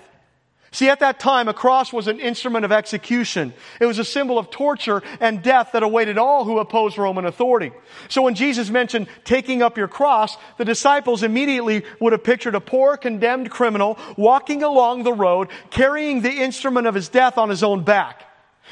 See, 0.75 0.89
at 0.89 0.99
that 0.99 1.21
time, 1.21 1.47
a 1.47 1.53
cross 1.53 1.93
was 1.93 2.09
an 2.09 2.19
instrument 2.19 2.65
of 2.65 2.71
execution. 2.73 3.53
It 3.79 3.85
was 3.85 3.97
a 3.97 4.03
symbol 4.03 4.37
of 4.37 4.49
torture 4.49 5.03
and 5.21 5.41
death 5.41 5.69
that 5.71 5.83
awaited 5.83 6.17
all 6.17 6.43
who 6.43 6.59
opposed 6.59 6.97
Roman 6.97 7.25
authority. 7.25 7.71
So 8.09 8.23
when 8.23 8.35
Jesus 8.35 8.69
mentioned 8.69 9.07
taking 9.23 9.61
up 9.61 9.77
your 9.77 9.87
cross, 9.87 10.35
the 10.57 10.65
disciples 10.65 11.23
immediately 11.23 11.85
would 12.01 12.11
have 12.11 12.25
pictured 12.25 12.55
a 12.55 12.59
poor, 12.59 12.97
condemned 12.97 13.51
criminal 13.51 13.97
walking 14.17 14.63
along 14.63 15.03
the 15.03 15.13
road, 15.13 15.47
carrying 15.69 16.19
the 16.19 16.43
instrument 16.43 16.87
of 16.87 16.95
his 16.95 17.07
death 17.07 17.37
on 17.37 17.47
his 17.47 17.63
own 17.63 17.85
back. 17.85 18.23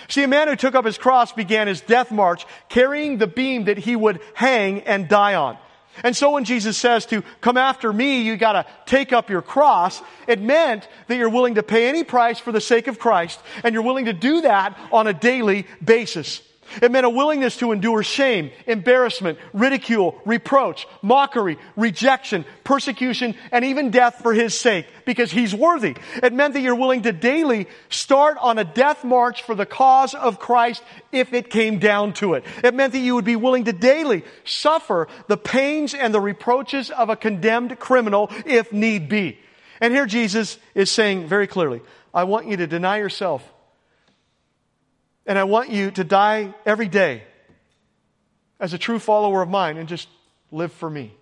See, 0.09 0.23
a 0.23 0.27
man 0.27 0.49
who 0.49 0.57
took 0.57 0.75
up 0.75 0.83
his 0.83 0.97
cross 0.97 1.31
began 1.31 1.67
his 1.67 1.79
death 1.79 2.11
march 2.11 2.45
carrying 2.67 3.17
the 3.17 3.27
beam 3.27 3.65
that 3.65 3.77
he 3.77 3.95
would 3.95 4.19
hang 4.33 4.81
and 4.81 5.07
die 5.07 5.35
on. 5.35 5.57
And 6.01 6.15
so 6.15 6.31
when 6.31 6.45
Jesus 6.45 6.77
says 6.77 7.05
to 7.07 7.23
come 7.41 7.57
after 7.57 7.93
me, 7.93 8.23
you 8.23 8.37
gotta 8.37 8.65
take 8.85 9.13
up 9.13 9.29
your 9.29 9.41
cross, 9.41 10.01
it 10.27 10.41
meant 10.41 10.87
that 11.07 11.17
you're 11.17 11.29
willing 11.29 11.55
to 11.55 11.63
pay 11.63 11.87
any 11.87 12.03
price 12.03 12.39
for 12.39 12.51
the 12.51 12.61
sake 12.61 12.87
of 12.87 12.97
Christ, 12.97 13.39
and 13.63 13.73
you're 13.73 13.83
willing 13.83 14.05
to 14.05 14.13
do 14.13 14.41
that 14.41 14.77
on 14.91 15.07
a 15.07 15.13
daily 15.13 15.67
basis. 15.83 16.41
It 16.81 16.91
meant 16.91 17.05
a 17.05 17.09
willingness 17.09 17.57
to 17.57 17.71
endure 17.71 18.03
shame, 18.03 18.51
embarrassment, 18.65 19.39
ridicule, 19.53 20.19
reproach, 20.25 20.87
mockery, 21.01 21.57
rejection, 21.75 22.45
persecution, 22.63 23.35
and 23.51 23.65
even 23.65 23.91
death 23.91 24.21
for 24.21 24.33
His 24.33 24.57
sake, 24.57 24.85
because 25.05 25.31
He's 25.31 25.53
worthy. 25.53 25.95
It 26.21 26.33
meant 26.33 26.53
that 26.53 26.61
you're 26.61 26.75
willing 26.75 27.03
to 27.03 27.11
daily 27.11 27.67
start 27.89 28.37
on 28.39 28.57
a 28.57 28.63
death 28.63 29.03
march 29.03 29.43
for 29.43 29.55
the 29.55 29.65
cause 29.65 30.13
of 30.13 30.39
Christ 30.39 30.83
if 31.11 31.33
it 31.33 31.49
came 31.49 31.79
down 31.79 32.13
to 32.13 32.33
it. 32.33 32.43
It 32.63 32.73
meant 32.73 32.93
that 32.93 32.99
you 32.99 33.15
would 33.15 33.25
be 33.25 33.35
willing 33.35 33.65
to 33.65 33.73
daily 33.73 34.23
suffer 34.43 35.07
the 35.27 35.37
pains 35.37 35.93
and 35.93 36.13
the 36.13 36.21
reproaches 36.21 36.89
of 36.89 37.09
a 37.09 37.15
condemned 37.15 37.79
criminal 37.79 38.29
if 38.45 38.71
need 38.73 39.09
be. 39.09 39.39
And 39.81 39.93
here 39.93 40.05
Jesus 40.05 40.57
is 40.75 40.89
saying 40.89 41.27
very 41.27 41.47
clearly, 41.47 41.81
I 42.13 42.23
want 42.23 42.47
you 42.47 42.57
to 42.57 42.67
deny 42.67 42.97
yourself 42.97 43.43
and 45.25 45.37
I 45.37 45.43
want 45.43 45.69
you 45.69 45.91
to 45.91 46.03
die 46.03 46.53
every 46.65 46.87
day 46.87 47.23
as 48.59 48.73
a 48.73 48.77
true 48.77 48.99
follower 48.99 49.41
of 49.41 49.49
mine 49.49 49.77
and 49.77 49.87
just 49.87 50.07
live 50.51 50.71
for 50.71 50.89
me. 50.89 51.13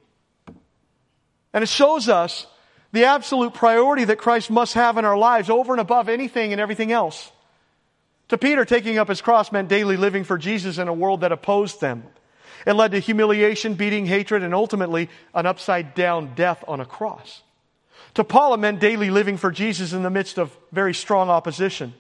And 1.54 1.64
it 1.64 1.70
shows 1.70 2.10
us 2.10 2.47
the 2.91 3.06
absolute 3.06 3.54
priority 3.54 4.06
that 4.06 4.18
Christ 4.18 4.49
must 4.49 4.74
have 4.74 4.97
in 4.97 5.06
our 5.06 5.18
lives 5.18 5.49
over 5.49 5.74
and 5.74 5.82
above 5.82 6.10
anything 6.10 6.52
and 6.52 6.62
everything 6.62 6.91
else. 6.91 7.32
To 8.30 8.38
Peter, 8.38 8.64
taking 8.64 8.97
up 8.97 9.10
his 9.10 9.22
cross 9.22 9.52
meant 9.52 9.68
daily 9.68 9.97
living 9.97 10.24
for 10.24 10.38
Jesus 10.38 10.78
in 10.78 10.88
a 10.88 10.93
world 10.93 11.22
that 11.22 11.32
opposed 11.32 11.82
them. 11.82 12.04
It 12.66 12.74
led 12.74 12.91
to 12.91 12.99
humiliation, 12.99 13.74
beating, 13.74 14.06
hatred, 14.06 14.43
and 14.43 14.54
ultimately 14.54 15.10
an 15.34 15.45
upside 15.45 15.95
down 15.95 16.34
death 16.36 16.64
on 16.68 16.80
a 16.80 16.86
cross. 16.86 17.41
To 18.16 18.24
Paul, 18.24 18.54
it 18.54 18.58
meant 18.58 18.80
daily 18.80 19.10
living 19.10 19.38
for 19.38 19.52
Jesus 19.52 19.93
in 19.93 20.04
the 20.04 20.10
midst 20.10 20.38
of 20.38 20.56
very 20.72 20.93
strong 20.93 21.30
opposition. 21.30 21.93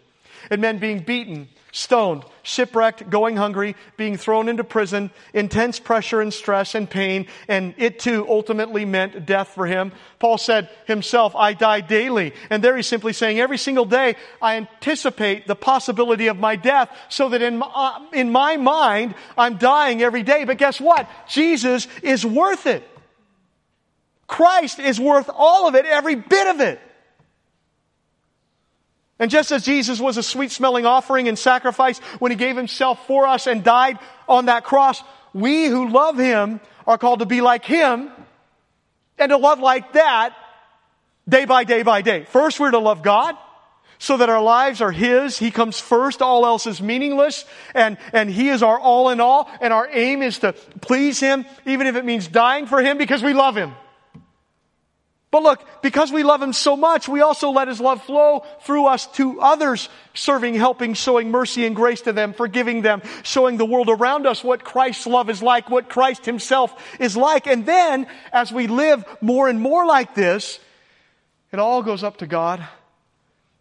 It 0.49 0.59
meant 0.59 0.81
being 0.81 0.99
beaten, 0.99 1.49
stoned, 1.71 2.23
shipwrecked, 2.43 3.09
going 3.09 3.37
hungry, 3.37 3.75
being 3.97 4.17
thrown 4.17 4.49
into 4.49 4.63
prison, 4.63 5.09
intense 5.33 5.79
pressure 5.79 6.21
and 6.21 6.33
stress 6.33 6.75
and 6.75 6.89
pain, 6.89 7.27
and 7.47 7.73
it 7.77 7.99
too 7.99 8.25
ultimately 8.29 8.85
meant 8.85 9.25
death 9.25 9.49
for 9.49 9.65
him. 9.65 9.91
Paul 10.19 10.37
said 10.37 10.69
himself, 10.85 11.35
I 11.35 11.53
die 11.53 11.81
daily. 11.81 12.33
And 12.49 12.63
there 12.63 12.75
he's 12.75 12.87
simply 12.87 13.13
saying, 13.13 13.39
every 13.39 13.57
single 13.57 13.85
day 13.85 14.15
I 14.41 14.57
anticipate 14.57 15.47
the 15.47 15.55
possibility 15.55 16.27
of 16.27 16.37
my 16.37 16.55
death 16.55 16.89
so 17.09 17.29
that 17.29 17.41
in 17.41 17.57
my, 17.57 18.07
in 18.13 18.31
my 18.31 18.57
mind 18.57 19.15
I'm 19.37 19.57
dying 19.57 20.01
every 20.01 20.23
day. 20.23 20.43
But 20.43 20.57
guess 20.57 20.79
what? 20.79 21.09
Jesus 21.29 21.87
is 22.03 22.25
worth 22.25 22.67
it. 22.67 22.87
Christ 24.27 24.79
is 24.79 24.99
worth 24.99 25.29
all 25.33 25.67
of 25.67 25.75
it, 25.75 25.85
every 25.85 26.15
bit 26.15 26.47
of 26.47 26.61
it. 26.61 26.79
And 29.21 29.29
just 29.29 29.51
as 29.51 29.63
Jesus 29.63 29.99
was 29.99 30.17
a 30.17 30.23
sweet 30.23 30.49
smelling 30.49 30.87
offering 30.87 31.27
and 31.27 31.37
sacrifice 31.37 31.99
when 32.17 32.31
he 32.31 32.35
gave 32.35 32.57
himself 32.57 33.05
for 33.05 33.27
us 33.27 33.45
and 33.45 33.63
died 33.63 33.99
on 34.27 34.45
that 34.45 34.63
cross, 34.63 35.03
we 35.31 35.67
who 35.67 35.89
love 35.89 36.17
him 36.17 36.59
are 36.87 36.97
called 36.97 37.19
to 37.19 37.27
be 37.27 37.39
like 37.39 37.63
him 37.63 38.11
and 39.19 39.29
to 39.29 39.37
love 39.37 39.59
like 39.59 39.93
that 39.93 40.35
day 41.29 41.45
by 41.45 41.65
day 41.65 41.83
by 41.83 42.01
day. 42.01 42.23
First, 42.23 42.59
we're 42.59 42.71
to 42.71 42.79
love 42.79 43.03
God 43.03 43.37
so 43.99 44.17
that 44.17 44.29
our 44.29 44.41
lives 44.41 44.81
are 44.81 44.91
His. 44.91 45.37
He 45.37 45.51
comes 45.51 45.79
first. 45.79 46.23
All 46.23 46.43
else 46.43 46.65
is 46.65 46.81
meaningless. 46.81 47.45
And, 47.75 47.99
and 48.13 48.27
He 48.27 48.49
is 48.49 48.63
our 48.63 48.79
all 48.79 49.11
in 49.11 49.19
all. 49.19 49.47
And 49.61 49.71
our 49.71 49.87
aim 49.91 50.23
is 50.23 50.39
to 50.39 50.53
please 50.81 51.19
Him, 51.19 51.45
even 51.67 51.85
if 51.85 51.95
it 51.95 52.03
means 52.03 52.27
dying 52.27 52.65
for 52.65 52.81
Him 52.81 52.97
because 52.97 53.21
we 53.21 53.33
love 53.33 53.55
Him. 53.55 53.73
But 55.31 55.43
look, 55.43 55.65
because 55.81 56.11
we 56.11 56.23
love 56.23 56.41
Him 56.41 56.51
so 56.51 56.75
much, 56.75 57.07
we 57.07 57.21
also 57.21 57.51
let 57.51 57.69
His 57.69 57.79
love 57.79 58.03
flow 58.03 58.45
through 58.63 58.87
us 58.87 59.07
to 59.13 59.39
others, 59.39 59.87
serving, 60.13 60.55
helping, 60.55 60.93
showing 60.93 61.31
mercy 61.31 61.65
and 61.65 61.73
grace 61.73 62.01
to 62.01 62.11
them, 62.11 62.33
forgiving 62.33 62.81
them, 62.81 63.01
showing 63.23 63.55
the 63.55 63.65
world 63.65 63.87
around 63.87 64.27
us 64.27 64.43
what 64.43 64.65
Christ's 64.65 65.07
love 65.07 65.29
is 65.29 65.41
like, 65.41 65.69
what 65.69 65.87
Christ 65.87 66.25
Himself 66.25 66.73
is 66.99 67.15
like. 67.15 67.47
And 67.47 67.65
then, 67.65 68.07
as 68.33 68.51
we 68.51 68.67
live 68.67 69.05
more 69.21 69.47
and 69.47 69.61
more 69.61 69.85
like 69.85 70.15
this, 70.15 70.59
it 71.53 71.59
all 71.59 71.81
goes 71.81 72.03
up 72.03 72.17
to 72.17 72.27
God. 72.27 72.67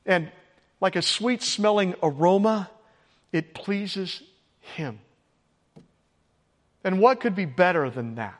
And 0.04 0.28
like 0.80 0.96
a 0.96 1.02
sweet 1.02 1.40
smelling 1.40 1.94
aroma, 2.02 2.68
it 3.30 3.54
pleases 3.54 4.20
Him. 4.60 4.98
And 6.82 6.98
what 6.98 7.20
could 7.20 7.36
be 7.36 7.44
better 7.44 7.90
than 7.90 8.16
that? 8.16 8.39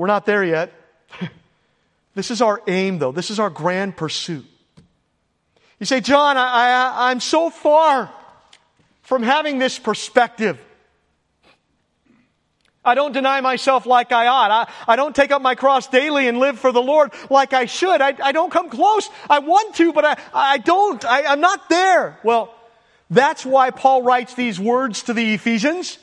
We're 0.00 0.06
not 0.06 0.24
there 0.24 0.42
yet. 0.42 0.72
this 2.14 2.30
is 2.30 2.40
our 2.40 2.62
aim, 2.66 2.98
though. 2.98 3.12
This 3.12 3.28
is 3.28 3.38
our 3.38 3.50
grand 3.50 3.98
pursuit. 3.98 4.46
You 5.78 5.84
say, 5.84 6.00
John, 6.00 6.38
I, 6.38 6.40
I, 6.40 7.10
I'm 7.10 7.20
so 7.20 7.50
far 7.50 8.10
from 9.02 9.22
having 9.22 9.58
this 9.58 9.78
perspective. 9.78 10.58
I 12.82 12.94
don't 12.94 13.12
deny 13.12 13.42
myself 13.42 13.84
like 13.84 14.10
I 14.10 14.28
ought. 14.28 14.50
I, 14.50 14.72
I 14.90 14.96
don't 14.96 15.14
take 15.14 15.32
up 15.32 15.42
my 15.42 15.54
cross 15.54 15.86
daily 15.86 16.28
and 16.28 16.38
live 16.38 16.58
for 16.58 16.72
the 16.72 16.80
Lord 16.80 17.12
like 17.28 17.52
I 17.52 17.66
should. 17.66 18.00
I, 18.00 18.14
I 18.24 18.32
don't 18.32 18.50
come 18.50 18.70
close. 18.70 19.06
I 19.28 19.40
want 19.40 19.74
to, 19.74 19.92
but 19.92 20.06
I, 20.06 20.16
I 20.32 20.56
don't. 20.56 21.04
I, 21.04 21.24
I'm 21.24 21.42
not 21.42 21.68
there. 21.68 22.18
Well, 22.24 22.54
that's 23.10 23.44
why 23.44 23.68
Paul 23.68 24.02
writes 24.02 24.32
these 24.32 24.58
words 24.58 25.02
to 25.02 25.12
the 25.12 25.34
Ephesians. 25.34 25.98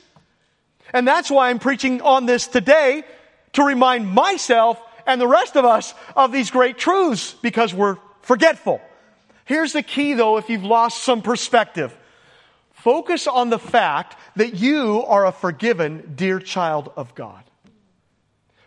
And 0.93 1.07
that's 1.07 1.31
why 1.31 1.49
I'm 1.49 1.57
preaching 1.57 2.03
on 2.03 2.27
this 2.27 2.45
today 2.45 3.03
to 3.57 3.63
remind 3.63 4.07
myself 4.07 4.79
and 5.07 5.19
the 5.19 5.27
rest 5.27 5.55
of 5.55 5.65
us 5.65 5.95
of 6.15 6.31
these 6.31 6.51
great 6.51 6.77
truths 6.77 7.33
because 7.41 7.73
we're 7.73 7.97
forgetful. 8.21 8.79
Here's 9.45 9.73
the 9.73 9.81
key 9.81 10.13
though 10.13 10.37
if 10.37 10.47
you've 10.47 10.63
lost 10.63 11.03
some 11.03 11.23
perspective. 11.23 11.97
Focus 12.71 13.25
on 13.25 13.49
the 13.49 13.57
fact 13.57 14.15
that 14.35 14.53
you 14.53 15.03
are 15.07 15.25
a 15.25 15.31
forgiven, 15.31 16.13
dear 16.15 16.39
child 16.39 16.91
of 16.95 17.15
God. 17.15 17.43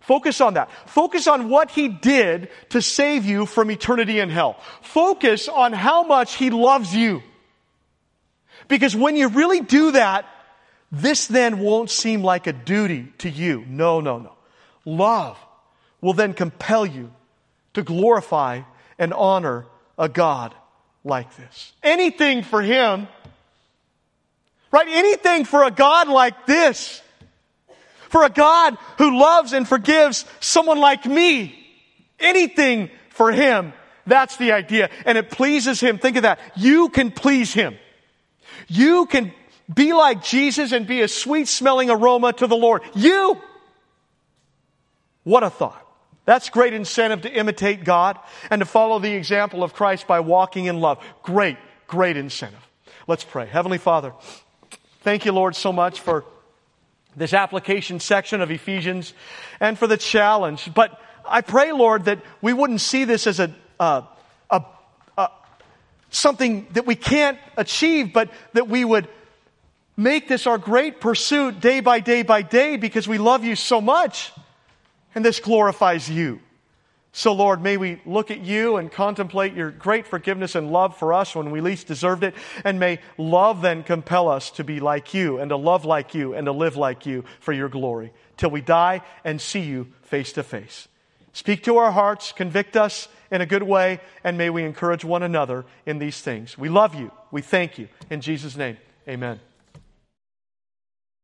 Focus 0.00 0.40
on 0.40 0.54
that. 0.54 0.68
Focus 0.86 1.28
on 1.28 1.48
what 1.48 1.70
He 1.70 1.86
did 1.86 2.48
to 2.70 2.82
save 2.82 3.24
you 3.24 3.46
from 3.46 3.70
eternity 3.70 4.18
in 4.18 4.28
hell. 4.28 4.58
Focus 4.82 5.46
on 5.46 5.72
how 5.72 6.02
much 6.02 6.34
He 6.34 6.50
loves 6.50 6.92
you. 6.92 7.22
Because 8.66 8.96
when 8.96 9.14
you 9.14 9.28
really 9.28 9.60
do 9.60 9.92
that, 9.92 10.26
this 10.90 11.28
then 11.28 11.60
won't 11.60 11.90
seem 11.90 12.24
like 12.24 12.48
a 12.48 12.52
duty 12.52 13.12
to 13.18 13.30
you. 13.30 13.64
No, 13.68 14.00
no, 14.00 14.18
no. 14.18 14.32
Love 14.84 15.38
will 16.00 16.14
then 16.14 16.34
compel 16.34 16.86
you 16.86 17.12
to 17.74 17.82
glorify 17.82 18.62
and 18.98 19.12
honor 19.12 19.66
a 19.98 20.08
God 20.08 20.54
like 21.04 21.36
this. 21.36 21.72
Anything 21.82 22.42
for 22.42 22.62
Him, 22.62 23.08
right? 24.70 24.88
Anything 24.88 25.44
for 25.44 25.64
a 25.64 25.70
God 25.70 26.08
like 26.08 26.46
this. 26.46 27.02
For 28.08 28.24
a 28.24 28.30
God 28.30 28.76
who 28.98 29.18
loves 29.20 29.52
and 29.52 29.68
forgives 29.68 30.24
someone 30.40 30.80
like 30.80 31.06
me. 31.06 31.56
Anything 32.18 32.90
for 33.10 33.30
Him. 33.30 33.72
That's 34.06 34.36
the 34.36 34.52
idea. 34.52 34.90
And 35.04 35.16
it 35.16 35.30
pleases 35.30 35.80
Him. 35.80 35.98
Think 35.98 36.16
of 36.16 36.22
that. 36.22 36.40
You 36.56 36.88
can 36.88 37.12
please 37.12 37.52
Him. 37.52 37.76
You 38.66 39.06
can 39.06 39.32
be 39.72 39.92
like 39.92 40.24
Jesus 40.24 40.72
and 40.72 40.86
be 40.86 41.02
a 41.02 41.08
sweet 41.08 41.46
smelling 41.46 41.88
aroma 41.88 42.32
to 42.32 42.46
the 42.48 42.56
Lord. 42.56 42.82
You! 42.94 43.40
What 45.30 45.44
a 45.44 45.50
thought. 45.50 45.86
That's 46.24 46.50
great 46.50 46.74
incentive 46.74 47.20
to 47.22 47.32
imitate 47.32 47.84
God 47.84 48.18
and 48.50 48.58
to 48.58 48.66
follow 48.66 48.98
the 48.98 49.12
example 49.12 49.62
of 49.62 49.72
Christ 49.72 50.08
by 50.08 50.18
walking 50.18 50.64
in 50.64 50.80
love. 50.80 50.98
Great, 51.22 51.56
great 51.86 52.16
incentive. 52.16 52.68
Let's 53.06 53.22
pray. 53.22 53.46
Heavenly 53.46 53.78
Father, 53.78 54.12
thank 55.02 55.24
you, 55.24 55.30
Lord, 55.30 55.54
so 55.54 55.72
much 55.72 56.00
for 56.00 56.24
this 57.14 57.32
application 57.32 58.00
section 58.00 58.40
of 58.40 58.50
Ephesians 58.50 59.14
and 59.60 59.78
for 59.78 59.86
the 59.86 59.96
challenge. 59.96 60.74
But 60.74 61.00
I 61.24 61.42
pray, 61.42 61.70
Lord, 61.70 62.06
that 62.06 62.18
we 62.42 62.52
wouldn't 62.52 62.80
see 62.80 63.04
this 63.04 63.28
as 63.28 63.38
a, 63.38 63.54
a, 63.78 64.02
a 64.50 65.28
something 66.10 66.66
that 66.72 66.86
we 66.86 66.96
can't 66.96 67.38
achieve, 67.56 68.12
but 68.12 68.32
that 68.54 68.66
we 68.66 68.84
would 68.84 69.06
make 69.96 70.26
this 70.26 70.48
our 70.48 70.58
great 70.58 71.00
pursuit 71.00 71.60
day 71.60 71.78
by 71.78 72.00
day 72.00 72.24
by 72.24 72.42
day 72.42 72.76
because 72.76 73.06
we 73.06 73.18
love 73.18 73.44
you 73.44 73.54
so 73.54 73.80
much. 73.80 74.32
And 75.14 75.24
this 75.24 75.40
glorifies 75.40 76.08
you. 76.08 76.40
So, 77.12 77.32
Lord, 77.32 77.60
may 77.60 77.76
we 77.76 78.00
look 78.06 78.30
at 78.30 78.40
you 78.40 78.76
and 78.76 78.90
contemplate 78.90 79.54
your 79.54 79.72
great 79.72 80.06
forgiveness 80.06 80.54
and 80.54 80.70
love 80.70 80.96
for 80.96 81.12
us 81.12 81.34
when 81.34 81.50
we 81.50 81.60
least 81.60 81.88
deserved 81.88 82.22
it. 82.22 82.34
And 82.64 82.78
may 82.78 83.00
love 83.18 83.62
then 83.62 83.82
compel 83.82 84.28
us 84.28 84.50
to 84.52 84.64
be 84.64 84.78
like 84.78 85.12
you 85.12 85.38
and 85.38 85.48
to 85.48 85.56
love 85.56 85.84
like 85.84 86.14
you 86.14 86.34
and 86.34 86.46
to 86.46 86.52
live 86.52 86.76
like 86.76 87.06
you 87.06 87.24
for 87.40 87.52
your 87.52 87.68
glory 87.68 88.12
till 88.36 88.50
we 88.50 88.60
die 88.60 89.02
and 89.24 89.40
see 89.40 89.60
you 89.60 89.88
face 90.02 90.32
to 90.32 90.42
face. 90.42 90.88
Speak 91.32 91.64
to 91.64 91.76
our 91.76 91.92
hearts, 91.92 92.32
convict 92.32 92.76
us 92.76 93.08
in 93.30 93.40
a 93.40 93.46
good 93.46 93.62
way, 93.62 94.00
and 94.24 94.38
may 94.38 94.50
we 94.50 94.64
encourage 94.64 95.04
one 95.04 95.22
another 95.22 95.64
in 95.86 95.98
these 95.98 96.20
things. 96.20 96.56
We 96.56 96.68
love 96.68 96.94
you. 96.94 97.12
We 97.30 97.42
thank 97.42 97.78
you. 97.78 97.88
In 98.08 98.20
Jesus' 98.20 98.56
name, 98.56 98.78
amen. 99.08 99.40